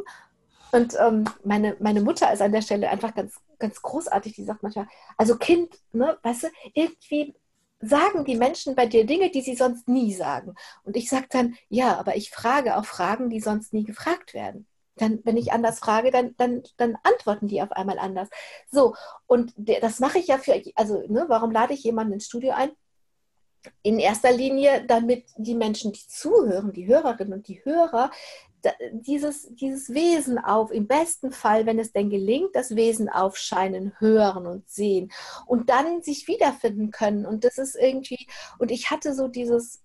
Und 0.71 0.95
ähm, 0.99 1.25
meine, 1.43 1.75
meine 1.79 2.01
Mutter 2.01 2.31
ist 2.33 2.41
an 2.41 2.51
der 2.51 2.61
Stelle 2.61 2.89
einfach 2.89 3.13
ganz, 3.13 3.39
ganz 3.59 3.81
großartig, 3.81 4.33
die 4.33 4.43
sagt 4.43 4.63
manchmal, 4.63 4.87
also 5.17 5.37
Kind, 5.37 5.75
ne, 5.91 6.17
weißt 6.23 6.43
du, 6.43 6.47
irgendwie 6.73 7.35
sagen 7.83 8.25
die 8.25 8.35
Menschen 8.35 8.75
bei 8.75 8.85
dir 8.85 9.05
Dinge, 9.05 9.29
die 9.29 9.41
sie 9.41 9.55
sonst 9.55 9.87
nie 9.87 10.13
sagen. 10.13 10.55
Und 10.83 10.95
ich 10.95 11.09
sage 11.09 11.27
dann, 11.29 11.55
ja, 11.69 11.97
aber 11.97 12.15
ich 12.15 12.31
frage 12.31 12.77
auch 12.77 12.85
Fragen, 12.85 13.29
die 13.29 13.39
sonst 13.39 13.73
nie 13.73 13.83
gefragt 13.83 14.33
werden. 14.33 14.67
Dann, 14.95 15.19
wenn 15.23 15.37
ich 15.37 15.51
anders 15.51 15.79
frage, 15.79 16.11
dann, 16.11 16.35
dann, 16.37 16.63
dann 16.77 16.97
antworten 17.03 17.47
die 17.47 17.61
auf 17.61 17.71
einmal 17.71 17.97
anders. 17.97 18.29
So, 18.71 18.95
und 19.25 19.53
das 19.57 19.99
mache 19.99 20.19
ich 20.19 20.27
ja 20.27 20.37
für, 20.37 20.61
also 20.75 21.01
ne, 21.07 21.25
warum 21.27 21.51
lade 21.51 21.73
ich 21.73 21.83
jemanden 21.83 22.13
ins 22.13 22.27
Studio 22.27 22.53
ein? 22.53 22.71
In 23.81 23.97
erster 23.97 24.31
Linie, 24.31 24.85
damit 24.85 25.25
die 25.37 25.55
Menschen, 25.55 25.93
die 25.93 26.07
zuhören, 26.07 26.73
die 26.73 26.85
Hörerinnen 26.85 27.33
und 27.33 27.47
die 27.47 27.63
Hörer, 27.63 28.11
dieses, 28.91 29.53
dieses 29.55 29.93
Wesen 29.93 30.37
auf, 30.37 30.71
im 30.71 30.87
besten 30.87 31.31
Fall, 31.31 31.65
wenn 31.65 31.79
es 31.79 31.91
denn 31.91 32.09
gelingt, 32.09 32.55
das 32.55 32.75
Wesen 32.75 33.09
aufscheinen, 33.09 33.93
hören 33.99 34.47
und 34.47 34.69
sehen 34.69 35.11
und 35.45 35.69
dann 35.69 36.01
sich 36.01 36.27
wiederfinden 36.27 36.91
können. 36.91 37.25
Und 37.25 37.43
das 37.43 37.57
ist 37.57 37.75
irgendwie, 37.75 38.27
und 38.59 38.71
ich 38.71 38.91
hatte 38.91 39.13
so 39.13 39.27
dieses, 39.27 39.81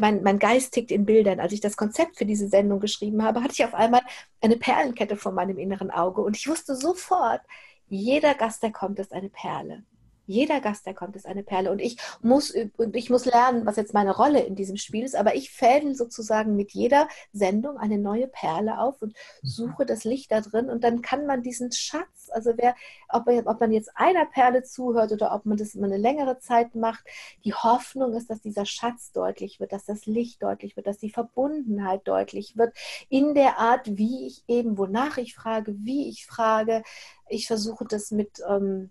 mein, 0.00 0.22
mein 0.22 0.38
Geist 0.38 0.72
tickt 0.72 0.90
in 0.90 1.04
Bildern. 1.04 1.40
Als 1.40 1.52
ich 1.52 1.60
das 1.60 1.76
Konzept 1.76 2.16
für 2.16 2.26
diese 2.26 2.48
Sendung 2.48 2.80
geschrieben 2.80 3.22
habe, 3.22 3.42
hatte 3.42 3.54
ich 3.54 3.64
auf 3.64 3.74
einmal 3.74 4.02
eine 4.40 4.56
Perlenkette 4.56 5.16
vor 5.16 5.32
meinem 5.32 5.58
inneren 5.58 5.90
Auge 5.90 6.22
und 6.22 6.36
ich 6.36 6.48
wusste 6.48 6.76
sofort, 6.76 7.42
jeder 7.88 8.34
Gast, 8.34 8.62
der 8.62 8.72
kommt, 8.72 8.98
ist 8.98 9.12
eine 9.12 9.28
Perle. 9.28 9.84
Jeder 10.26 10.60
Gast, 10.60 10.86
der 10.86 10.94
kommt, 10.94 11.16
ist 11.16 11.26
eine 11.26 11.42
Perle. 11.42 11.70
Und 11.70 11.80
ich 11.80 11.96
muss, 12.20 12.54
und 12.76 12.96
ich 12.96 13.10
muss 13.10 13.24
lernen, 13.24 13.66
was 13.66 13.76
jetzt 13.76 13.94
meine 13.94 14.14
Rolle 14.14 14.40
in 14.40 14.54
diesem 14.54 14.76
Spiel 14.76 15.04
ist. 15.04 15.16
Aber 15.16 15.34
ich 15.34 15.50
fädel 15.50 15.94
sozusagen 15.94 16.56
mit 16.56 16.72
jeder 16.72 17.08
Sendung 17.32 17.78
eine 17.78 17.98
neue 17.98 18.28
Perle 18.28 18.78
auf 18.78 19.02
und 19.02 19.14
mhm. 19.42 19.48
suche 19.48 19.86
das 19.86 20.04
Licht 20.04 20.30
da 20.30 20.40
drin. 20.40 20.70
Und 20.70 20.84
dann 20.84 21.02
kann 21.02 21.26
man 21.26 21.42
diesen 21.42 21.72
Schatz, 21.72 22.30
also 22.30 22.52
wer, 22.56 22.74
ob, 23.08 23.26
ob 23.28 23.60
man 23.60 23.72
jetzt 23.72 23.90
einer 23.94 24.26
Perle 24.26 24.62
zuhört 24.62 25.12
oder 25.12 25.34
ob 25.34 25.46
man 25.46 25.56
das 25.56 25.74
immer 25.74 25.86
eine 25.86 25.96
längere 25.96 26.38
Zeit 26.38 26.74
macht, 26.74 27.04
die 27.44 27.54
Hoffnung 27.54 28.14
ist, 28.14 28.30
dass 28.30 28.40
dieser 28.40 28.64
Schatz 28.64 29.12
deutlich 29.12 29.60
wird, 29.60 29.72
dass 29.72 29.84
das 29.84 30.06
Licht 30.06 30.42
deutlich 30.42 30.76
wird, 30.76 30.86
dass 30.86 30.98
die 30.98 31.10
Verbundenheit 31.10 32.06
deutlich 32.06 32.56
wird 32.56 32.74
in 33.08 33.34
der 33.34 33.58
Art, 33.58 33.96
wie 33.96 34.26
ich 34.26 34.44
eben, 34.48 34.78
wonach 34.78 35.18
ich 35.18 35.34
frage, 35.34 35.74
wie 35.78 36.08
ich 36.08 36.26
frage. 36.26 36.82
Ich 37.28 37.46
versuche 37.46 37.84
das 37.84 38.10
mit 38.10 38.42
ähm, 38.48 38.90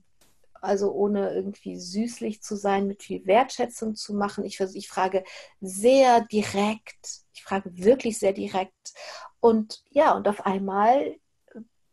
also 0.62 0.92
ohne 0.92 1.34
irgendwie 1.34 1.78
süßlich 1.78 2.42
zu 2.42 2.56
sein, 2.56 2.88
mit 2.88 3.04
viel 3.04 3.26
Wertschätzung 3.26 3.96
zu 3.96 4.14
machen. 4.14 4.46
Ich, 4.46 4.60
ich 4.60 4.88
frage 4.88 5.24
sehr 5.60 6.22
direkt, 6.22 7.24
ich 7.34 7.44
frage 7.44 7.72
wirklich 7.76 8.20
sehr 8.20 8.34
direkt. 8.34 8.94
Und 9.40 9.84
ja, 9.90 10.14
und 10.16 10.28
auf 10.28 10.46
einmal 10.46 11.16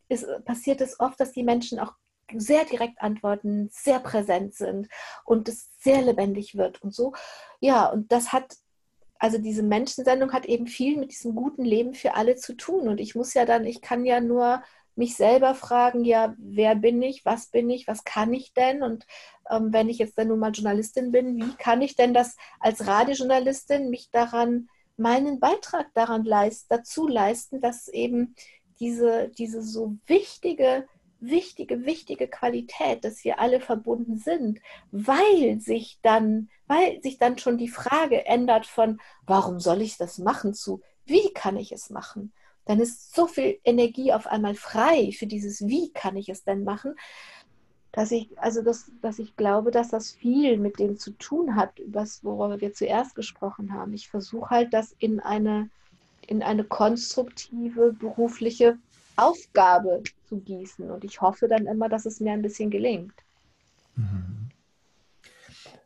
ist, 0.08 0.26
passiert 0.44 0.80
es 0.80 1.00
oft, 1.00 1.18
dass 1.18 1.32
die 1.32 1.42
Menschen 1.42 1.78
auch 1.78 1.94
sehr 2.34 2.64
direkt 2.64 3.00
antworten, 3.00 3.70
sehr 3.72 4.00
präsent 4.00 4.54
sind 4.54 4.88
und 5.24 5.48
es 5.48 5.70
sehr 5.78 6.02
lebendig 6.02 6.56
wird 6.56 6.82
und 6.82 6.94
so. 6.94 7.14
Ja, 7.60 7.86
und 7.86 8.12
das 8.12 8.32
hat, 8.32 8.56
also 9.18 9.38
diese 9.38 9.62
Menschensendung 9.62 10.32
hat 10.32 10.44
eben 10.44 10.66
viel 10.66 10.98
mit 10.98 11.12
diesem 11.12 11.34
guten 11.34 11.64
Leben 11.64 11.94
für 11.94 12.14
alle 12.14 12.36
zu 12.36 12.54
tun. 12.54 12.88
Und 12.88 13.00
ich 13.00 13.14
muss 13.14 13.32
ja 13.34 13.46
dann, 13.46 13.64
ich 13.64 13.80
kann 13.80 14.04
ja 14.04 14.20
nur 14.20 14.62
mich 14.98 15.16
selber 15.16 15.54
fragen, 15.54 16.04
ja, 16.04 16.34
wer 16.38 16.74
bin 16.74 17.00
ich, 17.00 17.24
was 17.24 17.46
bin 17.46 17.70
ich, 17.70 17.86
was 17.86 18.04
kann 18.04 18.34
ich 18.34 18.52
denn? 18.52 18.82
Und 18.82 19.06
ähm, 19.48 19.72
wenn 19.72 19.88
ich 19.88 19.98
jetzt 19.98 20.18
dann 20.18 20.28
nun 20.28 20.40
mal 20.40 20.50
Journalistin 20.50 21.12
bin, 21.12 21.36
wie 21.36 21.54
kann 21.56 21.80
ich 21.82 21.96
denn 21.96 22.12
das 22.12 22.36
als 22.60 22.86
Radiojournalistin 22.86 23.90
mich 23.90 24.10
daran, 24.10 24.68
meinen 24.96 25.38
Beitrag 25.38 25.94
daran 25.94 26.24
leisten, 26.24 26.66
dazu 26.68 27.06
leisten, 27.06 27.60
dass 27.60 27.86
eben 27.86 28.34
diese, 28.80 29.30
diese 29.38 29.62
so 29.62 29.96
wichtige, 30.06 30.88
wichtige, 31.20 31.86
wichtige 31.86 32.26
Qualität, 32.26 33.04
dass 33.04 33.22
wir 33.22 33.38
alle 33.38 33.60
verbunden 33.60 34.18
sind, 34.18 34.60
weil 34.90 35.60
sich 35.60 36.00
dann, 36.02 36.50
weil 36.66 37.00
sich 37.02 37.18
dann 37.18 37.38
schon 37.38 37.56
die 37.56 37.68
Frage 37.68 38.26
ändert 38.26 38.66
von, 38.66 39.00
warum 39.26 39.60
soll 39.60 39.82
ich 39.82 39.96
das 39.96 40.18
machen 40.18 40.54
zu, 40.54 40.82
wie 41.04 41.32
kann 41.32 41.56
ich 41.56 41.70
es 41.72 41.88
machen? 41.88 42.32
Dann 42.68 42.80
ist 42.80 43.14
so 43.14 43.26
viel 43.26 43.58
Energie 43.64 44.12
auf 44.12 44.26
einmal 44.26 44.54
frei 44.54 45.10
für 45.18 45.26
dieses, 45.26 45.66
wie 45.66 45.90
kann 45.90 46.16
ich 46.16 46.28
es 46.28 46.44
denn 46.44 46.64
machen, 46.64 46.94
dass 47.92 48.10
ich, 48.10 48.28
also 48.38 48.60
das, 48.60 48.92
dass 49.00 49.18
ich 49.18 49.36
glaube, 49.36 49.70
dass 49.70 49.88
das 49.88 50.12
viel 50.12 50.58
mit 50.58 50.78
dem 50.78 50.98
zu 50.98 51.12
tun 51.12 51.56
hat, 51.56 51.70
was, 51.86 52.22
worüber 52.22 52.60
wir 52.60 52.74
zuerst 52.74 53.14
gesprochen 53.14 53.72
haben. 53.72 53.94
Ich 53.94 54.10
versuche 54.10 54.50
halt, 54.50 54.74
das 54.74 54.94
in 54.98 55.18
eine, 55.18 55.70
in 56.26 56.42
eine 56.42 56.62
konstruktive 56.62 57.94
berufliche 57.94 58.76
Aufgabe 59.16 60.02
zu 60.28 60.36
gießen. 60.36 60.90
Und 60.90 61.04
ich 61.04 61.22
hoffe 61.22 61.48
dann 61.48 61.64
immer, 61.64 61.88
dass 61.88 62.04
es 62.04 62.20
mir 62.20 62.34
ein 62.34 62.42
bisschen 62.42 62.68
gelingt. 62.68 63.14
Mhm. 63.96 64.50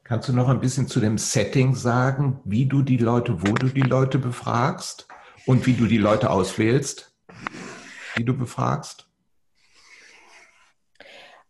Kannst 0.02 0.28
du 0.28 0.32
noch 0.32 0.48
ein 0.48 0.60
bisschen 0.60 0.88
zu 0.88 0.98
dem 0.98 1.16
Setting 1.16 1.76
sagen, 1.76 2.40
wie 2.44 2.66
du 2.66 2.82
die 2.82 2.96
Leute, 2.96 3.40
wo 3.40 3.52
du 3.52 3.68
die 3.68 3.82
Leute 3.82 4.18
befragst? 4.18 5.06
Und 5.46 5.66
wie 5.66 5.74
du 5.74 5.86
die 5.86 5.98
Leute 5.98 6.30
auswählst, 6.30 7.12
die 8.16 8.24
du 8.24 8.36
befragst? 8.36 9.08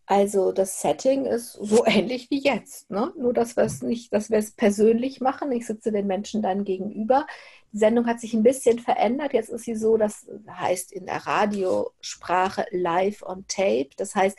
Also 0.06 0.52
das 0.52 0.80
Setting 0.80 1.26
ist 1.26 1.52
so 1.52 1.84
ähnlich 1.86 2.30
wie 2.30 2.42
jetzt, 2.42 2.90
ne? 2.90 3.12
nur 3.16 3.32
dass 3.32 3.56
wir 3.56 3.64
es 3.64 3.82
nicht, 3.82 4.12
dass 4.12 4.30
wir 4.30 4.38
es 4.38 4.50
persönlich 4.52 5.20
machen. 5.20 5.52
Ich 5.52 5.66
sitze 5.66 5.92
den 5.92 6.06
Menschen 6.06 6.42
dann 6.42 6.64
gegenüber. 6.64 7.26
Die 7.72 7.78
Sendung 7.78 8.06
hat 8.06 8.20
sich 8.20 8.34
ein 8.34 8.42
bisschen 8.42 8.78
verändert. 8.78 9.32
Jetzt 9.32 9.48
ist 9.48 9.64
sie 9.64 9.74
so, 9.74 9.96
das 9.96 10.26
heißt 10.50 10.92
in 10.92 11.06
der 11.06 11.26
Radiosprache 11.26 12.66
live 12.70 13.22
on 13.22 13.46
tape. 13.48 13.90
Das 13.96 14.14
heißt, 14.14 14.38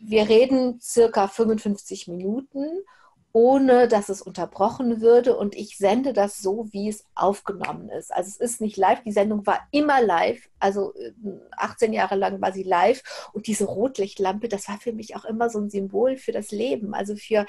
wir 0.00 0.28
reden 0.28 0.80
circa 0.80 1.26
55 1.26 2.06
Minuten 2.06 2.66
ohne 3.38 3.86
dass 3.86 4.08
es 4.08 4.20
unterbrochen 4.20 5.00
würde. 5.00 5.36
Und 5.36 5.54
ich 5.54 5.78
sende 5.78 6.12
das 6.12 6.42
so, 6.42 6.66
wie 6.72 6.88
es 6.88 7.04
aufgenommen 7.14 7.88
ist. 7.88 8.12
Also 8.12 8.30
es 8.30 8.36
ist 8.36 8.60
nicht 8.60 8.76
live. 8.76 9.00
Die 9.04 9.12
Sendung 9.12 9.46
war 9.46 9.60
immer 9.70 10.02
live. 10.02 10.48
Also 10.58 10.92
18 11.56 11.92
äh, 11.92 11.96
Jahre 11.96 12.16
lang 12.16 12.40
war 12.40 12.50
sie 12.50 12.64
live. 12.64 13.00
Und 13.32 13.46
diese 13.46 13.66
Rotlichtlampe, 13.66 14.48
das 14.48 14.66
war 14.66 14.78
für 14.78 14.92
mich 14.92 15.14
auch 15.14 15.24
immer 15.24 15.50
so 15.50 15.60
ein 15.60 15.70
Symbol 15.70 16.16
für 16.16 16.32
das 16.32 16.50
Leben. 16.50 16.94
Also 16.94 17.14
für, 17.14 17.46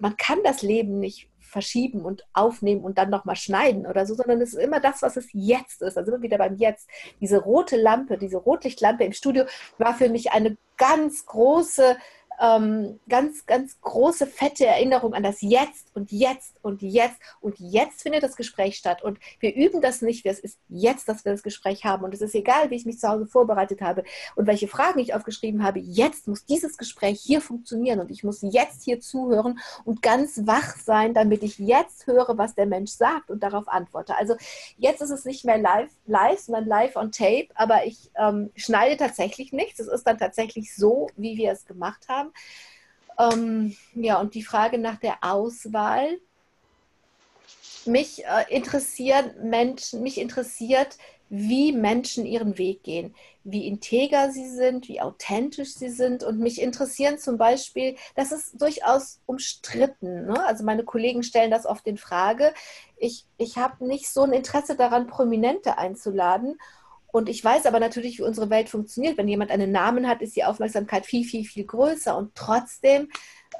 man 0.00 0.18
kann 0.18 0.40
das 0.44 0.60
Leben 0.60 0.98
nicht 0.98 1.30
verschieben 1.40 2.02
und 2.02 2.26
aufnehmen 2.34 2.82
und 2.82 2.98
dann 2.98 3.08
nochmal 3.08 3.36
schneiden 3.36 3.86
oder 3.86 4.04
so, 4.04 4.14
sondern 4.14 4.40
es 4.42 4.52
ist 4.52 4.62
immer 4.62 4.80
das, 4.80 5.00
was 5.00 5.16
es 5.16 5.28
jetzt 5.32 5.80
ist. 5.80 5.96
Also 5.96 6.12
immer 6.12 6.22
wieder 6.22 6.36
beim 6.36 6.56
Jetzt. 6.56 6.90
Diese 7.22 7.38
rote 7.38 7.76
Lampe, 7.76 8.18
diese 8.18 8.36
Rotlichtlampe 8.36 9.04
im 9.04 9.12
Studio 9.12 9.44
war 9.78 9.94
für 9.94 10.10
mich 10.10 10.32
eine 10.32 10.58
ganz 10.76 11.24
große 11.24 11.96
ähm, 12.42 12.98
ganz, 13.08 13.46
ganz 13.46 13.80
große, 13.80 14.26
fette 14.26 14.66
Erinnerung 14.66 15.14
an 15.14 15.22
das 15.22 15.40
Jetzt 15.40 15.94
und 15.94 16.10
Jetzt 16.10 16.56
und 16.60 16.82
Jetzt 16.82 17.20
und 17.40 17.58
jetzt 17.60 18.02
findet 18.02 18.24
das 18.24 18.34
Gespräch 18.34 18.76
statt. 18.76 19.02
Und 19.02 19.20
wir 19.38 19.54
üben 19.54 19.80
das 19.80 20.02
nicht, 20.02 20.26
es 20.26 20.40
ist 20.40 20.58
jetzt, 20.68 21.08
dass 21.08 21.24
wir 21.24 21.30
das 21.30 21.44
Gespräch 21.44 21.84
haben. 21.84 22.04
Und 22.04 22.12
es 22.12 22.20
ist 22.20 22.34
egal, 22.34 22.70
wie 22.70 22.74
ich 22.74 22.84
mich 22.84 22.98
zu 22.98 23.08
Hause 23.08 23.26
vorbereitet 23.26 23.80
habe 23.80 24.02
und 24.34 24.48
welche 24.48 24.66
Fragen 24.66 24.98
ich 24.98 25.14
aufgeschrieben 25.14 25.62
habe. 25.62 25.78
Jetzt 25.78 26.26
muss 26.26 26.44
dieses 26.44 26.76
Gespräch 26.76 27.20
hier 27.20 27.40
funktionieren 27.40 28.00
und 28.00 28.10
ich 28.10 28.24
muss 28.24 28.42
jetzt 28.42 28.82
hier 28.82 29.00
zuhören 29.00 29.60
und 29.84 30.02
ganz 30.02 30.40
wach 30.44 30.76
sein, 30.78 31.14
damit 31.14 31.44
ich 31.44 31.58
jetzt 31.58 32.08
höre, 32.08 32.36
was 32.38 32.56
der 32.56 32.66
Mensch 32.66 32.90
sagt 32.90 33.30
und 33.30 33.44
darauf 33.44 33.68
antworte. 33.68 34.16
Also 34.16 34.34
jetzt 34.76 35.00
ist 35.00 35.10
es 35.10 35.24
nicht 35.24 35.44
mehr 35.44 35.58
live, 35.58 35.90
live 36.06 36.40
sondern 36.40 36.66
live 36.66 36.96
on 36.96 37.12
tape, 37.12 37.48
aber 37.54 37.86
ich 37.86 38.10
ähm, 38.18 38.50
schneide 38.56 38.96
tatsächlich 38.96 39.52
nichts. 39.52 39.78
Es 39.78 39.86
ist 39.86 40.04
dann 40.04 40.18
tatsächlich 40.18 40.74
so, 40.74 41.08
wie 41.16 41.36
wir 41.36 41.52
es 41.52 41.66
gemacht 41.66 42.08
haben. 42.08 42.31
Ähm, 43.18 43.76
ja, 43.94 44.20
und 44.20 44.34
die 44.34 44.42
Frage 44.42 44.78
nach 44.78 44.96
der 44.96 45.18
Auswahl. 45.22 46.18
Mich 47.84 48.24
äh, 48.24 48.54
interessieren 48.54 49.32
Menschen, 49.42 50.02
mich 50.02 50.18
interessiert, 50.18 50.96
wie 51.34 51.72
Menschen 51.72 52.26
ihren 52.26 52.58
Weg 52.58 52.82
gehen, 52.82 53.14
wie 53.42 53.66
integer 53.66 54.30
sie 54.30 54.50
sind, 54.50 54.86
wie 54.88 55.00
authentisch 55.00 55.74
sie 55.74 55.88
sind. 55.88 56.22
Und 56.22 56.38
mich 56.38 56.60
interessieren 56.60 57.18
zum 57.18 57.38
Beispiel, 57.38 57.96
das 58.14 58.32
ist 58.32 58.60
durchaus 58.60 59.18
umstritten. 59.24 60.26
Ne? 60.26 60.44
Also 60.44 60.62
meine 60.62 60.84
Kollegen 60.84 61.22
stellen 61.22 61.50
das 61.50 61.64
oft 61.64 61.86
in 61.86 61.96
Frage. 61.96 62.52
Ich, 62.98 63.24
ich 63.38 63.56
habe 63.56 63.86
nicht 63.86 64.12
so 64.12 64.24
ein 64.24 64.34
Interesse 64.34 64.76
daran, 64.76 65.06
Prominente 65.06 65.78
einzuladen. 65.78 66.58
Und 67.12 67.28
ich 67.28 67.44
weiß 67.44 67.66
aber 67.66 67.78
natürlich, 67.78 68.18
wie 68.18 68.22
unsere 68.22 68.50
Welt 68.50 68.68
funktioniert. 68.68 69.18
Wenn 69.18 69.28
jemand 69.28 69.50
einen 69.50 69.70
Namen 69.70 70.08
hat, 70.08 70.22
ist 70.22 70.34
die 70.34 70.44
Aufmerksamkeit 70.44 71.06
viel, 71.06 71.24
viel, 71.24 71.44
viel 71.44 71.64
größer. 71.64 72.16
Und 72.16 72.34
trotzdem 72.34 73.08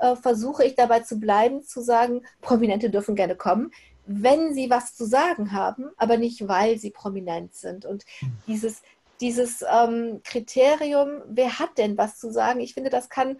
äh, 0.00 0.16
versuche 0.16 0.64
ich 0.64 0.74
dabei 0.74 1.00
zu 1.00 1.20
bleiben, 1.20 1.62
zu 1.62 1.82
sagen, 1.82 2.22
Prominente 2.40 2.90
dürfen 2.90 3.14
gerne 3.14 3.36
kommen, 3.36 3.70
wenn 4.06 4.54
sie 4.54 4.70
was 4.70 4.96
zu 4.96 5.04
sagen 5.04 5.52
haben, 5.52 5.90
aber 5.96 6.16
nicht, 6.16 6.48
weil 6.48 6.78
sie 6.78 6.90
prominent 6.90 7.54
sind. 7.54 7.84
Und 7.84 8.04
hm. 8.18 8.32
dieses, 8.48 8.82
dieses 9.20 9.62
ähm, 9.70 10.20
Kriterium, 10.24 11.22
wer 11.28 11.58
hat 11.58 11.76
denn 11.76 11.96
was 11.98 12.18
zu 12.18 12.32
sagen, 12.32 12.60
ich 12.60 12.74
finde, 12.74 12.90
das 12.90 13.08
kann 13.08 13.38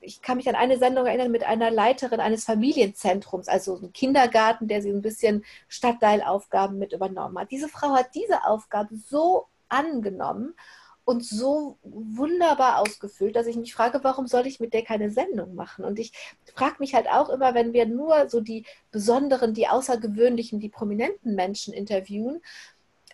ich 0.00 0.22
kann 0.22 0.36
mich 0.36 0.48
an 0.48 0.54
eine 0.54 0.78
Sendung 0.78 1.06
erinnern 1.06 1.30
mit 1.30 1.44
einer 1.44 1.70
Leiterin 1.70 2.20
eines 2.20 2.44
Familienzentrums, 2.44 3.48
also 3.48 3.76
ein 3.76 3.92
Kindergarten, 3.92 4.68
der 4.68 4.82
sie 4.82 4.90
ein 4.90 5.02
bisschen 5.02 5.44
Stadtteilaufgaben 5.68 6.78
mit 6.78 6.92
übernommen 6.92 7.38
hat. 7.38 7.50
Diese 7.50 7.68
Frau 7.68 7.90
hat 7.90 8.14
diese 8.14 8.44
Aufgabe 8.44 8.96
so 8.96 9.46
angenommen 9.68 10.54
und 11.04 11.24
so 11.24 11.78
wunderbar 11.84 12.80
ausgefüllt, 12.80 13.36
dass 13.36 13.46
ich 13.46 13.56
mich 13.56 13.72
frage, 13.72 14.00
warum 14.02 14.26
soll 14.26 14.46
ich 14.46 14.58
mit 14.58 14.74
der 14.74 14.82
keine 14.82 15.08
Sendung 15.08 15.54
machen? 15.54 15.84
Und 15.84 16.00
ich 16.00 16.12
frage 16.56 16.76
mich 16.80 16.94
halt 16.94 17.08
auch 17.08 17.28
immer, 17.28 17.54
wenn 17.54 17.72
wir 17.72 17.86
nur 17.86 18.28
so 18.28 18.40
die 18.40 18.66
besonderen, 18.90 19.54
die 19.54 19.68
außergewöhnlichen, 19.68 20.58
die 20.58 20.68
prominenten 20.68 21.36
Menschen 21.36 21.72
interviewen, 21.72 22.42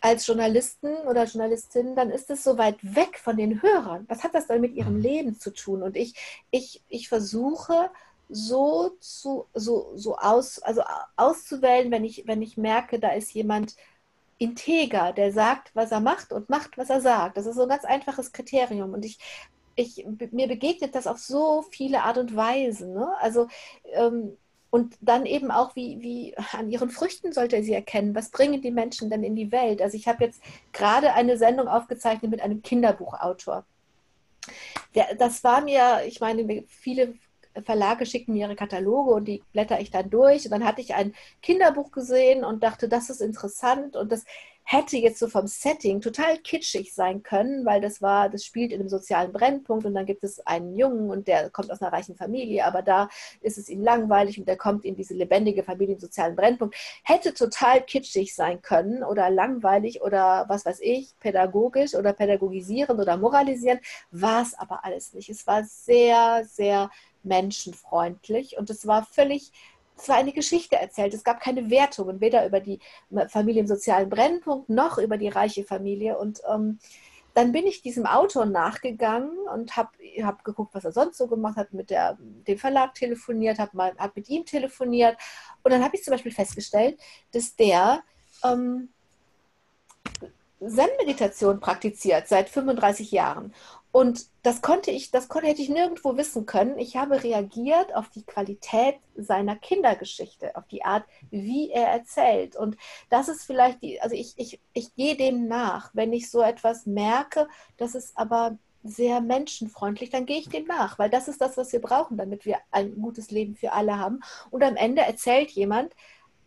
als 0.03 0.27
Journalisten 0.27 0.97
oder 1.09 1.25
Journalistin, 1.25 1.95
dann 1.95 2.11
ist 2.11 2.29
es 2.29 2.43
so 2.43 2.59
weit 2.59 2.77
weg 2.83 3.21
von 3.21 3.37
den 3.37 3.63
Hörern. 3.63 4.05
Was 4.09 4.25
hat 4.25 4.35
das 4.35 4.49
dann 4.49 4.61
mit 4.61 4.75
ihrem 4.75 4.97
mhm. 4.97 5.01
Leben 5.01 5.39
zu 5.39 5.53
tun? 5.53 5.83
Und 5.83 5.97
ich, 5.97 6.15
ich, 6.51 6.83
ich 6.89 7.09
versuche 7.09 7.89
so 8.29 8.91
zu, 8.99 9.47
so, 9.55 9.93
so 9.95 10.17
aus, 10.17 10.59
also 10.59 10.83
auszuwählen, 11.17 11.93
wenn 11.93 12.05
ich, 12.05 12.25
wenn 12.27 12.43
ich 12.43 12.57
merke, 12.57 12.99
da 12.99 13.11
ist 13.11 13.33
jemand 13.33 13.77
integer, 14.39 15.13
der 15.13 15.33
sagt, 15.33 15.71
was 15.75 15.93
er 15.93 16.01
macht 16.01 16.33
und 16.33 16.51
macht, 16.51 16.77
was 16.77 16.91
er 16.91 17.01
sagt. 17.01 17.37
Das 17.37 17.47
ist 17.47 17.55
so 17.55 17.63
ein 17.63 17.69
ganz 17.69 17.85
einfaches 17.85 18.33
Kriterium. 18.33 18.95
Und 18.95 19.05
ich, 19.05 19.19
ich, 19.77 20.05
mir 20.33 20.49
begegnet 20.49 20.97
das 20.97 21.07
auf 21.07 21.19
so 21.19 21.63
viele 21.71 22.03
Art 22.03 22.19
und 22.19 22.35
Weisen. 22.35 22.93
Ne? 22.93 23.09
Also 23.21 23.47
ähm, 23.93 24.37
und 24.73 24.97
dann 25.03 25.27
eben 25.27 25.51
auch, 25.51 25.77
wie, 25.77 26.01
wie 26.01 26.35
an 26.53 26.71
ihren 26.71 26.89
Früchten 26.89 27.31
sollte 27.35 27.63
sie 27.63 27.75
erkennen, 27.75 28.15
was 28.15 28.31
bringen 28.31 28.63
die 28.63 28.71
Menschen 28.71 29.11
denn 29.11 29.23
in 29.23 29.37
die 29.37 29.53
Welt. 29.53 29.83
Also 29.83 29.99
ich 29.99 30.09
habe 30.09 30.25
jetzt 30.25 30.43
gerade 30.73 31.13
eine 31.13 31.37
Sendung 31.37 31.69
aufgezeichnet 31.69 32.31
mit 32.31 32.41
einem 32.41 32.63
Kinderbuchautor. 32.63 33.67
Der, 34.95 35.15
das 35.17 35.45
war 35.45 35.61
mir, 35.61 36.05
ich 36.07 36.21
meine, 36.21 36.65
viele 36.67 37.13
Verlage 37.67 38.07
schicken 38.07 38.33
mir 38.33 38.47
ihre 38.47 38.57
Kataloge 38.57 39.11
und 39.11 39.27
die 39.27 39.43
blätter 39.53 39.79
ich 39.79 39.91
dann 39.91 40.09
durch. 40.09 40.47
Und 40.47 40.53
dann 40.53 40.65
hatte 40.65 40.81
ich 40.81 40.95
ein 40.95 41.15
Kinderbuch 41.43 41.93
gesehen 41.93 42.43
und 42.43 42.63
dachte, 42.63 42.89
das 42.89 43.11
ist 43.11 43.21
interessant 43.21 43.95
und 43.95 44.11
das 44.11 44.25
hätte 44.65 44.97
jetzt 44.97 45.19
so 45.19 45.29
vom 45.29 45.47
Setting 45.47 46.01
total 46.01 46.39
kitschig 46.39 46.95
sein 46.95 47.23
können, 47.23 47.65
weil 47.65 47.81
das 47.81 48.01
war, 48.01 48.29
das 48.29 48.45
spielt 48.45 48.73
in 48.73 48.81
einem 48.81 48.89
sozialen 48.89 49.33
Brennpunkt 49.33 49.85
und 49.85 49.95
dann 49.95 50.07
gibt 50.07 50.25
es 50.25 50.45
einen 50.47 50.77
Jungen 50.77 51.11
und 51.11 51.29
der 51.29 51.51
kommt 51.51 51.71
aus 51.71 51.83
einer 51.83 51.93
reichen 51.93 52.17
Familie, 52.17 52.65
aber 52.65 52.83
da 52.83 53.09
ist 53.41 53.59
es 53.59 53.69
ihm 53.69 53.83
langweilig 53.83 54.39
und 54.39 54.47
der 54.47 54.57
kommt 54.57 54.85
in 54.85 54.97
diese 54.97 55.15
lebendige 55.15 55.63
Familie 55.63 55.95
im 55.95 56.01
sozialen 56.01 56.37
Brennpunkt. 56.37 56.77
Hätte 57.03 57.35
total 57.35 57.83
kitschig 57.83 58.35
sein 58.35 58.63
können 58.63 59.03
oder 59.03 59.31
langweilig 59.31 60.03
oder 60.03 60.47
was 60.49 60.65
weiß 60.65 60.81
ich, 60.81 61.19
pädagogisch 61.19 61.95
oder 61.95 62.13
pädagogisierend 62.13 63.01
oder 63.01 63.17
moralisierend, 63.17 63.83
war 64.11 64.43
es 64.43 64.55
aber 64.55 64.85
alles 64.85 65.13
nicht. 65.13 65.29
Es 65.29 65.47
war 65.47 65.65
sehr, 65.65 66.45
sehr 66.45 66.91
menschenfreundlich 67.23 68.59
und 68.59 68.71
es 68.71 68.87
war 68.87 69.05
völlig 69.05 69.53
es 69.97 70.09
war 70.09 70.17
eine 70.17 70.33
Geschichte 70.33 70.77
erzählt. 70.77 71.15
Es 71.15 71.25
gab 71.25 71.41
keine 71.41 71.71
Wertungen, 71.71 72.21
weder 72.21 72.47
über 72.47 72.61
die 72.61 72.81
Familie 73.29 73.61
im 73.61 73.67
sozialen 73.67 74.09
Brennpunkt 74.09 74.69
noch 74.69 74.99
über 74.99 75.17
die 75.17 75.29
reiche 75.29 75.65
Familie. 75.65 76.19
Und 76.19 76.41
ähm, 76.53 76.79
dann 77.35 77.53
bin 77.53 77.67
ich 77.67 77.83
diesem 77.83 78.07
Autor 78.07 78.47
nachgegangen 78.47 79.31
und 79.53 79.77
habe 79.77 79.91
hab 80.23 80.45
geguckt, 80.45 80.75
was 80.75 80.85
er 80.85 80.93
sonst 80.93 81.17
so 81.19 81.27
gemacht 81.27 81.57
hat, 81.57 81.73
mit 81.73 81.91
der, 81.91 82.19
dem 82.21 82.59
Verlag 82.59 82.95
telefoniert, 82.95 83.59
habe 83.59 83.95
hab 83.97 84.17
mit 84.17 84.29
ihm 84.29 84.45
telefoniert. 84.45 85.17
Und 85.63 85.73
dann 85.73 85.83
habe 85.83 85.97
ich 85.97 86.03
zum 86.03 86.13
Beispiel 86.13 86.33
festgestellt, 86.33 86.99
dass 87.33 87.57
der 87.57 88.03
ähm, 88.45 88.89
Zen-Meditation 90.61 91.61
praktiziert 91.61 92.29
seit 92.29 92.49
35 92.49 93.11
Jahren. 93.11 93.55
Und 93.93 94.27
das 94.43 94.63
konnte 94.63 94.91
ich, 94.91 95.11
das 95.11 95.29
konnte, 95.29 95.49
hätte 95.49 95.61
ich 95.61 95.69
nirgendwo 95.69 96.17
wissen 96.17 96.47
können. 96.47 96.79
Ich 96.79 96.97
habe 96.97 97.23
reagiert 97.23 97.95
auf 97.95 98.09
die 98.09 98.25
Qualität 98.25 98.97
seiner 99.15 99.55
Kindergeschichte, 99.55 100.57
auf 100.57 100.67
die 100.67 100.83
Art, 100.83 101.05
wie 101.31 101.71
er 101.71 101.89
erzählt. 101.89 102.57
Und 102.57 102.79
das 103.11 103.29
ist 103.29 103.45
vielleicht 103.45 103.83
die, 103.83 104.01
also 104.01 104.17
ich, 104.17 104.33
ich, 104.39 104.61
ich 104.73 104.95
gehe 104.95 105.15
dem 105.15 105.47
nach. 105.47 105.91
Wenn 105.93 106.15
ich 106.15 106.31
so 106.31 106.41
etwas 106.41 106.87
merke, 106.87 107.49
das 107.77 107.95
ist 107.95 108.17
aber 108.17 108.57
sehr 108.83 109.21
menschenfreundlich, 109.21 110.09
dann 110.09 110.27
gehe 110.27 110.39
ich 110.39 110.49
dem 110.49 110.65
nach, 110.65 110.99
weil 110.99 111.11
das 111.11 111.29
ist 111.29 111.41
das, 111.41 111.57
was 111.59 111.73
wir 111.73 111.81
brauchen, 111.81 112.17
damit 112.17 112.47
wir 112.47 112.59
ein 112.71 113.01
gutes 113.01 113.31
Leben 113.31 113.55
für 113.55 113.73
alle 113.73 113.99
haben. 113.99 114.21
Und 114.51 114.65
am 114.65 114.77
Ende 114.77 115.03
erzählt 115.03 115.51
jemand, 115.51 115.93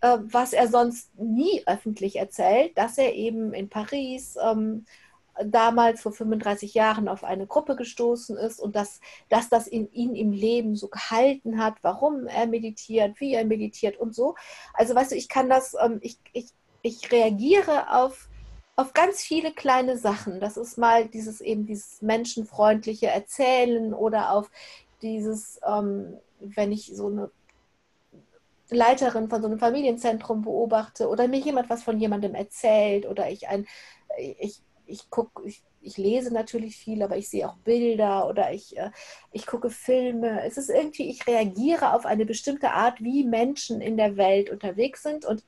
äh, 0.02 0.18
was 0.22 0.54
er 0.54 0.68
sonst 0.68 1.18
nie 1.18 1.64
öffentlich 1.68 2.18
erzählt, 2.18 2.78
dass 2.78 2.98
er 2.98 3.14
eben 3.14 3.54
in 3.54 3.70
Paris 3.70 4.36
ähm, 4.42 4.86
damals 5.44 6.02
vor 6.02 6.14
35 6.14 6.74
Jahren 6.74 7.08
auf 7.08 7.24
eine 7.24 7.48
Gruppe 7.48 7.76
gestoßen 7.76 8.38
ist 8.38 8.60
und 8.60 8.76
dass, 8.76 9.02
dass 9.30 9.50
das 9.50 9.68
in 9.68 9.92
ihn 9.92 10.16
im 10.16 10.32
Leben 10.32 10.76
so 10.76 10.88
gehalten 10.88 11.60
hat, 11.60 11.76
warum 11.82 12.28
er 12.28 12.48
meditiert, 12.48 13.20
wie 13.20 13.34
er 13.34 13.46
meditiert 13.46 13.98
und 13.98 14.16
so. 14.16 14.36
Also 14.74 14.96
weißt 14.96 15.12
du, 15.12 15.16
ich 15.16 15.28
kann 15.28 15.50
das, 15.50 15.76
ähm, 15.82 16.00
ich, 16.02 16.18
ich, 16.32 16.48
ich 16.82 17.12
reagiere 17.12 17.92
auf, 17.94 18.30
auf 18.76 18.94
ganz 18.94 19.22
viele 19.22 19.52
kleine 19.52 19.98
Sachen. 19.98 20.40
Das 20.40 20.58
ist 20.58 20.78
mal 20.78 21.08
dieses 21.08 21.42
eben 21.42 21.66
dieses 21.66 22.02
menschenfreundliche 22.02 23.08
Erzählen 23.08 23.94
oder 23.94 24.32
auf 24.32 24.50
dieses, 25.02 25.60
ähm, 25.68 26.18
wenn 26.40 26.72
ich 26.72 26.92
so 26.96 27.08
eine 27.08 27.32
Leiterin 28.70 29.30
von 29.30 29.42
so 29.42 29.48
einem 29.48 29.60
Familienzentrum 29.60 30.42
beobachte 30.42 31.08
oder 31.08 31.28
mir 31.28 31.40
jemand 31.40 31.70
was 31.70 31.84
von 31.84 32.00
jemandem 32.00 32.34
erzählt 32.36 33.06
oder 33.06 33.30
ich 33.30 33.48
ein, 33.48 33.68
ich 34.40 34.62
ich 34.88 35.10
gucke, 35.10 35.48
ich, 35.48 35.64
ich, 35.82 35.98
lese 35.98 36.34
natürlich 36.34 36.78
viel, 36.78 37.02
aber 37.04 37.18
ich 37.18 37.30
sehe 37.30 37.48
auch 37.48 37.58
Bilder 37.58 38.28
oder 38.28 38.52
ich, 38.54 38.78
äh, 38.78 38.92
ich 39.32 39.46
gucke 39.46 39.70
Filme. 39.70 40.44
Es 40.46 40.58
ist 40.58 40.70
irgendwie, 40.70 41.10
ich 41.10 41.26
reagiere 41.28 41.94
auf 41.94 42.06
eine 42.06 42.26
bestimmte 42.26 42.72
Art, 42.72 43.02
wie 43.02 43.24
Menschen 43.24 43.82
in 43.82 43.98
der 43.98 44.18
Welt 44.18 44.50
unterwegs 44.50 45.04
sind 45.04 45.26
und 45.26 45.44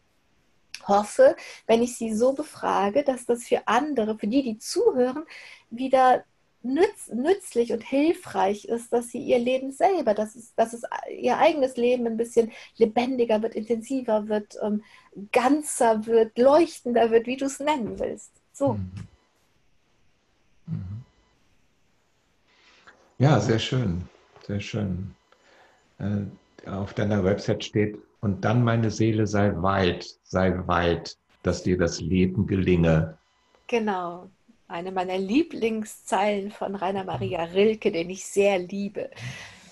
hoffe, 0.87 1.35
wenn 1.65 1.81
ich 1.81 1.97
sie 1.97 2.13
so 2.13 2.33
befrage, 2.33 3.03
dass 3.03 3.25
das 3.25 3.43
für 3.45 3.67
andere, 3.67 4.17
für 4.17 4.27
die, 4.27 4.43
die 4.43 4.57
zuhören, 4.57 5.23
wieder 5.69 6.23
nütz, 6.63 7.09
nützlich 7.13 7.71
und 7.71 7.83
hilfreich 7.83 8.65
ist, 8.65 8.91
dass 8.91 9.09
sie 9.09 9.19
ihr 9.19 9.39
Leben 9.39 9.71
selber, 9.71 10.13
dass 10.13 10.35
es, 10.35 10.53
dass 10.55 10.73
es 10.73 10.83
ihr 11.15 11.37
eigenes 11.37 11.77
Leben 11.77 12.07
ein 12.07 12.17
bisschen 12.17 12.51
lebendiger 12.77 13.41
wird, 13.41 13.55
intensiver 13.55 14.27
wird, 14.27 14.57
ähm, 14.61 14.83
ganzer 15.31 16.05
wird, 16.05 16.37
leuchtender 16.37 17.11
wird, 17.11 17.27
wie 17.27 17.37
du 17.37 17.45
es 17.45 17.59
nennen 17.59 17.99
willst. 17.99 18.31
So. 18.53 18.73
Mhm. 18.73 18.91
Mhm. 20.67 21.03
Ja, 23.19 23.39
sehr 23.39 23.59
schön, 23.59 24.03
sehr 24.45 24.59
schön. 24.59 25.15
Äh, 25.97 26.69
auf 26.69 26.93
deiner 26.93 27.23
Website 27.23 27.63
steht, 27.63 27.97
und 28.19 28.43
dann 28.43 28.63
meine 28.63 28.89
Seele 28.91 29.27
sei 29.27 29.53
weit, 29.61 30.05
sei 30.23 30.67
weit, 30.67 31.17
dass 31.43 31.63
dir 31.63 31.77
das 31.77 32.01
Leben 32.01 32.47
gelinge. 32.47 33.17
Genau, 33.67 34.29
eine 34.67 34.91
meiner 34.91 35.17
Lieblingszeilen 35.17 36.51
von 36.51 36.75
Rainer 36.75 37.03
Maria 37.03 37.43
Rilke, 37.43 37.91
den 37.91 38.09
ich 38.09 38.25
sehr 38.25 38.59
liebe. 38.59 39.09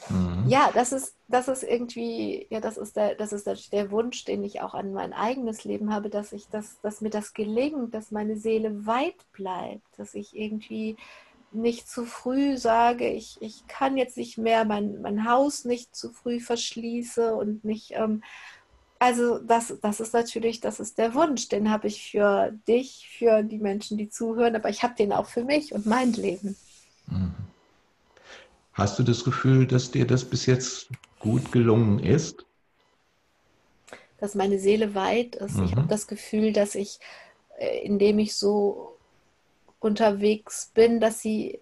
Mhm. 0.09 0.47
Ja, 0.47 0.71
das 0.73 0.91
ist, 0.91 1.14
das 1.27 1.47
ist 1.47 1.63
irgendwie, 1.63 2.45
ja, 2.49 2.59
das 2.59 2.77
ist, 2.77 2.95
der, 2.95 3.15
das 3.15 3.33
ist 3.33 3.47
der, 3.73 3.91
Wunsch, 3.91 4.25
den 4.25 4.43
ich 4.43 4.61
auch 4.61 4.73
an 4.73 4.93
mein 4.93 5.13
eigenes 5.13 5.63
Leben 5.63 5.93
habe, 5.93 6.09
dass 6.09 6.31
ich 6.33 6.47
das, 6.49 6.79
dass 6.81 7.01
mir 7.01 7.09
das 7.09 7.33
gelingt, 7.33 7.93
dass 7.93 8.11
meine 8.11 8.37
Seele 8.37 8.85
weit 8.85 9.15
bleibt, 9.33 9.87
dass 9.97 10.13
ich 10.13 10.35
irgendwie 10.35 10.97
nicht 11.51 11.89
zu 11.89 12.05
früh 12.05 12.57
sage, 12.57 13.09
ich, 13.09 13.37
ich 13.39 13.65
kann 13.67 13.97
jetzt 13.97 14.17
nicht 14.17 14.37
mehr 14.37 14.65
mein, 14.65 15.01
mein 15.01 15.27
Haus 15.27 15.65
nicht 15.65 15.95
zu 15.95 16.11
früh 16.11 16.39
verschließe 16.39 17.33
und 17.33 17.63
nicht, 17.63 17.93
ähm, 17.95 18.21
also 18.99 19.39
das, 19.39 19.73
das 19.81 19.99
ist 19.99 20.13
natürlich, 20.13 20.59
das 20.61 20.79
ist 20.79 20.97
der 20.97 21.13
Wunsch, 21.15 21.47
den 21.47 21.69
habe 21.69 21.87
ich 21.87 22.11
für 22.11 22.53
dich, 22.67 23.09
für 23.17 23.41
die 23.41 23.57
Menschen, 23.57 23.97
die 23.97 24.09
zuhören, 24.09 24.55
aber 24.55 24.69
ich 24.69 24.83
habe 24.83 24.95
den 24.95 25.11
auch 25.11 25.27
für 25.27 25.43
mich 25.43 25.73
und 25.73 25.85
mein 25.85 26.13
Leben. 26.13 26.55
Mhm. 27.07 27.33
Hast 28.73 28.99
du 28.99 29.03
das 29.03 29.23
Gefühl, 29.23 29.65
dass 29.65 29.89
dir 29.89 30.05
das 30.05 30.25
bis 30.25 30.45
jetzt 30.45 30.89
gut 31.25 31.51
gelungen 31.51 31.99
ist? 31.99 32.45
Dass 34.19 34.35
meine 34.35 34.59
Seele 34.59 34.93
weit 34.93 35.35
ist. 35.35 35.57
Mhm. 35.57 35.65
Ich 35.65 35.71
habe 35.75 35.87
das 35.87 36.07
Gefühl, 36.07 36.53
dass 36.53 36.75
ich, 36.75 36.99
äh, 37.57 37.79
indem 37.83 38.19
ich 38.19 38.35
so 38.35 38.95
unterwegs 39.79 40.71
bin, 40.73 40.99
dass 40.99 41.19
sie 41.19 41.59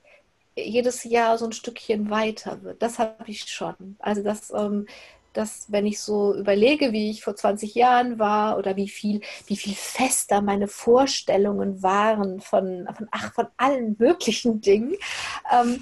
jedes 0.55 1.03
Jahr 1.05 1.37
so 1.37 1.45
ein 1.45 1.53
Stückchen 1.53 2.09
weiter 2.09 2.61
wird. 2.61 2.81
Das 2.81 2.99
habe 2.99 3.23
ich 3.27 3.49
schon. 3.49 3.95
Also 3.99 4.21
das, 4.21 4.51
ähm, 4.51 4.85
dass 5.31 5.71
wenn 5.71 5.87
ich 5.87 5.99
so 5.99 6.35
überlege, 6.35 6.91
wie 6.91 7.09
ich 7.09 7.23
vor 7.23 7.35
20 7.35 7.73
Jahren 7.73 8.19
war 8.19 8.57
oder 8.57 8.75
wie 8.75 8.89
viel, 8.89 9.21
wie 9.47 9.57
viel 9.57 9.73
fester 9.73 10.41
meine 10.41 10.67
Vorstellungen 10.67 11.81
waren 11.81 12.41
von, 12.41 12.87
von, 12.93 13.07
ach, 13.11 13.33
von 13.33 13.47
allen 13.57 13.95
möglichen 13.97 14.61
Dingen, 14.61 14.95
ähm, 15.51 15.81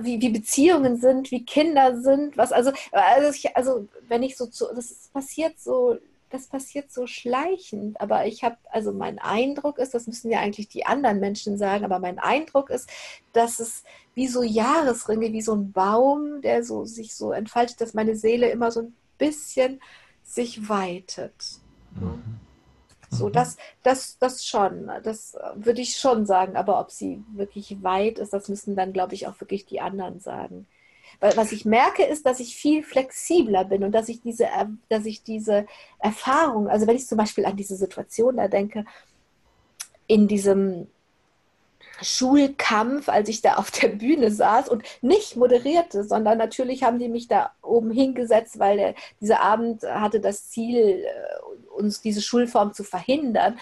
wie, 0.00 0.20
wie 0.20 0.30
Beziehungen 0.30 0.96
sind, 0.96 1.30
wie 1.30 1.44
Kinder 1.44 2.00
sind, 2.00 2.36
was 2.36 2.52
also, 2.52 2.72
also, 2.92 3.30
ich, 3.30 3.56
also 3.56 3.88
wenn 4.08 4.22
ich 4.22 4.36
so 4.36 4.46
zu, 4.46 4.66
das 4.74 5.08
passiert 5.12 5.58
so, 5.58 5.98
das 6.30 6.46
passiert 6.46 6.90
so 6.90 7.06
schleichend, 7.06 8.00
aber 8.00 8.26
ich 8.26 8.42
habe, 8.42 8.56
also 8.70 8.92
mein 8.92 9.18
Eindruck 9.18 9.78
ist, 9.78 9.94
das 9.94 10.06
müssen 10.06 10.30
ja 10.30 10.40
eigentlich 10.40 10.68
die 10.68 10.84
anderen 10.84 11.20
Menschen 11.20 11.56
sagen, 11.58 11.84
aber 11.84 12.00
mein 12.00 12.18
Eindruck 12.18 12.70
ist, 12.70 12.90
dass 13.32 13.60
es 13.60 13.84
wie 14.14 14.26
so 14.26 14.42
Jahresringe, 14.42 15.32
wie 15.32 15.42
so 15.42 15.54
ein 15.54 15.72
Baum, 15.72 16.40
der 16.42 16.64
so 16.64 16.84
sich 16.84 17.14
so 17.14 17.32
entfaltet, 17.32 17.80
dass 17.80 17.94
meine 17.94 18.16
Seele 18.16 18.50
immer 18.50 18.72
so 18.72 18.80
ein 18.80 18.96
bisschen 19.18 19.80
sich 20.24 20.68
weitet. 20.68 21.60
Mhm. 21.94 22.43
So, 23.14 23.28
mhm. 23.28 23.32
das, 23.32 23.56
das, 23.82 24.18
das 24.18 24.44
schon, 24.44 24.90
das 25.02 25.36
würde 25.54 25.80
ich 25.80 25.96
schon 25.96 26.26
sagen, 26.26 26.56
aber 26.56 26.80
ob 26.80 26.90
sie 26.90 27.22
wirklich 27.32 27.82
weit 27.82 28.18
ist, 28.18 28.32
das 28.32 28.48
müssen 28.48 28.76
dann, 28.76 28.92
glaube 28.92 29.14
ich, 29.14 29.26
auch 29.26 29.40
wirklich 29.40 29.66
die 29.66 29.80
anderen 29.80 30.20
sagen. 30.20 30.66
Weil 31.20 31.36
was 31.36 31.52
ich 31.52 31.64
merke, 31.64 32.04
ist, 32.04 32.26
dass 32.26 32.40
ich 32.40 32.56
viel 32.56 32.82
flexibler 32.82 33.64
bin 33.64 33.84
und 33.84 33.92
dass 33.92 34.08
ich 34.08 34.20
diese, 34.20 34.48
dass 34.88 35.06
ich 35.06 35.22
diese 35.22 35.66
Erfahrung, 35.98 36.68
also 36.68 36.86
wenn 36.86 36.96
ich 36.96 37.06
zum 37.06 37.18
Beispiel 37.18 37.46
an 37.46 37.56
diese 37.56 37.76
Situation 37.76 38.36
da 38.36 38.48
denke, 38.48 38.84
in 40.06 40.28
diesem 40.28 40.88
Schulkampf, 42.02 43.08
als 43.08 43.28
ich 43.28 43.42
da 43.42 43.54
auf 43.54 43.70
der 43.70 43.88
Bühne 43.88 44.30
saß 44.30 44.68
und 44.68 44.82
nicht 45.02 45.36
moderierte, 45.36 46.04
sondern 46.04 46.38
natürlich 46.38 46.82
haben 46.82 46.98
die 46.98 47.08
mich 47.08 47.28
da 47.28 47.52
oben 47.62 47.90
hingesetzt, 47.90 48.58
weil 48.58 48.76
der, 48.76 48.94
dieser 49.20 49.40
Abend 49.40 49.82
hatte 49.82 50.20
das 50.20 50.50
Ziel, 50.50 51.04
äh, 51.04 51.72
uns 51.76 52.00
diese 52.00 52.22
Schulform 52.22 52.72
zu 52.72 52.84
verhindern. 52.84 53.58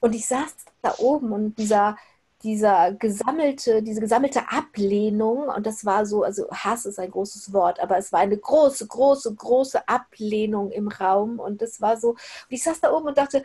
Und 0.00 0.14
ich 0.14 0.26
saß 0.26 0.54
da 0.82 0.94
oben 0.98 1.32
und 1.32 1.58
dieser, 1.58 1.96
dieser 2.42 2.92
gesammelte, 2.92 3.82
diese 3.82 4.00
gesammelte 4.00 4.50
Ablehnung, 4.50 5.48
und 5.48 5.66
das 5.66 5.84
war 5.84 6.06
so, 6.06 6.22
also 6.22 6.50
Hass 6.50 6.86
ist 6.86 6.98
ein 6.98 7.10
großes 7.10 7.52
Wort, 7.52 7.80
aber 7.80 7.98
es 7.98 8.12
war 8.12 8.20
eine 8.20 8.36
große, 8.36 8.86
große, 8.86 9.34
große 9.34 9.86
Ablehnung 9.88 10.70
im 10.70 10.88
Raum. 10.88 11.38
Und 11.38 11.60
das 11.60 11.80
war 11.80 11.96
so, 11.98 12.10
und 12.10 12.18
ich 12.48 12.62
saß 12.62 12.80
da 12.80 12.92
oben 12.92 13.08
und 13.08 13.18
dachte, 13.18 13.42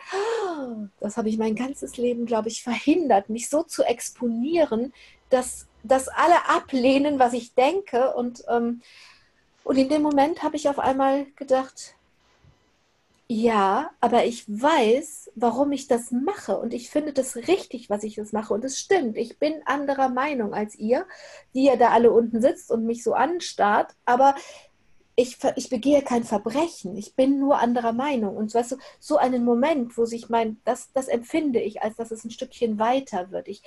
das 0.99 1.17
habe 1.17 1.29
ich 1.29 1.37
mein 1.37 1.55
ganzes 1.55 1.97
Leben, 1.97 2.25
glaube 2.25 2.47
ich, 2.47 2.63
verhindert, 2.63 3.29
mich 3.29 3.49
so 3.49 3.63
zu 3.63 3.83
exponieren, 3.83 4.93
dass, 5.29 5.67
dass 5.83 6.07
alle 6.07 6.49
ablehnen, 6.49 7.19
was 7.19 7.33
ich 7.33 7.53
denke. 7.53 8.13
Und 8.13 8.43
ähm, 8.47 8.81
Und 9.65 9.77
in 9.77 9.89
dem 9.89 10.03
Moment 10.03 10.43
habe 10.43 10.57
ich 10.57 10.69
auf 10.69 10.77
einmal 10.77 11.25
gedacht, 11.35 11.95
ja, 13.27 13.89
aber 14.01 14.25
ich 14.25 14.47
weiß, 14.47 15.31
warum 15.35 15.71
ich 15.71 15.87
das 15.87 16.11
mache 16.11 16.57
und 16.57 16.73
ich 16.73 16.91
finde 16.91 17.11
das 17.11 17.35
richtig, 17.35 17.89
was 17.89 18.03
ich 18.03 18.15
das 18.15 18.33
mache 18.33 18.53
und 18.53 18.63
es 18.63 18.77
stimmt. 18.77 19.17
Ich 19.17 19.39
bin 19.39 19.61
anderer 19.65 20.09
Meinung 20.09 20.53
als 20.53 20.75
ihr, 20.75 21.07
die 21.55 21.65
ja 21.65 21.75
da 21.75 21.89
alle 21.89 22.11
unten 22.11 22.39
sitzt 22.41 22.69
und 22.71 22.85
mich 22.85 23.03
so 23.03 23.13
anstarrt, 23.13 23.95
aber 24.05 24.35
ich, 25.15 25.37
ich 25.55 25.69
begehe 25.69 26.01
kein 26.01 26.23
Verbrechen, 26.23 26.95
ich 26.97 27.15
bin 27.15 27.39
nur 27.39 27.59
anderer 27.59 27.93
Meinung. 27.93 28.35
Und 28.35 28.53
weißt 28.53 28.73
du, 28.73 28.77
so 28.99 29.17
einen 29.17 29.45
Moment, 29.45 29.97
wo 29.97 30.05
sich 30.05 30.29
mein, 30.29 30.59
das, 30.65 30.91
das 30.93 31.07
empfinde 31.07 31.59
ich, 31.59 31.81
als 31.81 31.95
dass 31.95 32.11
es 32.11 32.25
ein 32.25 32.31
Stückchen 32.31 32.79
weiter 32.79 33.31
wird. 33.31 33.47
Ich, 33.47 33.63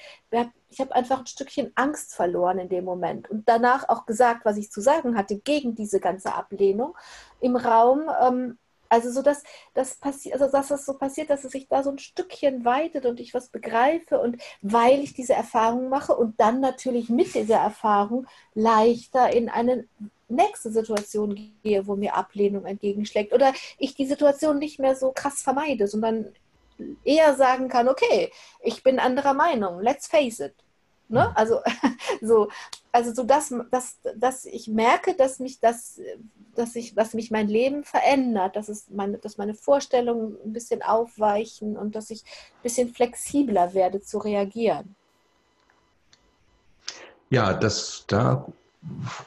ich 0.68 0.80
habe 0.80 0.94
einfach 0.94 1.20
ein 1.20 1.26
Stückchen 1.26 1.72
Angst 1.74 2.14
verloren 2.14 2.58
in 2.58 2.68
dem 2.68 2.84
Moment 2.84 3.30
und 3.30 3.48
danach 3.48 3.88
auch 3.88 4.04
gesagt, 4.04 4.44
was 4.44 4.58
ich 4.58 4.70
zu 4.70 4.80
sagen 4.80 5.16
hatte 5.16 5.38
gegen 5.38 5.74
diese 5.74 6.00
ganze 6.00 6.34
Ablehnung 6.34 6.94
im 7.40 7.56
Raum. 7.56 8.10
Ähm, 8.20 8.58
also 8.88 9.10
so, 9.10 9.22
dass 9.22 9.42
das 9.74 9.96
passiert, 9.96 10.34
also 10.34 10.50
dass 10.50 10.68
das 10.68 10.86
so 10.86 10.94
passiert, 10.94 11.30
dass 11.30 11.44
es 11.44 11.52
sich 11.52 11.68
da 11.68 11.82
so 11.82 11.90
ein 11.90 11.98
Stückchen 11.98 12.64
weitet 12.64 13.06
und 13.06 13.20
ich 13.20 13.34
was 13.34 13.48
begreife 13.48 14.18
und 14.20 14.40
weil 14.62 15.00
ich 15.00 15.14
diese 15.14 15.34
Erfahrung 15.34 15.88
mache 15.88 16.14
und 16.14 16.40
dann 16.40 16.60
natürlich 16.60 17.08
mit 17.08 17.34
dieser 17.34 17.58
Erfahrung 17.58 18.26
leichter 18.54 19.32
in 19.32 19.48
eine 19.48 19.86
nächste 20.28 20.70
Situation 20.70 21.52
gehe, 21.62 21.86
wo 21.86 21.96
mir 21.96 22.14
Ablehnung 22.14 22.66
entgegenschlägt 22.66 23.32
oder 23.32 23.52
ich 23.78 23.94
die 23.94 24.06
Situation 24.06 24.58
nicht 24.58 24.78
mehr 24.78 24.94
so 24.94 25.12
krass 25.12 25.42
vermeide, 25.42 25.86
sondern 25.86 26.34
eher 27.04 27.34
sagen 27.34 27.68
kann, 27.68 27.88
okay, 27.88 28.30
ich 28.62 28.82
bin 28.82 28.98
anderer 28.98 29.34
Meinung, 29.34 29.80
let's 29.80 30.06
face 30.06 30.40
it. 30.40 30.54
Ne? 31.08 31.34
Also, 31.36 31.60
so, 32.20 32.48
also 32.92 33.14
so 33.14 33.22
dass, 33.22 33.54
dass, 33.70 33.98
dass 34.16 34.44
ich 34.44 34.68
merke, 34.68 35.14
dass 35.14 35.38
mich 35.38 35.60
das, 35.60 36.00
dass 36.54 36.76
ich, 36.76 36.94
dass 36.94 37.14
mich 37.14 37.30
mein 37.30 37.48
Leben 37.48 37.84
verändert, 37.84 38.56
dass 38.56 38.68
es 38.68 38.88
meine, 38.90 39.18
dass 39.18 39.38
meine 39.38 39.54
Vorstellungen 39.54 40.36
ein 40.44 40.52
bisschen 40.52 40.82
aufweichen 40.82 41.76
und 41.76 41.94
dass 41.94 42.10
ich 42.10 42.22
ein 42.24 42.62
bisschen 42.62 42.94
flexibler 42.94 43.74
werde 43.74 44.00
zu 44.00 44.18
reagieren. 44.18 44.94
Ja, 47.30 47.52
das 47.52 48.04
da 48.06 48.46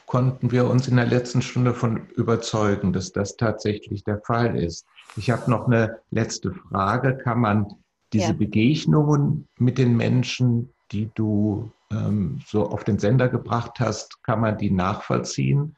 konnten 0.06 0.50
wir 0.50 0.68
uns 0.68 0.88
in 0.88 0.96
der 0.96 1.06
letzten 1.06 1.42
Stunde 1.42 1.74
von 1.74 2.08
überzeugen, 2.10 2.92
dass 2.92 3.12
das 3.12 3.36
tatsächlich 3.36 4.04
der 4.04 4.20
Fall 4.20 4.58
ist. 4.58 4.86
Ich 5.16 5.30
habe 5.30 5.50
noch 5.50 5.66
eine 5.66 6.00
letzte 6.10 6.52
Frage. 6.52 7.18
Kann 7.18 7.40
man 7.40 7.66
diese 8.12 8.28
ja. 8.28 8.32
Begegnungen 8.32 9.48
mit 9.58 9.78
den 9.78 9.96
Menschen, 9.96 10.72
die 10.92 11.10
du 11.14 11.72
ähm, 11.90 12.40
so 12.46 12.66
auf 12.66 12.84
den 12.84 12.98
Sender 12.98 13.28
gebracht 13.28 13.80
hast, 13.80 14.22
kann 14.22 14.40
man 14.40 14.58
die 14.58 14.70
nachvollziehen? 14.70 15.76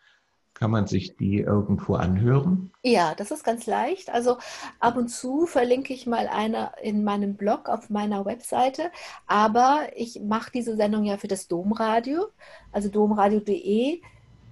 Kann 0.55 0.71
man 0.71 0.87
sich 0.87 1.17
die 1.17 1.41
irgendwo 1.41 1.95
anhören? 1.95 2.71
Ja, 2.83 3.17
das 3.17 3.33
ist 3.33 3.43
ganz 3.43 3.67
leicht. 3.67 4.11
Also 4.11 4.39
ab 4.79 4.97
und 4.97 5.09
zu 5.09 5.47
verlinke 5.47 5.93
ich 5.93 6.07
mal 6.07 6.29
eine 6.29 6.71
in 6.81 7.03
meinem 7.03 7.35
Blog 7.35 7.69
auf 7.69 7.91
meiner 7.91 8.25
Webseite. 8.25 8.93
Aber 9.27 9.89
ich 9.97 10.21
mache 10.21 10.53
diese 10.53 10.77
Sendung 10.77 11.05
ja 11.05 11.17
für 11.17 11.27
das 11.27 11.49
Domradio, 11.49 12.27
also 12.71 12.89
domradio.de. 12.89 14.01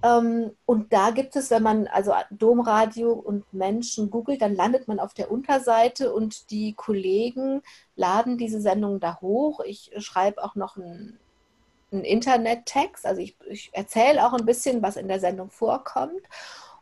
Ähm, 0.03 0.51
und 0.65 0.93
da 0.93 1.11
gibt 1.11 1.35
es, 1.35 1.49
wenn 1.49 1.63
man 1.63 1.87
also 1.87 2.13
Domradio 2.29 3.11
und 3.13 3.51
Menschen 3.53 4.11
googelt, 4.11 4.41
dann 4.41 4.55
landet 4.55 4.87
man 4.87 4.99
auf 4.99 5.13
der 5.13 5.31
Unterseite 5.31 6.13
und 6.13 6.51
die 6.51 6.73
Kollegen 6.73 7.61
laden 7.95 8.37
diese 8.37 8.61
Sendung 8.61 8.99
da 8.99 9.19
hoch. 9.21 9.61
Ich 9.61 9.91
schreibe 9.97 10.43
auch 10.43 10.55
noch 10.55 10.77
ein 10.77 11.17
einen 11.93 12.03
Internettext. 12.03 13.05
Also 13.05 13.21
ich, 13.21 13.37
ich 13.47 13.69
erzähle 13.73 14.25
auch 14.25 14.33
ein 14.33 14.45
bisschen, 14.45 14.81
was 14.81 14.97
in 14.97 15.07
der 15.07 15.19
Sendung 15.19 15.49
vorkommt 15.49 16.21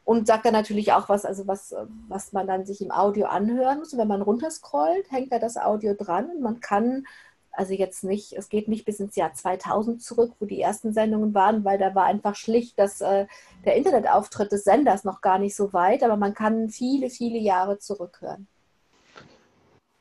und 0.04 0.26
sage 0.26 0.44
dann 0.44 0.54
natürlich 0.54 0.94
auch 0.94 1.10
was, 1.10 1.26
also 1.26 1.48
was, 1.48 1.76
was 2.08 2.34
man 2.34 2.48
dann 2.48 2.66
sich 2.66 2.82
im 2.82 2.92
Audio 2.92 3.28
anhören 3.28 3.80
muss. 3.80 3.94
Und 3.94 4.00
wenn 4.00 4.08
man 4.08 4.22
runterscrollt, 4.22 5.12
hängt 5.12 5.32
da 5.32 5.40
das 5.40 5.58
Audio 5.58 5.94
dran 5.94 6.30
und 6.32 6.42
man 6.42 6.60
kann 6.60 7.06
also 7.52 7.74
jetzt 7.74 8.04
nicht, 8.04 8.34
es 8.34 8.50
geht 8.50 8.68
nicht 8.68 8.86
bis 8.86 9.00
ins 9.00 9.16
Jahr 9.16 9.34
2000 9.34 10.02
zurück, 10.02 10.34
wo 10.40 10.46
die 10.46 10.62
ersten 10.62 10.94
Sendungen 10.94 11.34
waren, 11.34 11.64
weil 11.64 11.78
da 11.78 11.94
war 11.96 12.06
einfach 12.06 12.36
schlicht 12.36 12.80
dass 12.80 13.02
äh, 13.02 13.26
der 13.66 13.76
Internetauftritt 13.76 14.52
des 14.52 14.64
Senders 14.64 15.04
noch 15.04 15.22
gar 15.22 15.40
nicht 15.40 15.56
so 15.56 15.74
weit, 15.74 16.04
aber 16.04 16.18
man 16.18 16.34
kann 16.34 16.70
viele, 16.70 17.10
viele 17.10 17.38
Jahre 17.38 17.80
zurückhören. 17.80 18.48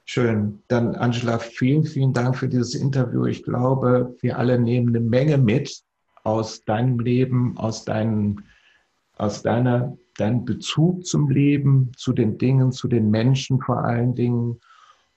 Schön. 0.04 0.62
Dann, 0.66 0.96
Angela, 0.96 1.38
vielen, 1.38 1.84
vielen 1.84 2.12
Dank 2.12 2.36
für 2.36 2.48
dieses 2.48 2.74
Interview. 2.74 3.26
Ich 3.26 3.44
glaube, 3.44 4.16
wir 4.20 4.38
alle 4.38 4.58
nehmen 4.58 4.88
eine 4.88 5.00
Menge 5.00 5.38
mit 5.38 5.82
aus 6.24 6.64
deinem 6.64 6.98
Leben, 6.98 7.56
aus, 7.56 7.84
deinem, 7.84 8.42
aus 9.16 9.42
deiner, 9.42 9.96
deinem 10.16 10.44
Bezug 10.44 11.06
zum 11.06 11.30
Leben, 11.30 11.92
zu 11.96 12.12
den 12.12 12.38
Dingen, 12.38 12.72
zu 12.72 12.88
den 12.88 13.10
Menschen 13.10 13.60
vor 13.60 13.84
allen 13.84 14.14
Dingen 14.14 14.60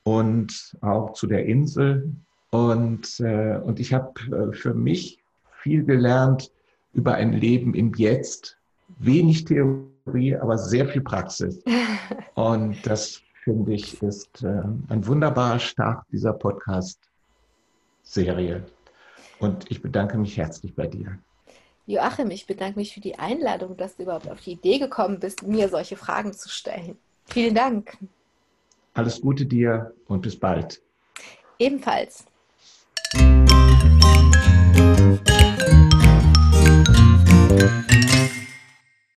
und 0.04 0.78
auch 0.82 1.14
zu 1.14 1.28
der 1.28 1.46
Insel. 1.46 2.12
Und, 2.52 3.20
äh, 3.20 3.58
und 3.58 3.80
ich 3.80 3.94
habe 3.94 4.14
äh, 4.32 4.54
für 4.56 4.74
mich 4.74 5.20
viel 5.62 5.84
gelernt 5.84 6.52
über 6.94 7.16
ein 7.16 7.34
Leben 7.34 7.74
im 7.74 7.94
Jetzt. 7.96 8.58
Wenig 9.00 9.46
Theorie, 9.46 10.36
aber 10.36 10.58
sehr 10.58 10.88
viel 10.88 11.02
Praxis. 11.02 11.64
Und 12.36 12.86
das 12.86 13.22
finde 13.44 13.74
ich, 13.74 14.02
ist 14.04 14.44
äh, 14.44 14.62
ein 14.90 15.08
wunderbarer 15.08 15.60
Start 15.60 16.06
dieser 16.12 16.34
Podcast-Serie. 16.34 18.66
Und 19.40 19.72
ich 19.72 19.82
bedanke 19.82 20.18
mich 20.18 20.36
herzlich 20.38 20.76
bei 20.76 20.88
dir. 20.88 21.18
Joachim, 21.86 22.32
ich 22.32 22.48
bedanke 22.48 22.80
mich 22.80 22.94
für 22.94 23.02
die 23.02 23.20
Einladung, 23.20 23.76
dass 23.76 23.98
du 23.98 24.04
überhaupt 24.04 24.30
auf 24.30 24.40
die 24.42 24.54
Idee 24.54 24.80
gekommen 24.80 25.20
bist, 25.20 25.44
mir 25.44 25.68
solche 25.70 25.98
Fragen 25.98 26.34
zu 26.34 26.50
stellen. 26.50 26.98
Vielen 27.26 27.56
Dank. 27.56 27.98
Alles 28.94 29.22
Gute 29.22 29.46
dir 29.46 29.94
und 30.06 30.22
bis 30.22 30.40
bald. 30.40 30.82
Ebenfalls. 31.58 32.26